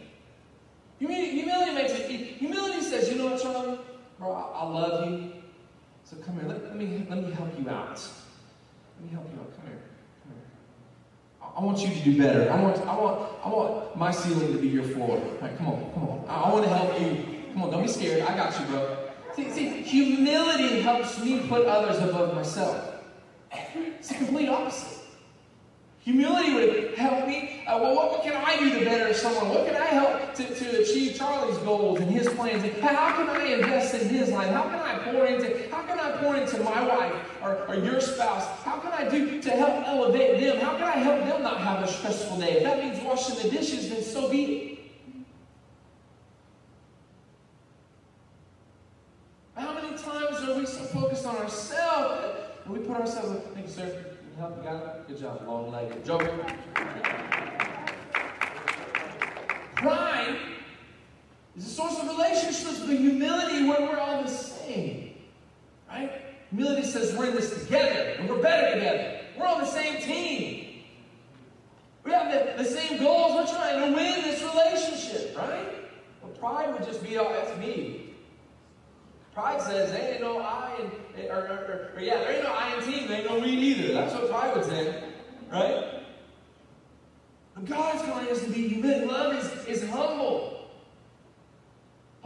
Humility, 1.00 1.74
makes 1.74 1.92
us 1.92 2.08
even. 2.08 2.26
Humility 2.26 2.80
says, 2.80 3.10
you 3.10 3.16
know 3.16 3.26
what, 3.26 3.42
Charlie? 3.42 3.78
Bro, 4.18 4.32
I, 4.32 4.60
I 4.60 4.64
love 4.64 5.10
you. 5.10 5.32
So 6.04 6.16
come 6.16 6.36
here, 6.40 6.48
let, 6.48 6.64
let, 6.64 6.76
me, 6.76 7.06
let 7.10 7.22
me 7.22 7.30
help 7.32 7.58
you 7.58 7.68
out. 7.68 8.00
Let 9.00 9.04
me 9.04 9.10
help 9.12 9.30
you 9.34 9.38
out. 9.38 9.54
Come 9.54 9.66
here. 9.66 9.82
I 11.56 11.60
want 11.60 11.78
you 11.80 11.88
to 11.88 12.00
do 12.00 12.18
better. 12.18 12.50
I 12.50 12.60
want, 12.62 12.76
I 12.86 12.96
want, 12.96 13.32
I 13.44 13.48
want 13.48 13.96
my 13.96 14.10
ceiling 14.10 14.52
to 14.52 14.58
be 14.58 14.68
your 14.68 14.84
floor. 14.84 15.20
Right, 15.40 15.56
come 15.56 15.68
on, 15.68 15.92
come 15.92 16.08
on. 16.08 16.24
I, 16.28 16.42
I 16.42 16.52
want 16.52 16.64
to 16.64 16.70
help 16.70 17.00
you. 17.00 17.24
Come 17.52 17.62
on, 17.62 17.70
don't 17.70 17.82
be 17.82 17.88
scared. 17.88 18.22
I 18.22 18.36
got 18.36 18.58
you, 18.58 18.66
bro. 18.66 19.08
See, 19.34 19.50
see, 19.50 19.68
humility 19.82 20.80
helps 20.80 21.22
me 21.22 21.46
put 21.48 21.66
others 21.66 21.98
above 21.98 22.34
myself. 22.34 22.94
It's 23.74 24.08
the 24.08 24.14
complete 24.14 24.48
opposite. 24.48 24.98
Humility 26.00 26.54
would 26.54 26.94
help 26.94 27.26
me. 27.26 27.64
Uh, 27.66 27.78
well, 27.82 27.94
what, 27.94 28.10
what, 28.12 28.22
can 28.22 28.32
I 28.34 28.58
do 28.58 28.78
to 28.78 28.84
better 28.84 29.12
someone? 29.12 29.50
What 29.50 29.66
can 29.66 29.76
I 29.76 29.86
help 29.86 30.34
to, 30.36 30.54
to 30.54 30.80
achieve 30.80 31.16
Charlie's 31.16 31.58
goals 31.58 32.00
and 32.00 32.10
his 32.10 32.28
plans? 32.30 32.62
How 32.80 33.14
can 33.16 33.28
I 33.28 33.44
invest 33.44 33.94
in 33.94 34.08
his 34.08 34.30
life? 34.30 34.50
How 34.50 34.62
can 34.62 34.80
I 34.80 34.87
pour 35.12 35.26
into? 35.26 35.68
How 35.70 35.82
can 35.82 35.98
I 35.98 36.12
pour 36.18 36.36
into 36.36 36.62
my 36.62 36.86
wife 36.86 37.14
or, 37.42 37.66
or 37.68 37.76
your 37.76 38.00
spouse? 38.00 38.46
How 38.62 38.78
can 38.78 38.92
I 38.92 39.08
do 39.08 39.40
to 39.40 39.50
help 39.50 39.86
elevate 39.86 40.40
them? 40.40 40.58
How 40.58 40.72
can 40.74 40.84
I 40.84 40.96
help 40.96 41.24
them 41.26 41.42
not 41.42 41.58
have 41.58 41.82
a 41.82 41.90
stressful 41.90 42.38
day? 42.38 42.58
If 42.58 42.62
that 42.64 42.78
means 42.78 43.02
washing 43.04 43.42
the 43.42 43.50
dishes, 43.50 43.90
then 43.90 44.02
so 44.02 44.30
be 44.30 44.44
it. 44.44 44.78
How 49.56 49.74
many 49.74 49.96
times 49.98 50.48
are 50.48 50.58
we 50.58 50.66
so 50.66 50.82
focused 50.84 51.26
on 51.26 51.36
ourselves 51.36 52.38
and 52.64 52.74
we 52.74 52.80
put 52.80 52.96
ourselves? 52.96 53.42
Thank 53.54 53.66
you, 53.66 53.72
sir 53.72 54.04
help 54.38 54.56
you 54.56 54.62
got 54.62 54.76
it? 54.76 55.08
Good 55.08 55.20
job, 55.20 55.46
long 55.46 55.70
legged. 55.72 56.04
Joker. 56.04 56.32
Pride 59.74 60.38
is 61.56 61.66
a 61.66 61.68
source 61.68 61.98
of 61.98 62.08
relationships, 62.08 62.80
but 62.80 62.96
humility, 62.96 63.68
where 63.68 63.80
we're 63.80 63.98
all 63.98 64.22
the 64.22 64.28
same. 64.28 64.57
Right? 65.88 66.12
Humility 66.50 66.84
says 66.84 67.14
we're 67.14 67.30
in 67.30 67.34
this 67.34 67.62
together, 67.62 68.16
and 68.18 68.28
we're 68.28 68.42
better 68.42 68.74
together. 68.74 69.20
We're 69.38 69.46
on 69.46 69.60
the 69.60 69.66
same 69.66 70.00
team. 70.00 70.82
We 72.04 72.12
have 72.12 72.32
the, 72.32 72.62
the 72.62 72.68
same 72.68 72.98
goals. 72.98 73.34
We're 73.34 73.54
trying 73.54 73.80
to 73.84 73.96
win 73.96 74.22
this 74.22 74.42
relationship, 74.42 75.36
right? 75.36 75.68
But 76.22 76.38
pride 76.40 76.72
would 76.72 76.84
just 76.84 77.02
be, 77.02 77.18
oh, 77.18 77.32
that's 77.32 77.58
me. 77.58 78.14
Pride 79.34 79.60
says, 79.62 79.92
there 79.92 80.12
ain't 80.12 80.20
no 80.20 80.40
I 80.40 80.74
and, 80.80 81.30
or, 81.30 81.34
or, 81.34 81.92
or, 81.94 82.00
yeah, 82.00 82.18
there 82.18 82.32
ain't 82.32 82.44
no 82.44 82.52
I 82.52 82.74
and 82.74 82.84
team, 82.84 83.08
there 83.08 83.20
ain't 83.20 83.30
no 83.30 83.40
me 83.40 83.50
either. 83.50 83.92
That's 83.92 84.12
what 84.14 84.28
pride 84.30 84.56
would 84.56 84.64
say, 84.64 85.04
right? 85.52 86.02
But 87.54 87.64
God's 87.66 88.02
calling 88.02 88.28
us 88.28 88.42
to 88.42 88.50
be 88.50 88.68
humble. 88.68 89.06
Love 89.06 89.34
is, 89.34 89.66
is 89.66 89.88
humble. 89.90 90.57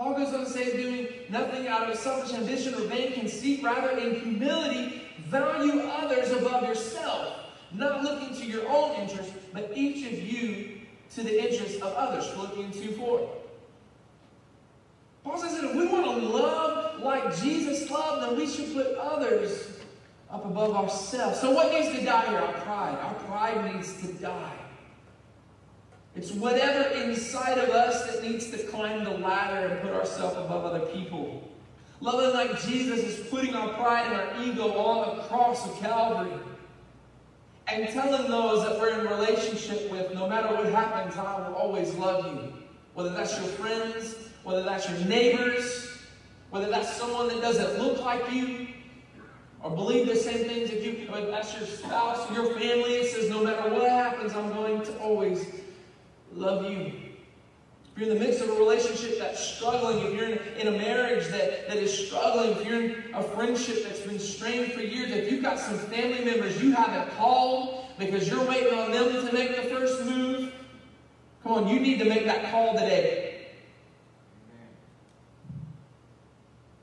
Paul 0.03 0.15
goes 0.15 0.35
on 0.35 0.41
to 0.41 0.51
say, 0.51 0.77
doing 0.77 1.07
nothing 1.29 1.69
out 1.69 1.89
of 1.89 1.97
selfish 1.97 2.35
ambition 2.35 2.75
or 2.75 2.81
vain 2.89 3.13
conceit, 3.13 3.63
rather 3.63 3.97
in 3.97 4.19
humility, 4.19 5.01
value 5.19 5.83
others 5.83 6.33
above 6.33 6.65
yourself, 6.65 7.37
not 7.71 8.03
looking 8.03 8.35
to 8.35 8.45
your 8.45 8.69
own 8.69 8.97
interest, 8.97 9.33
but 9.53 9.71
each 9.77 10.05
of 10.05 10.19
you 10.19 10.81
to 11.15 11.23
the 11.23 11.41
interest 11.41 11.81
of 11.83 11.93
others. 11.95 12.27
Philippians 12.27 12.81
2 12.81 12.97
4. 12.97 13.31
Paul 15.23 15.39
says 15.39 15.61
that 15.61 15.71
if 15.71 15.77
we 15.77 15.87
want 15.87 16.05
to 16.05 16.27
love 16.27 17.01
like 17.01 17.41
Jesus 17.41 17.89
loved, 17.89 18.23
then 18.25 18.37
we 18.37 18.49
should 18.49 18.75
put 18.75 18.97
others 18.97 19.79
up 20.29 20.45
above 20.45 20.75
ourselves. 20.75 21.39
So 21.39 21.53
what 21.53 21.73
needs 21.73 21.97
to 21.97 22.05
die 22.05 22.27
here? 22.27 22.41
Our 22.41 22.53
pride. 22.55 22.99
Our 23.01 23.15
pride 23.15 23.73
needs 23.73 24.01
to 24.01 24.13
die. 24.15 24.62
It's 26.15 26.33
whatever 26.33 26.95
inside 26.95 27.59
of 27.59 27.71
us 27.71 28.07
that 28.07 28.23
needs 28.23 28.51
to 28.51 28.59
climb 28.65 29.05
the 29.05 29.11
ladder 29.11 29.69
and 29.69 29.81
put 29.81 29.93
ourselves 29.93 30.37
above 30.37 30.65
other 30.65 30.87
people. 30.87 31.49
Loving 32.01 32.35
like 32.35 32.61
Jesus 32.63 32.99
is 33.01 33.27
putting 33.29 33.55
our 33.55 33.73
pride 33.75 34.07
and 34.07 34.17
our 34.17 34.45
ego 34.45 34.77
on 34.77 35.17
the 35.17 35.23
cross 35.25 35.67
of 35.67 35.79
Calvary. 35.79 36.33
And 37.69 37.89
telling 37.89 38.31
those 38.31 38.67
that 38.67 38.79
we're 38.79 39.01
in 39.01 39.07
relationship 39.07 39.91
with, 39.91 40.13
no 40.13 40.29
matter 40.29 40.55
what 40.55 40.67
happens, 40.67 41.17
I 41.17 41.49
will 41.49 41.55
always 41.55 41.95
love 41.95 42.27
you. 42.27 42.53
Whether 42.95 43.11
that's 43.11 43.39
your 43.39 43.49
friends, 43.49 44.17
whether 44.45 44.63
that's 44.63 44.89
your 44.91 44.99
neighbors, 45.07 45.97
whether 46.51 46.69
that's 46.69 46.95
someone 46.95 47.29
that 47.29 47.41
doesn't 47.41 47.79
look 47.79 48.05
like 48.05 48.31
you 48.31 48.67
or 49.63 49.71
believe 49.71 50.07
the 50.07 50.17
same 50.17 50.45
things 50.47 50.71
as 50.71 50.85
you, 50.85 51.07
whether 51.11 51.31
that's 51.31 51.57
your 51.57 51.67
spouse 51.67 52.31
your 52.33 52.59
family, 52.59 52.97
it 52.97 53.11
says, 53.11 53.31
no 53.31 53.43
matter 53.43 53.71
what 53.71 53.89
happens, 53.89 54.35
I'm 54.35 54.53
going 54.53 54.83
to 54.83 54.99
always 54.99 55.47
love 56.35 56.71
you. 56.71 56.93
If 57.95 58.01
you're 58.01 58.11
in 58.11 58.19
the 58.19 58.25
midst 58.25 58.41
of 58.41 58.49
a 58.49 58.55
relationship 58.55 59.19
that's 59.19 59.39
struggling, 59.39 60.07
if 60.07 60.15
you're 60.15 60.29
in, 60.57 60.69
a 60.69 60.79
marriage 60.79 61.27
that, 61.29 61.69
that 61.69 61.77
is 61.77 62.07
struggling, 62.07 62.53
if 62.53 62.65
you're 62.65 62.81
in 62.81 63.15
a 63.15 63.23
friendship 63.23 63.85
that's 63.85 64.01
been 64.01 64.19
strained 64.19 64.73
for 64.73 64.81
years, 64.81 65.11
if 65.11 65.31
you've 65.31 65.43
got 65.43 65.59
some 65.59 65.79
family 65.79 66.25
members 66.25 66.63
you 66.63 66.73
haven't 66.73 67.15
called 67.17 67.85
because 67.99 68.29
you're 68.29 68.45
waiting 68.47 68.79
on 68.79 68.93
them 68.93 69.27
to 69.27 69.33
make 69.33 69.57
the 69.57 69.69
first 69.69 70.05
move, 70.07 70.53
come 71.43 71.53
on, 71.53 71.69
you 71.69 71.81
need 71.81 71.99
to 71.99 72.07
make 72.07 72.25
that 72.25 72.51
call 72.51 72.73
today. 72.73 73.49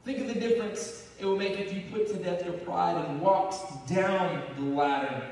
Think 0.06 0.20
of 0.20 0.28
the 0.28 0.40
difference 0.40 1.08
it 1.20 1.26
will 1.26 1.38
make 1.38 1.60
if 1.60 1.74
you 1.74 1.84
put 1.92 2.08
to 2.08 2.16
death 2.16 2.46
your 2.46 2.54
pride 2.54 3.04
and 3.06 3.20
walked 3.20 3.88
down 3.88 4.42
the 4.56 4.62
ladder, 4.62 5.24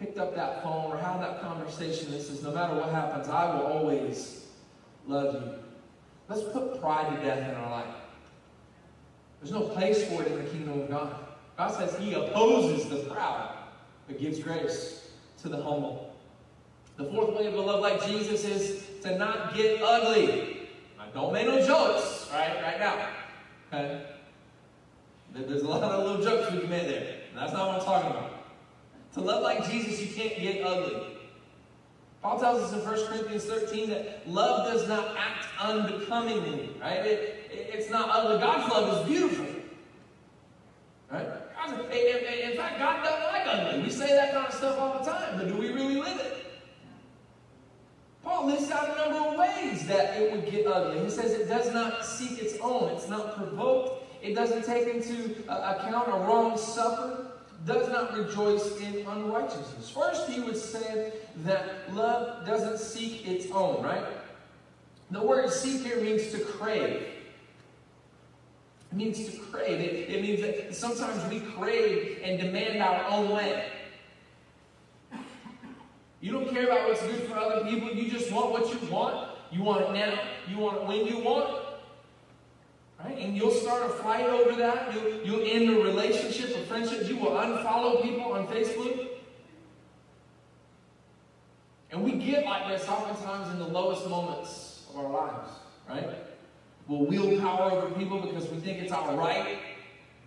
picked 0.00 0.18
up 0.18 0.34
that 0.34 0.62
phone, 0.62 0.90
or 0.90 0.96
had 0.96 1.20
that 1.20 1.42
conversation 1.42 2.10
that 2.10 2.22
says, 2.22 2.42
No 2.42 2.50
matter 2.50 2.74
what 2.74 2.88
happens, 2.88 3.28
I 3.28 3.54
will 3.54 3.66
always 3.66 4.46
love 5.06 5.34
you. 5.34 5.52
Let's 6.28 6.42
put 6.52 6.80
pride 6.80 7.14
to 7.14 7.24
death 7.24 7.48
in 7.48 7.54
our 7.54 7.70
life. 7.70 7.94
There's 9.40 9.52
no 9.52 9.62
place 9.62 10.04
for 10.04 10.22
it 10.22 10.32
in 10.32 10.44
the 10.44 10.50
kingdom 10.50 10.80
of 10.80 10.88
God. 10.88 11.14
God 11.56 11.74
says 11.74 11.96
He 11.98 12.14
opposes 12.14 12.88
the 12.88 13.10
proud, 13.10 13.54
but 14.06 14.18
gives 14.18 14.40
grace 14.40 15.10
to 15.42 15.48
the 15.48 15.62
humble. 15.62 16.14
The 16.96 17.04
fourth 17.04 17.38
way 17.38 17.50
to 17.50 17.60
love 17.60 17.80
like 17.80 18.04
Jesus 18.06 18.44
is 18.44 18.86
to 19.02 19.16
not 19.18 19.54
get 19.54 19.80
ugly. 19.82 20.68
Now, 20.98 21.06
don't 21.14 21.32
make 21.32 21.46
no 21.46 21.64
jokes, 21.64 22.28
right? 22.32 22.62
Right 22.62 22.78
now. 22.78 23.08
Okay? 23.68 24.02
There's 25.32 25.62
a 25.62 25.68
lot 25.68 25.82
of 25.82 26.04
little 26.04 26.22
jokes 26.22 26.52
we 26.52 26.60
can 26.60 26.70
make 26.70 26.88
there. 26.88 27.16
That's 27.34 27.52
not 27.52 27.68
what 27.68 27.78
I'm 27.78 27.84
talking 27.84 28.10
about. 28.10 28.39
To 29.14 29.20
love 29.20 29.42
like 29.42 29.68
Jesus, 29.68 30.00
you 30.00 30.14
can't 30.14 30.40
get 30.40 30.64
ugly. 30.64 31.02
Paul 32.22 32.38
tells 32.38 32.62
us 32.62 32.72
in 32.72 32.86
1 32.86 33.06
Corinthians 33.06 33.44
13 33.44 33.90
that 33.90 34.28
love 34.28 34.70
does 34.70 34.86
not 34.88 35.16
act 35.16 35.46
unbecomingly, 35.58 36.70
right? 36.80 36.98
It, 36.98 37.50
it, 37.50 37.70
it's 37.72 37.90
not 37.90 38.10
ugly. 38.10 38.38
God's 38.38 38.72
love 38.72 39.00
is 39.00 39.08
beautiful. 39.08 39.46
Right? 41.10 41.26
in 42.50 42.56
fact, 42.56 42.78
God 42.78 43.02
doesn't 43.02 43.32
like 43.32 43.46
ugly. 43.46 43.82
We 43.82 43.90
say 43.90 44.08
that 44.08 44.32
kind 44.32 44.46
of 44.46 44.54
stuff 44.54 44.78
all 44.78 44.98
the 44.98 45.10
time, 45.10 45.38
but 45.38 45.48
do 45.48 45.56
we 45.56 45.70
really 45.70 45.96
live 45.96 46.18
it? 46.18 46.46
Paul 48.22 48.46
lists 48.46 48.70
out 48.70 48.96
a 48.96 49.10
number 49.10 49.28
of 49.30 49.38
ways 49.38 49.86
that 49.86 50.20
it 50.20 50.30
would 50.30 50.50
get 50.50 50.66
ugly. 50.66 51.02
He 51.02 51.10
says 51.10 51.32
it 51.32 51.48
does 51.48 51.72
not 51.72 52.04
seek 52.04 52.38
its 52.38 52.58
own, 52.60 52.90
it's 52.90 53.08
not 53.08 53.36
provoked, 53.36 54.04
it 54.22 54.34
doesn't 54.34 54.64
take 54.64 54.94
into 54.94 55.42
uh, 55.48 55.76
account 55.76 56.08
a 56.08 56.12
wrong 56.12 56.56
suffered, 56.56 57.29
does 57.66 57.88
not 57.90 58.16
rejoice 58.16 58.76
in 58.80 59.06
unrighteousness. 59.06 59.90
First, 59.90 60.28
he 60.28 60.40
would 60.40 60.56
say 60.56 61.12
that 61.38 61.94
love 61.94 62.46
doesn't 62.46 62.78
seek 62.78 63.26
its 63.26 63.50
own, 63.52 63.82
right? 63.82 64.04
The 65.10 65.22
word 65.22 65.50
seek 65.50 65.82
here 65.82 66.00
means 66.00 66.30
to 66.32 66.40
crave. 66.40 67.02
It 68.90 68.96
means 68.96 69.24
to 69.26 69.38
crave. 69.38 69.80
It, 69.80 70.10
it 70.10 70.22
means 70.22 70.40
that 70.40 70.74
sometimes 70.74 71.22
we 71.30 71.40
crave 71.40 72.20
and 72.22 72.40
demand 72.40 72.82
our 72.82 73.04
own 73.10 73.30
way. 73.30 73.66
You 76.20 76.32
don't 76.32 76.50
care 76.50 76.64
about 76.64 76.88
what's 76.88 77.02
good 77.02 77.22
for 77.28 77.36
other 77.36 77.64
people. 77.64 77.90
You 77.90 78.10
just 78.10 78.30
want 78.32 78.52
what 78.52 78.68
you 78.68 78.90
want. 78.90 79.28
You 79.50 79.62
want 79.62 79.82
it 79.82 79.92
now. 79.92 80.20
You 80.48 80.58
want 80.58 80.78
it 80.78 80.86
when 80.86 81.06
you 81.06 81.18
want. 81.18 81.69
Right? 83.04 83.18
And 83.18 83.36
you'll 83.36 83.50
start 83.50 83.86
a 83.86 83.88
fight 83.88 84.26
over 84.26 84.54
that. 84.56 84.94
You'll, 84.94 85.24
you'll 85.24 85.50
end 85.50 85.76
a 85.76 85.80
relationship, 85.80 86.54
a 86.56 86.66
friendship. 86.66 87.08
You 87.08 87.16
will 87.16 87.30
unfollow 87.30 88.02
people 88.02 88.32
on 88.32 88.46
Facebook. 88.48 89.08
And 91.90 92.04
we 92.04 92.12
get 92.12 92.44
like 92.44 92.68
this 92.68 92.88
oftentimes 92.88 93.52
in 93.52 93.58
the 93.58 93.66
lowest 93.66 94.08
moments 94.08 94.86
of 94.90 94.98
our 94.98 95.10
lives, 95.10 95.50
right? 95.88 96.08
We'll 96.86 97.06
wield 97.06 97.40
power 97.40 97.72
over 97.72 97.90
people 97.94 98.20
because 98.20 98.48
we 98.48 98.58
think 98.58 98.82
it's 98.82 98.92
our 98.92 99.16
right 99.16 99.58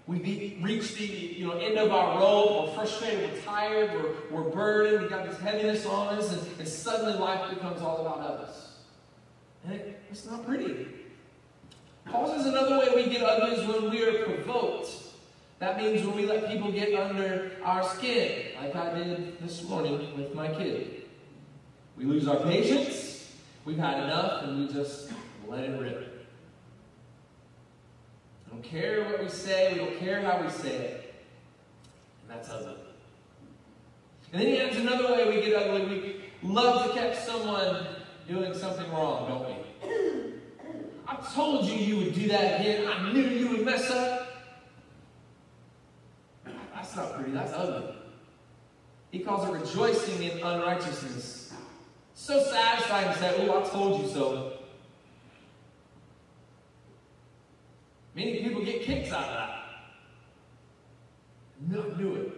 we 0.06 0.20
be, 0.20 0.58
reach 0.62 0.96
the 0.96 1.06
you 1.06 1.48
know, 1.48 1.54
end 1.54 1.78
of 1.78 1.92
our 1.92 2.20
rope, 2.20 2.68
we're 2.68 2.76
frustrated, 2.76 3.32
we're 3.32 3.40
tired, 3.42 3.92
we're, 3.94 4.42
we're 4.42 4.50
burdened, 4.50 5.04
we 5.04 5.10
got 5.10 5.26
this 5.26 5.40
heaviness 5.40 5.86
on 5.86 6.18
us, 6.18 6.34
and, 6.34 6.60
and 6.60 6.68
suddenly 6.68 7.14
life 7.14 7.54
becomes 7.54 7.82
all 7.82 8.02
about 8.02 8.20
us. 8.20 8.74
And 9.64 9.76
it, 9.76 10.02
it's 10.12 10.26
not 10.26 10.46
pretty. 10.46 10.88
Paul 12.06 12.28
says 12.28 12.46
another 12.46 12.80
way 12.80 12.90
we 12.96 13.12
get 13.12 13.24
ugly 13.24 13.58
is 13.58 13.68
when 13.68 13.90
we 13.90 14.04
are 14.04 14.24
provoked. 14.26 14.90
That 15.60 15.78
means 15.78 16.06
when 16.06 16.16
we 16.16 16.26
let 16.26 16.50
people 16.50 16.72
get 16.72 16.94
under 16.94 17.52
our 17.64 17.84
skin, 17.84 18.52
like 18.62 18.76
I 18.76 18.94
did 18.94 19.40
this 19.40 19.64
morning 19.64 20.16
with 20.18 20.36
my 20.36 20.50
kid. 20.50 21.04
We 21.98 22.06
lose 22.06 22.28
our 22.28 22.38
patience, 22.38 23.32
we've 23.64 23.78
had 23.78 24.04
enough, 24.04 24.44
and 24.44 24.60
we 24.60 24.74
just 24.74 25.10
let 25.48 25.64
it 25.64 25.80
rip 25.80 26.28
We 28.46 28.52
don't 28.52 28.64
care 28.64 29.04
what 29.06 29.24
we 29.24 29.30
say, 29.30 29.74
we 29.74 29.80
don't 29.80 30.00
care 30.00 30.22
how 30.22 30.42
we 30.42 30.50
say 30.50 30.76
it. 30.76 31.16
And 32.22 32.38
that's 32.38 32.50
ugly. 32.50 32.76
And 34.34 34.42
then 34.42 34.48
he 34.50 34.60
adds 34.60 34.76
another 34.78 35.14
way 35.14 35.30
we 35.30 35.46
get 35.46 35.56
ugly. 35.56 35.86
We 36.42 36.50
love 36.50 36.88
to 36.88 37.00
catch 37.00 37.20
someone 37.20 37.86
doing 38.28 38.54
something 38.54 38.92
wrong, 38.92 39.30
don't 39.30 39.48
we? 39.48 39.63
I 41.14 41.34
told 41.36 41.66
you 41.66 41.76
you 41.76 41.98
would 41.98 42.16
do 42.16 42.28
that 42.30 42.60
again. 42.60 42.88
I 42.88 43.12
knew 43.12 43.22
you 43.22 43.50
would 43.50 43.66
mess 43.66 43.90
up. 43.92 44.28
That's 46.74 46.96
not 46.96 47.14
pretty. 47.14 47.32
That's 47.32 47.54
ugly. 47.54 47.94
He 49.12 49.20
calls 49.20 49.48
it 49.48 49.52
rejoicing 49.52 50.24
in 50.24 50.40
unrighteousness. 50.40 51.54
So 52.16 52.44
satisfying 52.44 53.14
to 53.14 53.20
say, 53.20 53.48
Oh, 53.48 53.64
I 53.64 53.70
told 53.70 54.02
you 54.02 54.10
so. 54.10 54.54
Many 58.16 58.44
people 58.44 58.64
get 58.64 58.82
kicks 58.82 59.12
out 59.12 59.24
of 59.24 59.34
that. 59.34 59.60
No, 61.70 61.92
I 61.94 61.98
knew 61.98 62.16
it. 62.16 62.32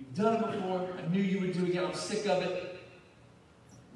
You've 0.00 0.14
done 0.14 0.36
it 0.36 0.52
before. 0.52 0.88
I 0.98 1.08
knew 1.08 1.22
you 1.22 1.40
would 1.40 1.52
do 1.52 1.64
it 1.64 1.70
again. 1.70 1.84
I'm 1.84 1.94
sick 1.94 2.26
of 2.26 2.42
it. 2.42 2.78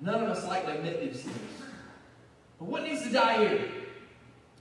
None 0.02 0.22
of 0.22 0.28
us 0.28 0.46
like 0.46 0.66
to 0.66 0.72
admit 0.72 1.00
these 1.00 1.22
things. 1.22 1.71
But 2.62 2.70
what 2.70 2.84
needs 2.84 3.02
to 3.02 3.10
die 3.10 3.38
here? 3.38 3.68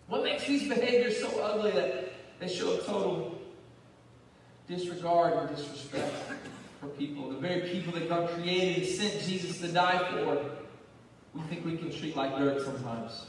What 0.08 0.24
makes 0.24 0.48
these 0.48 0.68
behaviors 0.68 1.20
so 1.20 1.40
ugly 1.40 1.70
that 1.74 2.12
they 2.40 2.48
show 2.48 2.74
a 2.74 2.78
total 2.80 3.40
disregard 4.68 5.34
and 5.34 5.56
disrespect 5.56 6.12
for 6.80 6.88
people? 6.88 7.30
The 7.30 7.38
very 7.38 7.70
people 7.70 7.94
that 7.94 8.10
God 8.10 8.28
created 8.32 8.80
and 8.80 8.88
sent 8.88 9.22
Jesus 9.22 9.60
to 9.60 9.68
die 9.68 10.00
for, 10.10 10.50
we 11.36 11.42
think 11.42 11.64
we 11.64 11.78
can 11.78 11.92
treat 11.92 12.16
like 12.16 12.36
dirt 12.40 12.66
sometimes. 12.66 13.28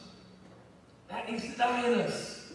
That 1.11 1.31
needs 1.31 1.45
to 1.51 1.53
die 1.59 1.87
in 1.89 2.01
us 2.01 2.53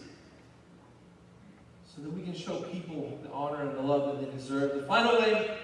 so 1.84 2.02
that 2.02 2.12
we 2.12 2.22
can 2.22 2.34
show 2.34 2.62
people 2.62 3.16
the 3.22 3.30
honor 3.30 3.62
and 3.62 3.78
the 3.78 3.82
love 3.82 4.18
that 4.18 4.26
they 4.26 4.36
deserve. 4.36 4.74
The 4.74 4.88
final 4.88 5.20
way 5.20 5.56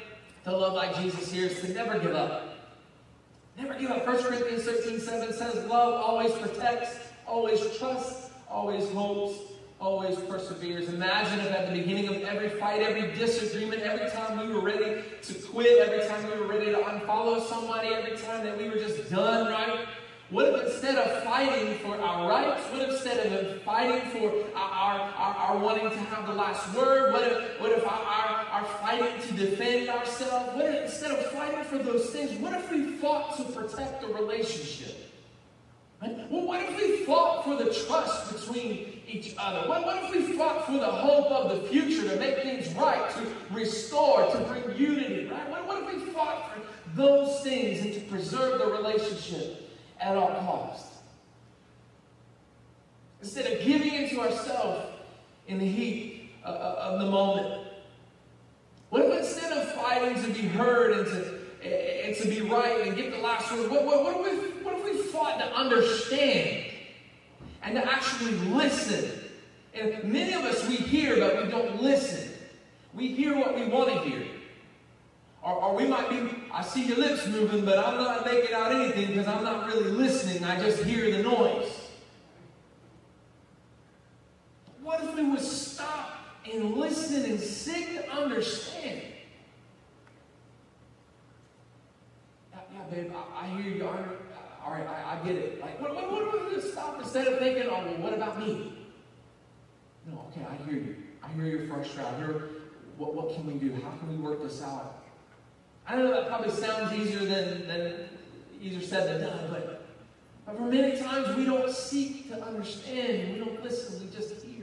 to 0.45 0.57
love 0.57 0.75
like 0.75 0.95
Jesus 0.99 1.33
here 1.33 1.49
is 1.49 1.61
to 1.63 1.73
never 1.73 1.99
give 1.99 2.15
up. 2.15 2.54
Never 3.57 3.75
give 3.79 3.91
up. 3.91 4.07
1 4.07 4.23
Corinthians 4.23 4.65
13 4.65 5.01
7 5.01 5.33
says, 5.33 5.55
Love 5.67 5.95
always 5.95 6.33
protects, 6.33 6.99
always 7.27 7.61
trusts, 7.79 8.31
always 8.49 8.89
hopes, 8.91 9.39
always 9.79 10.17
perseveres. 10.19 10.89
Imagine 10.89 11.41
if 11.41 11.53
at 11.53 11.69
the 11.69 11.81
beginning 11.81 12.09
of 12.09 12.23
every 12.23 12.49
fight, 12.49 12.81
every 12.81 13.13
disagreement, 13.13 13.83
every 13.83 14.11
time 14.11 14.39
we 14.39 14.53
were 14.53 14.61
ready 14.61 15.03
to 15.23 15.35
quit, 15.35 15.79
every 15.79 16.07
time 16.09 16.25
we 16.31 16.39
were 16.39 16.47
ready 16.47 16.67
to 16.73 16.79
unfollow 16.79 17.41
somebody, 17.47 17.89
every 17.89 18.17
time 18.17 18.45
that 18.45 18.59
we 18.59 18.69
were 18.69 18.77
just 18.77 19.11
done, 19.11 19.53
right? 19.53 19.87
What 20.31 20.47
if 20.47 20.73
instead 20.73 20.97
of 20.97 21.23
fighting 21.23 21.79
for 21.79 21.97
our 22.01 22.29
rights, 22.29 22.65
what 22.73 22.83
if 22.83 22.91
instead 22.91 23.27
of 23.27 23.63
fighting 23.63 24.11
for 24.11 24.33
our, 24.57 25.01
our, 25.01 25.15
wanting 25.59 25.91
to 25.91 25.97
have 25.97 26.27
the 26.27 26.33
last 26.33 26.75
word, 26.75 27.13
what 27.13 27.23
if, 27.23 27.61
what 27.61 27.73
if 27.73 27.87
our, 27.87 28.47
our, 28.51 28.65
fighting 28.81 29.21
to 29.29 29.35
defend 29.35 29.89
ourselves, 29.89 30.55
what 30.55 30.67
if 30.67 30.85
instead 30.85 31.11
of 31.11 31.25
fighting 31.27 31.65
for 31.65 31.79
those 31.79 32.11
things, 32.11 32.33
what 32.41 32.53
if 32.53 32.71
we 32.71 32.93
fought 32.97 33.37
to 33.37 33.45
protect 33.45 34.01
the 34.01 34.09
relationship? 34.09 35.11
Right? 36.03 36.31
Well, 36.31 36.47
what 36.47 36.63
if 36.63 36.77
we 36.77 37.05
fought 37.05 37.45
for 37.45 37.57
the 37.57 37.73
trust 37.87 38.33
between 38.33 39.03
each 39.07 39.35
other? 39.39 39.69
What, 39.69 39.85
what 39.85 40.05
if 40.05 40.11
we 40.11 40.33
fought 40.37 40.67
for 40.67 40.73
the 40.73 40.91
hope 40.91 41.27
of 41.27 41.51
the 41.51 41.69
future 41.69 42.09
to 42.09 42.17
make 42.17 42.43
things 42.43 42.69
right, 42.75 43.11
to 43.17 43.55
restore, 43.55 44.31
to 44.31 44.39
bring 44.39 44.77
unity, 44.77 45.27
right? 45.27 45.49
What, 45.51 45.67
what 45.67 45.83
if 45.83 45.95
we 45.95 46.13
fought 46.13 46.53
for 46.53 46.61
those 46.95 47.43
things 47.43 47.81
and 47.85 47.95
to 47.95 48.01
preserve 48.01 48.59
the 48.59 48.67
relationship? 48.67 49.63
at 50.01 50.17
all 50.17 50.29
cost. 50.29 50.87
Instead 53.23 53.53
of 53.53 53.65
giving 53.65 53.95
into 53.95 54.21
ourselves 54.21 54.94
in 55.47 55.59
the 55.59 55.67
heat 55.67 56.31
of 56.45 57.01
the 57.01 57.07
moment. 57.07 57.69
What 58.91 59.03
if 59.03 59.19
instead 59.19 59.53
of 59.53 59.73
fighting 59.73 60.23
to 60.23 60.29
be 60.29 60.47
heard 60.47 60.93
and 60.93 61.07
to, 61.07 62.07
and 62.07 62.17
to 62.17 62.29
be 62.29 62.43
right 62.43 62.87
and 62.87 62.97
get 62.97 63.11
the 63.13 63.19
last 63.19 63.51
word, 63.53 63.71
what, 63.71 63.85
what, 63.85 64.05
what, 64.05 64.33
if 64.33 64.43
we, 64.43 64.63
what 64.63 64.79
if 64.79 64.85
we 64.85 65.03
fought 65.03 65.39
to 65.39 65.47
understand 65.53 66.73
and 67.63 67.75
to 67.75 67.93
actually 67.93 68.33
listen? 68.53 69.21
And 69.75 70.05
many 70.05 70.35
of 70.35 70.45
us, 70.45 70.69
we 70.69 70.77
hear, 70.77 71.19
but 71.19 71.45
we 71.45 71.51
don't 71.51 71.83
listen. 71.83 72.31
We 72.95 73.09
hear 73.09 73.37
what 73.37 73.57
we 73.57 73.67
want 73.67 73.89
to 73.89 74.09
hear. 74.09 74.25
Or, 75.43 75.55
or 75.55 75.75
we 75.75 75.87
might 75.87 76.09
be, 76.09 76.31
I 76.53 76.63
see 76.63 76.87
your 76.87 76.99
lips 76.99 77.27
moving, 77.27 77.65
but 77.65 77.79
I'm 77.79 77.97
not 77.97 78.25
making 78.25 78.55
out 78.55 78.73
anything 78.73 79.09
because 79.09 79.27
I'm 79.27 79.43
not 79.43 79.67
really 79.67 79.91
listening. 79.91 80.45
I 80.45 80.61
just 80.61 80.85
hear 80.85 81.11
the 81.11 81.23
noise. 81.23 81.74
What 84.95 85.03
if 85.03 85.17
we 85.17 85.25
would 85.25 85.41
stop 85.41 86.13
and 86.53 86.77
listen 86.77 87.25
and 87.25 87.41
seek 87.41 87.95
to 87.95 88.13
understand? 88.13 89.03
Yeah, 92.53 92.81
babe, 92.89 93.13
I, 93.13 93.45
I 93.45 93.61
hear 93.61 93.75
you. 93.75 93.89
I, 93.89 93.99
all 94.65 94.71
right, 94.71 94.87
I, 94.87 95.19
I, 95.19 95.27
get 95.27 95.35
it. 95.35 95.61
Like, 95.61 95.81
what, 95.81 95.97
what, 95.97 96.13
what 96.13 96.35
if 96.37 96.49
we 96.49 96.55
just 96.55 96.73
stop 96.75 97.01
instead 97.01 97.27
of 97.27 97.41
thinking, 97.41 97.65
oh, 97.65 97.85
well, 97.85 97.97
what 97.99 98.15
about 98.15 98.39
me? 98.39 98.73
No, 100.07 100.27
okay, 100.31 100.47
I 100.49 100.65
hear 100.65 100.81
you. 100.81 100.97
I 101.25 101.29
hear 101.33 101.47
you're 101.47 101.67
frustrated. 101.67 102.15
I 102.15 102.17
hear 102.19 102.49
what, 102.97 103.15
what 103.15 103.35
can 103.35 103.47
we 103.47 103.55
do? 103.55 103.75
How 103.83 103.97
can 103.97 104.09
we 104.11 104.17
work 104.17 104.45
this 104.45 104.63
out? 104.63 105.03
I 105.89 105.97
know 105.97 106.13
that 106.13 106.29
probably 106.29 106.53
sounds 106.53 106.93
easier 106.93 107.25
than, 107.25 107.67
than 107.67 108.09
easier 108.63 108.81
said 108.81 109.09
than 109.09 109.29
done, 109.29 109.49
but, 109.51 109.87
but 110.47 110.57
for 110.57 110.63
many 110.63 110.97
times 110.97 111.37
we 111.37 111.47
don't 111.47 111.71
seek 111.71 112.29
to 112.31 112.41
understand, 112.41 113.33
we 113.33 113.39
don't 113.41 113.61
listen, 113.65 114.01
we 114.01 114.15
just 114.15 114.45
hear. 114.45 114.55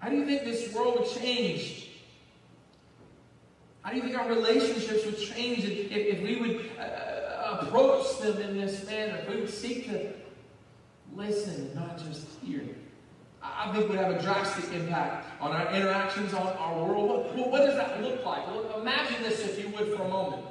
How 0.00 0.08
do 0.08 0.16
you 0.16 0.26
think 0.26 0.44
this 0.44 0.72
world 0.74 0.98
would 0.98 1.08
change? 1.08 1.88
How 3.82 3.90
do 3.90 3.96
you 3.96 4.02
think 4.02 4.18
our 4.18 4.28
relationships 4.28 5.04
would 5.06 5.18
change 5.18 5.64
if, 5.64 5.92
if 5.92 6.22
we 6.22 6.36
would 6.36 6.70
uh, 6.78 7.58
approach 7.60 8.18
them 8.20 8.40
in 8.40 8.58
this 8.58 8.84
manner? 8.86 9.18
If 9.18 9.28
we 9.28 9.40
would 9.40 9.50
seek 9.50 9.88
to 9.90 10.12
listen 11.14 11.54
and 11.54 11.74
not 11.74 11.98
just 11.98 12.26
hear? 12.42 12.62
I 13.42 13.72
think 13.72 13.88
would 13.88 13.98
have 13.98 14.12
a 14.12 14.22
drastic 14.22 14.72
impact 14.72 15.26
on 15.40 15.52
our 15.52 15.72
interactions, 15.74 16.34
on 16.34 16.46
our 16.46 16.84
world. 16.84 17.34
What, 17.34 17.50
what 17.50 17.58
does 17.58 17.76
that 17.76 18.02
look 18.02 18.24
like? 18.24 18.42
Imagine 18.76 19.22
this, 19.22 19.40
if 19.40 19.58
you 19.58 19.68
would, 19.70 19.96
for 19.96 20.02
a 20.02 20.08
moment. 20.08 20.46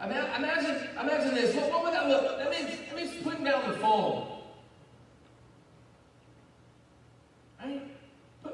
Imagine, 0.00 0.88
imagine 1.00 1.34
this. 1.34 1.54
What, 1.54 1.70
what 1.70 1.84
would 1.84 1.94
that 1.94 2.08
look? 2.08 2.38
That 2.38 2.50
means, 2.50 2.78
that 2.88 2.96
means 2.96 3.22
putting 3.22 3.44
down 3.44 3.70
the 3.70 3.78
phone. 3.78 4.40
Right? 7.60 7.82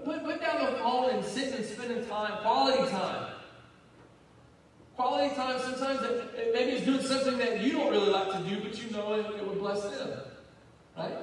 Put, 0.05 0.25
put, 0.25 0.41
down 0.41 0.65
the 0.65 0.79
phone 0.79 1.11
and 1.11 1.25
sit 1.25 1.55
and 1.55 1.65
spending 1.65 2.05
time, 2.07 2.43
quality 2.43 2.91
time. 2.91 3.33
Quality 4.97 5.35
time, 5.35 5.61
sometimes 5.61 6.03
it, 6.03 6.35
it, 6.37 6.55
maybe 6.55 6.73
it's 6.73 6.85
doing 6.85 7.03
something 7.03 7.39
that 7.39 7.61
you 7.61 7.73
don't 7.73 7.91
really 7.91 8.11
like 8.11 8.33
to 8.33 8.39
do, 8.49 8.61
but 8.61 8.83
you 8.83 8.91
know 8.91 9.15
it, 9.15 9.27
it 9.27 9.47
would 9.47 9.59
bless 9.59 9.83
them. 9.83 10.21
Right? 10.97 11.17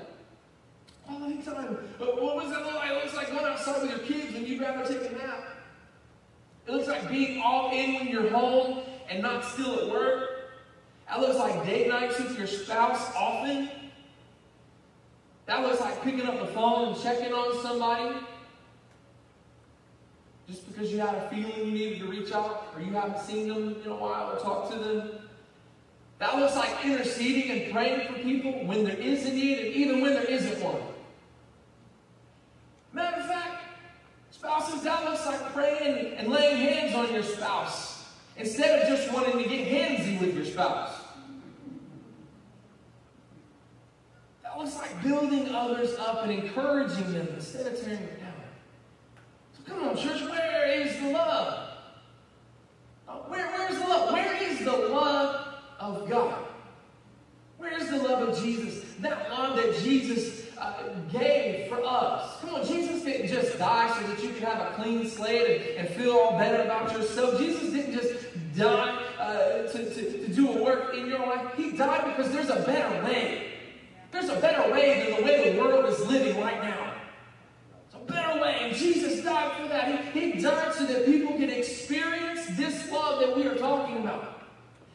Quality 1.05 1.41
time. 1.41 1.77
What 1.97 2.35
was 2.35 2.49
look 2.49 2.73
like? 2.73 2.91
It 2.91 3.03
looks 3.03 3.15
like 3.15 3.31
going 3.31 3.45
outside 3.45 3.81
with 3.81 3.91
your 3.91 3.99
kids 3.99 4.33
when 4.33 4.45
you'd 4.45 4.61
rather 4.61 4.87
take 4.87 5.11
a 5.11 5.13
nap. 5.15 5.43
It 6.67 6.71
looks 6.71 6.87
like 6.87 7.09
being 7.09 7.41
all 7.41 7.71
in 7.71 7.95
when 7.95 8.07
you're 8.07 8.29
home 8.29 8.83
and 9.09 9.21
not 9.21 9.43
still 9.43 9.79
at 9.79 9.89
work. 9.89 10.29
That 11.07 11.19
looks 11.19 11.37
like 11.37 11.65
date 11.65 11.89
nights 11.89 12.19
with 12.19 12.37
your 12.37 12.47
spouse 12.47 13.13
often. 13.15 13.69
That 15.47 15.63
looks 15.63 15.81
like 15.81 16.01
picking 16.03 16.27
up 16.27 16.39
the 16.39 16.45
phone 16.53 16.93
and 16.93 17.01
checking 17.01 17.33
on 17.33 17.61
somebody 17.63 18.15
just 20.49 20.67
because 20.67 20.91
you 20.91 20.99
had 20.99 21.13
a 21.13 21.29
feeling 21.29 21.53
you 21.57 21.71
needed 21.71 21.99
to 21.99 22.07
reach 22.07 22.31
out 22.31 22.73
or 22.75 22.81
you 22.81 22.91
haven't 22.91 23.21
seen 23.21 23.47
them 23.47 23.75
in 23.85 23.91
a 23.91 23.95
while 23.95 24.31
or 24.31 24.39
talked 24.39 24.71
to 24.71 24.79
them. 24.79 25.11
That 26.17 26.37
looks 26.37 26.55
like 26.55 26.83
interceding 26.83 27.51
and 27.51 27.71
praying 27.71 28.07
for 28.07 28.19
people 28.19 28.65
when 28.65 28.83
there 28.83 28.97
is 28.97 29.25
a 29.25 29.31
need 29.31 29.59
and 29.59 29.67
even 29.67 30.01
when 30.01 30.13
there 30.13 30.25
isn't 30.25 30.61
one. 30.61 30.81
Matter 32.91 33.21
of 33.21 33.27
fact, 33.27 33.63
spouses, 34.31 34.81
that 34.81 35.05
looks 35.05 35.25
like 35.25 35.39
praying 35.53 36.15
and 36.15 36.27
laying 36.29 36.57
hands 36.57 36.95
on 36.95 37.13
your 37.13 37.23
spouse 37.23 38.07
instead 38.35 38.81
of 38.81 38.89
just 38.89 39.13
wanting 39.13 39.37
to 39.43 39.47
get 39.47 39.67
handsy 39.67 40.19
with 40.19 40.35
your 40.35 40.45
spouse. 40.45 40.95
That 44.41 44.57
looks 44.57 44.75
like 44.75 45.03
building 45.03 45.49
others 45.53 45.95
up 45.99 46.23
and 46.23 46.31
encouraging 46.31 47.13
them 47.13 47.27
instead 47.35 47.67
of 47.67 47.79
tearing 47.79 47.99
them 47.99 48.18
come 49.69 49.87
on, 49.87 49.97
church, 49.97 50.21
where 50.23 50.67
is 50.67 50.99
the 50.99 51.11
love? 51.11 51.69
Uh, 53.07 53.13
where, 53.27 53.47
where's 53.51 53.79
the 53.79 53.87
love? 53.87 54.13
Where 54.13 54.43
is 54.43 54.59
the 54.59 54.71
love 54.71 55.55
of 55.79 56.09
God? 56.09 56.45
Where 57.57 57.77
is 57.77 57.89
the 57.89 57.97
love 57.97 58.27
of 58.27 58.43
Jesus? 58.43 58.83
That 58.99 59.29
love 59.29 59.55
that 59.57 59.77
Jesus 59.81 60.47
uh, 60.57 60.89
gave 61.11 61.69
for 61.69 61.83
us. 61.83 62.39
Come 62.41 62.55
on, 62.55 62.65
Jesus 62.65 63.03
didn't 63.03 63.27
just 63.27 63.57
die 63.57 63.93
so 63.99 64.07
that 64.07 64.23
you 64.23 64.29
could 64.29 64.43
have 64.43 64.59
a 64.59 64.75
clean 64.75 65.07
slate 65.07 65.61
and, 65.61 65.87
and 65.87 65.95
feel 65.95 66.11
all 66.11 66.37
better 66.37 66.63
about 66.63 66.91
yourself. 66.91 67.37
Jesus 67.37 67.71
didn't 67.71 67.93
just 67.93 68.55
die 68.55 69.03
uh, 69.19 69.67
to, 69.71 69.93
to, 69.93 70.27
to 70.27 70.33
do 70.33 70.51
a 70.51 70.63
work 70.63 70.95
in 70.95 71.07
your 71.07 71.19
life. 71.19 71.53
He 71.55 71.71
died 71.71 72.15
because 72.15 72.31
there's 72.31 72.49
a 72.49 72.61
better 72.63 73.03
way. 73.05 73.53
There's 74.11 74.29
a 74.29 74.39
better 74.39 74.71
way 74.71 75.03
than 75.03 75.19
the 75.19 75.25
way 75.25 75.53
the 75.53 75.61
world 75.61 75.85
is 75.85 75.99
living 76.07 76.41
right 76.41 76.61
now. 76.63 76.88
It's 78.35 78.43
a 78.43 78.47
and 78.47 78.75
Jesus 78.75 79.23
died 79.23 79.61
for 79.61 79.67
that. 79.67 80.13
He, 80.13 80.31
he 80.31 80.41
died 80.41 80.73
so 80.73 80.85
that 80.85 81.05
people 81.05 81.35
could 81.37 81.49
experience 81.49 82.45
this 82.51 82.91
love 82.91 83.19
that 83.21 83.35
we 83.35 83.47
are 83.47 83.55
talking 83.55 83.97
about. 83.97 84.43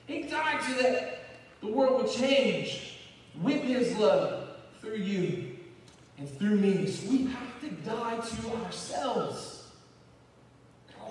He 0.06 0.22
died 0.22 0.62
so 0.62 0.82
that 0.82 1.20
the 1.60 1.68
world 1.68 2.02
would 2.02 2.12
change 2.12 2.98
with 3.40 3.62
his 3.62 3.96
love 3.96 4.48
through 4.80 4.96
you 4.96 5.56
and 6.18 6.28
through 6.38 6.56
me. 6.56 6.86
So 6.86 7.10
we 7.10 7.26
have 7.26 7.60
to 7.60 7.70
die 7.70 8.16
to 8.16 8.64
ourselves. 8.64 9.68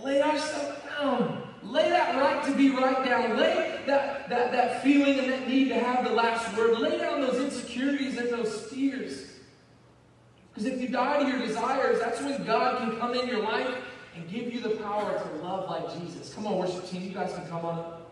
Lay 0.03 0.21
ourselves 0.21 0.80
down. 0.99 1.43
Lay 1.63 1.89
that 1.89 2.15
right 2.19 2.43
to 2.45 2.55
be 2.55 2.71
right 2.71 3.05
down. 3.05 3.38
Lay 3.38 3.80
that, 3.88 4.30
that, 4.30 4.51
that 4.51 4.84
feeling 4.84 5.19
and 5.19 5.32
that 5.32 5.47
need 5.47 5.69
to 5.69 5.80
have 5.80 6.03
the 6.03 6.11
last 6.11 6.55
word. 6.57 6.78
Lay 6.80 6.97
down 6.97 7.21
those 7.21 7.39
insecurities 7.39 8.17
and 8.17 8.30
those 8.30 8.67
fears. 8.67 9.22
Because 10.53 10.71
if 10.71 10.79
you 10.79 10.87
die 10.87 11.23
to 11.23 11.29
your 11.29 11.39
desires, 11.39 11.99
that's 11.99 12.21
when 12.21 12.43
God 12.43 12.77
can 12.77 12.99
come 12.99 13.15
in 13.15 13.27
your 13.27 13.41
life 13.41 13.75
and 14.15 14.29
give 14.29 14.53
you 14.53 14.61
the 14.61 14.71
power 14.71 15.17
to 15.17 15.43
love 15.43 15.69
like 15.69 15.99
Jesus. 15.99 16.33
Come 16.33 16.45
on, 16.45 16.57
worship 16.57 16.87
team, 16.89 17.01
you 17.01 17.09
guys 17.09 17.33
can 17.33 17.47
come 17.47 17.65
on 17.65 17.79
up. 17.79 18.11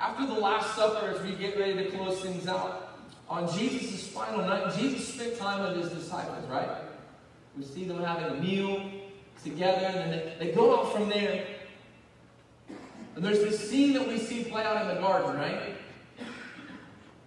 After 0.00 0.26
the 0.26 0.40
Last 0.40 0.74
Supper, 0.74 1.08
as 1.08 1.20
we 1.22 1.32
get 1.32 1.58
ready 1.58 1.74
to 1.74 1.90
close 1.90 2.22
things 2.22 2.48
out, 2.48 2.96
on 3.28 3.52
Jesus' 3.52 4.08
final 4.08 4.38
night, 4.38 4.74
Jesus 4.76 5.14
spent 5.14 5.36
time 5.36 5.62
with 5.62 5.84
his 5.84 5.92
disciples, 5.92 6.44
right? 6.48 6.68
We 7.56 7.64
see 7.64 7.84
them 7.84 8.02
having 8.02 8.38
a 8.38 8.40
meal 8.40 8.90
together, 9.44 9.86
and 9.86 10.12
then 10.12 10.32
they, 10.38 10.52
go 10.52 10.80
out 10.80 10.92
from 10.92 11.08
there. 11.10 11.46
And 13.14 13.24
there's 13.24 13.40
this 13.40 13.70
scene 13.70 13.92
that 13.92 14.08
we 14.08 14.18
see 14.18 14.44
play 14.44 14.64
out 14.64 14.80
in 14.82 14.88
the 14.88 15.00
garden, 15.00 15.36
right? 15.36 15.74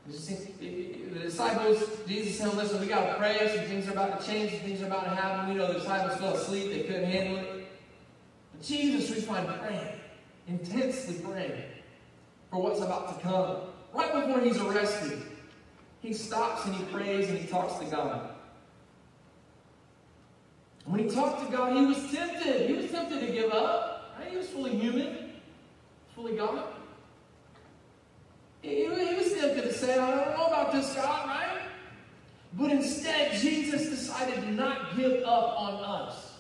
The 0.06 1.20
disciples, 1.22 1.82
Jesus 2.08 2.38
said, 2.38 2.54
listen, 2.56 2.82
we 2.82 2.88
got 2.88 3.06
to 3.06 3.16
pray. 3.16 3.56
Some 3.56 3.66
things 3.66 3.88
are 3.88 3.92
about 3.92 4.20
to 4.20 4.28
change. 4.28 4.52
Some 4.52 4.60
things 4.62 4.82
are 4.82 4.88
about 4.88 5.06
to 5.06 5.12
happen. 5.12 5.50
We 5.50 5.56
know 5.56 5.68
the 5.68 5.80
disciples 5.80 6.20
fell 6.20 6.34
asleep. 6.34 6.72
They 6.72 6.82
couldn't 6.82 7.10
handle 7.10 7.38
it. 7.38 7.68
But 8.52 8.62
Jesus, 8.64 9.16
we 9.16 9.22
find 9.22 9.48
praying, 9.62 9.96
intensely 10.48 11.16
praying 11.24 11.64
for 12.52 12.62
what's 12.62 12.82
about 12.82 13.16
to 13.16 13.24
come. 13.24 13.58
Right 13.94 14.14
before 14.14 14.42
he's 14.42 14.60
arrested, 14.60 15.22
he 16.02 16.14
stops 16.14 16.66
and 16.66 16.76
he 16.76 16.84
prays 16.86 17.30
and 17.30 17.38
he 17.38 17.48
talks 17.48 17.80
to 17.80 17.86
God. 17.86 18.30
When 20.86 21.00
he 21.00 21.16
talked 21.16 21.46
to 21.46 21.52
God, 21.56 21.78
he 21.78 21.86
was 21.86 22.12
tempted. 22.12 22.70
He 22.70 22.76
was 22.76 22.92
tempted 22.92 23.26
to 23.26 23.32
give 23.32 23.54
up. 23.54 24.14
Right? 24.20 24.32
He 24.32 24.38
was 24.38 24.50
fully 24.50 24.76
human, 24.76 25.32
fully 26.14 26.36
God. 26.36 26.66
He, 28.62 28.86
he 28.86 29.14
I 29.90 29.96
don't 29.96 30.38
know 30.38 30.46
about 30.46 30.72
this 30.72 30.94
God, 30.96 31.28
right? 31.28 31.62
But 32.54 32.72
instead, 32.72 33.34
Jesus 33.40 33.90
decided 33.90 34.36
to 34.36 34.52
not 34.52 34.96
give 34.96 35.24
up 35.24 35.60
on 35.60 35.84
us. 35.84 36.34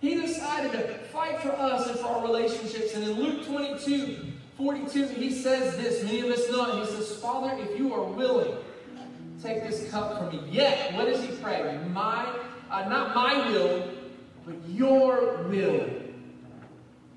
He 0.00 0.14
decided 0.14 0.72
to 0.72 0.94
fight 1.08 1.40
for 1.40 1.52
us 1.52 1.88
and 1.88 1.98
for 1.98 2.06
our 2.06 2.22
relationships. 2.22 2.94
And 2.94 3.04
in 3.04 3.12
Luke 3.12 3.46
22, 3.46 4.32
42, 4.56 5.06
he 5.08 5.30
says 5.30 5.76
this. 5.76 6.02
Many 6.02 6.20
of 6.20 6.26
us 6.26 6.50
know 6.50 6.82
it. 6.82 6.86
He 6.86 6.96
says, 6.96 7.16
Father, 7.16 7.56
if 7.62 7.78
you 7.78 7.94
are 7.94 8.04
willing, 8.04 8.56
take 9.42 9.62
this 9.62 9.90
cup 9.90 10.18
from 10.18 10.28
me. 10.30 10.42
Yet, 10.50 10.94
what 10.94 11.06
does 11.06 11.22
he 11.22 11.28
pray? 11.36 11.78
My, 11.92 12.26
uh, 12.70 12.88
not 12.88 13.14
my 13.14 13.48
will, 13.50 13.90
but 14.46 14.56
your 14.68 15.44
will 15.44 15.90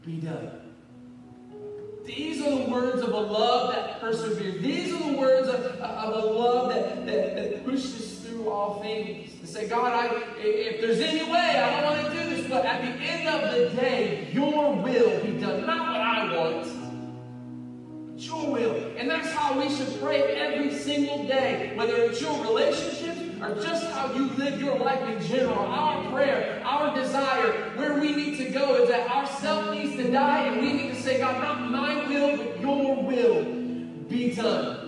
be 0.05 0.17
done. 0.17 0.62
These 2.05 2.41
are 2.41 2.49
the 2.49 2.69
words 2.69 3.01
of 3.01 3.09
a 3.09 3.19
love 3.19 3.73
that 3.73 4.01
perseveres. 4.01 4.61
These 4.61 4.93
are 4.93 5.11
the 5.11 5.17
words 5.17 5.47
of, 5.47 5.61
of 5.79 6.23
a 6.23 6.27
love 6.27 6.69
that, 6.69 7.05
that, 7.05 7.35
that 7.35 7.65
pushes 7.65 8.19
through 8.19 8.49
all 8.49 8.81
things. 8.81 9.39
To 9.39 9.47
say, 9.47 9.67
God, 9.69 9.93
I, 9.93 10.21
if 10.37 10.81
there's 10.81 10.99
any 10.99 11.23
way, 11.23 11.39
I 11.39 11.81
don't 11.81 11.97
want 11.97 12.13
to 12.13 12.23
do 12.23 12.35
this, 12.35 12.47
but 12.49 12.65
at 12.65 12.81
the 12.81 13.03
end 13.03 13.27
of 13.29 13.51
the 13.51 13.81
day, 13.81 14.27
your 14.33 14.75
will 14.75 15.23
be 15.23 15.39
done. 15.39 15.65
Not 15.65 15.91
what 15.91 16.01
I 16.01 16.37
want, 16.37 18.15
but 18.15 18.21
your 18.21 18.51
will. 18.51 18.93
And 18.97 19.09
that's 19.09 19.31
how 19.31 19.57
we 19.57 19.73
should 19.73 20.01
pray 20.01 20.21
every 20.35 20.73
single 20.73 21.25
day, 21.25 21.71
whether 21.75 21.95
it's 21.95 22.21
your 22.21 22.37
relationships 22.43 23.02
or 23.43 23.55
just 23.61 23.85
how 23.91 24.13
you 24.13 24.29
live 24.31 24.59
your 24.59 24.79
life 24.79 25.01
in 25.09 25.21
general. 25.27 25.59
Our 25.59 26.09
prayer, 26.11 26.61
our 26.63 26.95
desire, 26.95 27.51
where 27.75 27.99
we 27.99 28.15
need 28.15 28.37
to 28.37 28.49
go 28.49 28.81
is 28.81 28.89
that 28.89 29.09
our 29.09 29.27
self 29.27 29.75
needs 29.75 29.97
to 29.97 30.09
die 30.09 30.45
and 30.45 30.61
we 30.61 30.71
need 30.71 30.89
to 30.91 31.01
say, 31.01 31.19
God, 31.19 31.43
not 31.43 31.69
my 31.69 32.07
will, 32.07 32.37
but 32.37 32.59
your 32.61 33.03
will 33.03 33.43
be 34.07 34.33
done. 34.33 34.79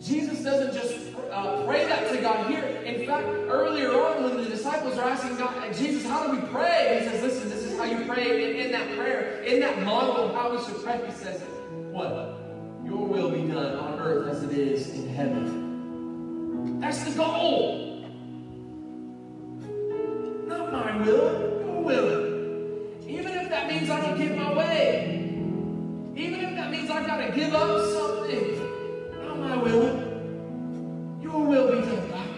Jesus 0.00 0.42
doesn't 0.42 0.72
just 0.72 1.14
uh, 1.30 1.64
pray 1.64 1.84
that 1.84 2.10
to 2.10 2.20
God 2.20 2.50
here. 2.50 2.64
In 2.64 3.06
fact, 3.06 3.26
earlier 3.26 3.92
on, 3.92 4.24
when 4.24 4.36
the 4.42 4.48
disciples 4.48 4.96
are 4.98 5.10
asking 5.10 5.36
God, 5.36 5.74
Jesus, 5.74 6.04
how 6.06 6.26
do 6.26 6.32
we 6.32 6.46
pray? 6.48 7.00
He 7.02 7.08
says, 7.08 7.22
listen, 7.22 7.50
this 7.50 7.64
is 7.64 7.78
how 7.78 7.84
you 7.84 8.04
pray. 8.06 8.50
In, 8.50 8.66
in 8.66 8.72
that 8.72 8.96
prayer, 8.96 9.42
in 9.42 9.60
that 9.60 9.82
model 9.82 10.28
of 10.28 10.34
how 10.34 10.56
we 10.56 10.64
should 10.64 10.82
pray, 10.82 11.00
he 11.06 11.12
says, 11.12 11.42
what? 11.90 12.38
Your 12.84 13.06
will 13.06 13.30
be 13.30 13.42
done 13.42 13.76
on 13.76 14.00
earth 14.00 14.28
as 14.28 14.42
it 14.42 14.50
is 14.50 14.90
in 14.94 15.08
heaven. 15.10 15.61
That's 16.80 17.04
the 17.04 17.10
goal. 17.16 18.04
Not 20.46 20.72
my 20.72 20.98
will, 21.04 21.60
your 21.60 21.82
will. 21.82 23.08
Even 23.08 23.32
if 23.32 23.48
that 23.48 23.68
means 23.68 23.90
I 23.90 24.00
don't 24.00 24.18
get 24.18 24.36
my 24.36 24.52
way. 24.52 25.18
Even 26.14 26.40
if 26.40 26.54
that 26.54 26.70
means 26.70 26.90
I 26.90 27.06
gotta 27.06 27.32
give 27.32 27.54
up 27.54 27.80
something. 27.92 29.22
Not 29.24 29.38
my 29.38 29.56
will. 29.56 30.12
Your 31.22 31.44
will 31.44 31.68
be 31.72 31.80
done, 31.86 32.08
God. 32.10 32.28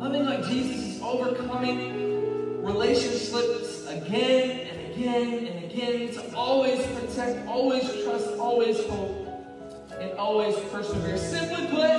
Loving 0.00 0.24
like 0.24 0.44
Jesus 0.46 0.96
is 0.96 1.02
overcoming 1.02 2.62
relationships 2.62 3.86
again 3.88 4.68
and 4.68 4.92
again 4.92 5.46
and 5.46 5.64
again 5.64 6.12
to 6.14 6.34
always 6.34 6.84
protect, 6.86 7.46
always 7.46 7.82
trust, 8.02 8.28
always 8.38 8.84
hope, 8.86 9.21
always 10.22 10.54
persevere. 10.70 11.18
Simply 11.18 11.66
put, 11.66 11.90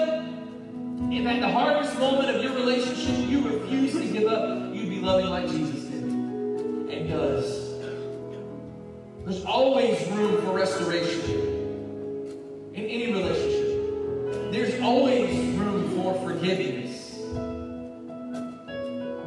if 1.11 1.27
at 1.27 1.41
the 1.41 1.49
hardest 1.49 1.99
moment 1.99 2.33
of 2.33 2.41
your 2.41 2.53
relationship 2.53 3.29
you 3.29 3.45
refuse 3.45 3.91
to 3.91 4.05
give 4.13 4.31
up, 4.31 4.73
you'd 4.73 4.89
be 4.89 5.01
loving 5.01 5.25
like 5.25 5.49
Jesus 5.49 5.83
did 5.83 6.03
and 6.03 7.09
does. 7.09 7.73
There's 9.25 9.43
always 9.43 10.07
room 10.11 10.41
for 10.41 10.53
restoration 10.53 11.19
in 12.73 12.85
any 12.85 13.11
relationship. 13.11 14.53
There's 14.53 14.81
always 14.81 15.57
room 15.57 15.93
for 15.97 16.13
forgiveness. 16.25 17.17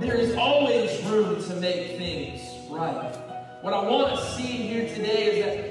There 0.01 0.17
is 0.17 0.35
always 0.37 1.05
room 1.05 1.45
to 1.45 1.55
make 1.57 1.99
things 1.99 2.41
right. 2.71 3.15
What 3.61 3.75
I 3.75 3.87
want 3.87 4.19
to 4.19 4.25
see 4.33 4.43
here 4.43 4.89
today 4.89 5.27
is 5.27 5.45
that, 5.45 5.66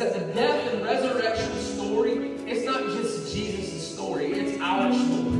that 0.00 0.14
the 0.14 0.32
death 0.32 0.72
and 0.72 0.82
resurrection 0.82 1.52
story, 1.58 2.12
it's 2.46 2.64
not 2.64 2.82
just 2.84 3.34
Jesus' 3.34 3.94
story, 3.94 4.32
it's 4.32 4.58
our 4.58 4.90
story. 4.94 5.36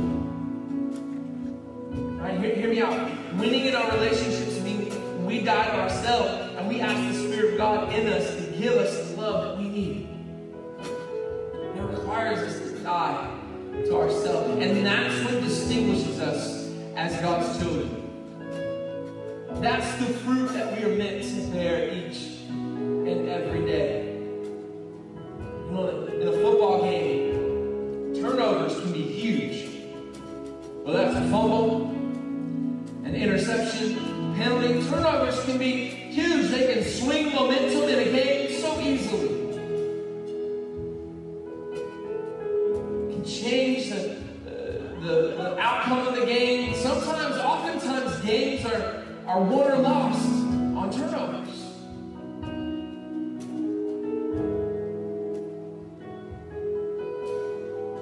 Right? 2.19 2.39
hear, 2.39 2.55
hear 2.55 2.69
me 2.69 2.79
out. 2.79 3.09
Winning 3.37 3.65
in 3.65 3.75
our 3.75 3.91
relationships 3.93 4.61
means 4.61 4.95
we 5.25 5.41
die 5.41 5.65
to 5.65 5.79
ourselves 5.81 6.55
and 6.55 6.67
we 6.67 6.79
ask 6.79 6.95
the 7.11 7.27
Spirit 7.27 7.53
of 7.53 7.57
God 7.57 7.91
in 7.91 8.07
us 8.07 8.35
to 8.35 8.41
give 8.55 8.73
us 8.73 9.09
the 9.09 9.17
love 9.19 9.45
that 9.45 9.57
we 9.57 9.67
need. 9.67 10.07
It 11.75 11.81
requires 11.81 12.37
us 12.39 12.59
to 12.69 12.79
die 12.83 13.35
to 13.85 13.95
ourselves. 13.97 14.63
And 14.63 14.85
that's 14.85 15.25
what 15.25 15.41
distinguishes 15.41 16.19
us 16.19 16.69
as 16.95 17.19
God's 17.19 17.57
children. 17.57 17.97
That's 19.59 19.91
the 19.95 20.13
fruit 20.19 20.53
that 20.53 20.77
we 20.77 20.83
are 20.85 20.95
meant 20.95 21.23
to 21.23 21.51
bear 21.51 21.89
Whether 31.31 31.80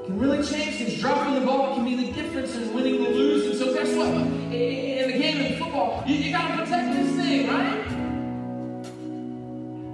Can 0.09 0.17
really 0.17 0.43
change 0.43 0.77
things. 0.77 0.99
Dropping 0.99 1.35
the 1.35 1.41
ball 1.41 1.75
can 1.75 1.85
be 1.85 1.93
the 1.93 2.11
difference 2.11 2.55
in 2.55 2.73
winning 2.73 3.05
or 3.05 3.09
losing. 3.11 3.55
So 3.55 3.71
guess 3.75 3.95
what? 3.95 4.07
In 4.07 5.11
the 5.11 5.19
game 5.19 5.53
of 5.53 5.59
football, 5.59 6.03
you, 6.07 6.15
you 6.15 6.31
gotta 6.31 6.57
protect 6.57 6.95
this 6.95 7.15
thing, 7.15 7.47
right? 7.47 7.85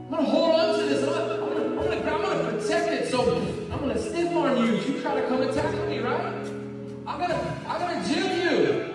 I'm 0.06 0.10
gonna 0.10 0.24
hold 0.24 0.56
on 0.56 0.80
to 0.80 0.86
this. 0.86 1.04
I'm 1.04 1.10
gonna, 1.10 1.34
I'm 1.34 1.76
gonna, 1.76 2.12
I'm 2.12 2.48
I'm 2.48 2.60
protect 2.60 2.88
it. 2.94 3.12
So 3.12 3.36
I'm 3.70 3.80
gonna 3.80 4.00
stiff 4.00 4.34
on 4.34 4.56
you. 4.56 4.76
You 4.76 5.02
try 5.02 5.20
to 5.20 5.28
come 5.28 5.42
attack 5.42 5.74
me, 5.90 6.00
right? 6.00 6.22
I, 6.22 7.12
I'm 7.12 7.20
gonna, 7.20 7.66
I'm 7.68 7.82
gonna 7.82 8.08
gym 8.08 8.40
you. 8.40 8.94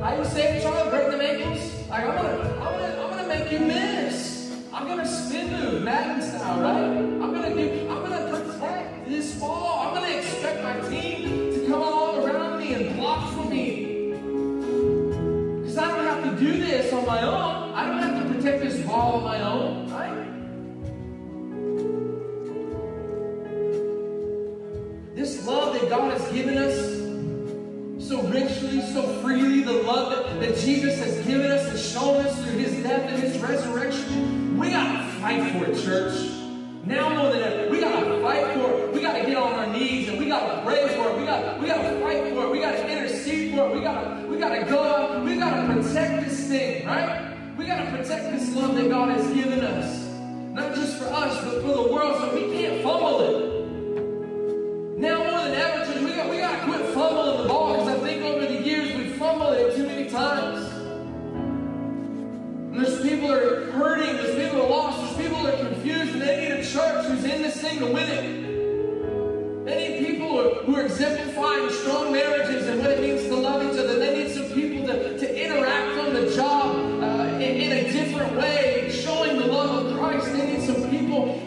How 0.00 0.16
you 0.16 0.24
say 0.24 0.58
it, 0.58 0.62
Charlie? 0.62 0.88
Break 0.88 1.10
them 1.10 1.20
ankles? 1.20 1.88
Like 1.88 2.04
I'm 2.04 2.14
gonna, 2.14 2.28
I'm 2.60 2.78
gonna, 2.78 3.02
I'm 3.02 3.10
gonna 3.10 3.26
make 3.26 3.50
you 3.50 3.58
miss. 3.58 4.52
I'm 4.72 4.86
gonna 4.86 5.04
spin 5.04 5.50
move, 5.50 5.82
Madden 5.82 6.22
style, 6.22 6.60
right? 6.60 6.96
I'm 6.96 7.32
gonna 7.34 7.54
do, 7.56 7.88
I'm 7.90 8.02
gonna 8.08 8.30
protect 8.30 9.08
this 9.08 9.34
ball. 9.40 9.73
This 16.84 16.92
on 16.92 17.06
my 17.06 17.22
own. 17.22 17.72
I 17.74 17.86
don't 17.86 17.98
have 17.98 18.22
to 18.22 18.34
protect 18.34 18.62
this 18.62 18.80
ball 18.86 19.14
on 19.14 19.24
my 19.24 19.40
own, 19.40 19.90
right? 19.90 20.24
This 25.14 25.46
love 25.46 25.80
that 25.80 25.88
God 25.88 26.12
has 26.18 26.32
given 26.32 26.58
us 26.58 26.94
so 28.06 28.22
richly, 28.22 28.82
so 28.92 29.02
freely, 29.22 29.62
the 29.62 29.72
love 29.72 30.10
that, 30.10 30.40
that 30.40 30.58
Jesus 30.58 30.98
has 30.98 31.24
given 31.26 31.50
us 31.50 31.66
and 31.68 31.78
shown 31.78 32.26
us 32.26 32.36
through 32.42 32.58
his 32.58 32.82
death 32.82 33.08
and 33.10 33.22
his 33.22 33.38
resurrection, 33.38 34.58
we 34.58 34.70
gotta 34.70 35.10
fight 35.20 35.52
for 35.52 35.64
it, 35.64 35.82
church. 35.82 36.30
Now 36.84 37.08
more 37.08 37.32
than 37.32 37.42
ever, 37.42 37.70
we 37.70 37.80
gotta 37.80 38.20
fight 38.20 38.52
for 38.54 38.78
it. 38.78 38.92
We 38.92 39.00
gotta 39.00 39.24
get 39.24 39.36
on 39.36 39.54
our 39.54 39.66
knees 39.68 40.08
and 40.08 40.18
we 40.18 40.26
gotta 40.26 40.62
pray 40.62 40.86
for 40.94 41.08
it. 41.08 41.18
We 41.18 41.24
gotta, 41.24 41.58
we 41.58 41.66
gotta 41.66 41.98
fight 42.00 42.34
for 42.34 42.44
it. 42.44 42.50
We 42.50 42.60
gotta 42.60 42.86
intercede 42.86 43.54
for 43.54 43.70
it. 43.70 43.74
We 43.74 43.80
gotta, 43.80 44.13
we 44.34 44.40
gotta 44.40 44.64
go 44.64 44.82
out. 44.82 45.24
We 45.24 45.36
gotta 45.36 45.72
protect 45.72 46.24
this 46.24 46.48
thing, 46.48 46.86
right? 46.86 47.36
We 47.56 47.66
gotta 47.66 47.88
protect 47.90 48.32
this 48.32 48.52
love 48.54 48.74
that 48.74 48.88
God 48.90 49.10
has 49.10 49.32
given 49.32 49.60
us. 49.60 50.04
Not 50.52 50.74
just 50.74 50.98
for 50.98 51.06
us, 51.06 51.44
but 51.44 51.62
for 51.62 51.82
the 51.82 51.92
world, 51.92 52.18
so 52.18 52.34
we 52.34 52.52
can't 52.52 52.82
fumble 52.82 53.20
it. 53.20 53.54
Now 54.98 55.18
more 55.18 55.44
than 55.44 55.54
ever, 55.54 55.84
church, 55.92 56.02
we 56.02 56.10
got, 56.14 56.30
we 56.30 56.38
got 56.38 56.60
to 56.60 56.64
quit 56.66 56.94
fumbling 56.94 57.42
the 57.42 57.48
ball 57.48 57.72
because 57.72 57.88
I 57.88 57.98
think 58.00 58.22
over 58.22 58.46
the 58.46 58.62
years 58.62 58.96
we've 58.96 59.16
fumbled 59.16 59.54
it 59.54 59.76
too 59.76 59.86
many 59.86 60.08
times. 60.08 60.66
And 62.72 62.78
there's 62.78 63.02
people 63.02 63.28
that 63.28 63.42
are 63.42 63.72
hurting, 63.72 64.16
there's 64.16 64.36
people 64.36 64.58
that 64.58 64.64
are 64.64 64.70
lost, 64.70 65.00
there's 65.00 65.28
people 65.28 65.42
that 65.44 65.60
are 65.60 65.68
confused, 65.68 66.12
and 66.12 66.22
they 66.22 66.40
need 66.42 66.52
a 66.52 66.64
church 66.64 67.06
who's 67.06 67.24
in 67.24 67.42
this 67.42 67.60
thing 67.60 67.78
to 67.80 67.86
win 67.86 68.08
it. 68.08 68.44
They 69.64 69.88
need 69.88 70.06
people 70.06 70.28
who 70.28 70.38
are, 70.38 70.54
who 70.64 70.76
are 70.76 70.84
exemplifying 70.84 71.70
strong 71.70 72.12
marriages 72.12 72.66
and 72.68 72.80
what 72.80 72.90
it 72.90 73.00
means 73.00 73.22
to 73.22 73.34
love 73.34 73.62
each 73.62 73.78
other. 73.78 73.98
They 73.98 74.23
need 74.23 74.23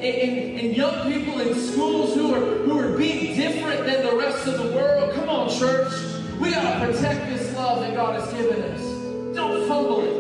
and, 0.08 0.76
young 0.76 1.12
people 1.12 1.40
in 1.40 1.56
schools 1.56 2.14
who 2.14 2.34
are 2.34 2.58
who 2.64 2.78
are 2.78 2.98
being 2.98 3.36
different 3.36 3.86
than 3.86 4.06
the 4.06 4.16
rest 4.16 4.48
of 4.48 4.58
the 4.58 4.76
world. 4.76 5.14
Come 5.14 5.30
on, 5.30 5.50
church. 5.50 5.92
We 6.40 6.52
gotta 6.52 6.86
protect 6.86 7.30
this 7.30 7.56
love 7.56 7.82
that 7.82 7.96
God 7.96 8.20
has 8.20 8.32
given 8.34 8.62
us. 8.62 9.36
Don't 9.36 9.68
fumble 9.68 10.02
it. 10.02 10.17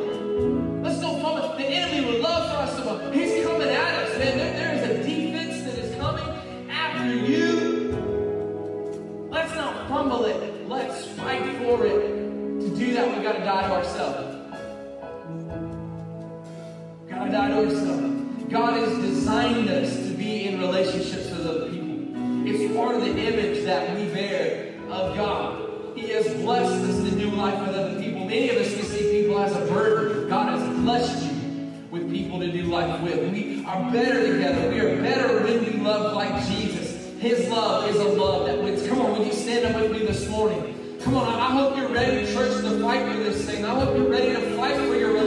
With. 32.86 33.32
We 33.32 33.66
are 33.66 33.92
better 33.92 34.34
together. 34.34 34.70
We 34.70 34.80
are 34.80 35.02
better 35.02 35.44
when 35.44 35.66
we 35.66 35.72
love 35.80 36.14
like 36.14 36.46
Jesus. 36.48 36.96
His 37.20 37.50
love 37.50 37.90
is 37.90 37.96
a 37.96 38.10
love 38.10 38.46
that 38.46 38.62
wins. 38.62 38.88
Come 38.88 39.02
on, 39.02 39.14
will 39.14 39.26
you 39.26 39.34
stand 39.34 39.66
up 39.66 39.82
with 39.82 39.92
me 39.92 40.06
this 40.06 40.30
morning? 40.30 40.98
Come 41.02 41.16
on, 41.16 41.28
I 41.28 41.52
hope 41.52 41.78
you're 41.78 41.90
ready, 41.90 42.32
church, 42.32 42.62
to 42.62 42.82
fight 42.82 43.12
for 43.12 43.18
this 43.24 43.46
thing. 43.46 43.66
I 43.66 43.80
hope 43.80 43.96
you're 43.98 44.10
ready 44.10 44.34
to 44.34 44.58
fight 44.58 44.76
for 44.76 44.96
your 44.96 45.14
relationships. 45.14 45.27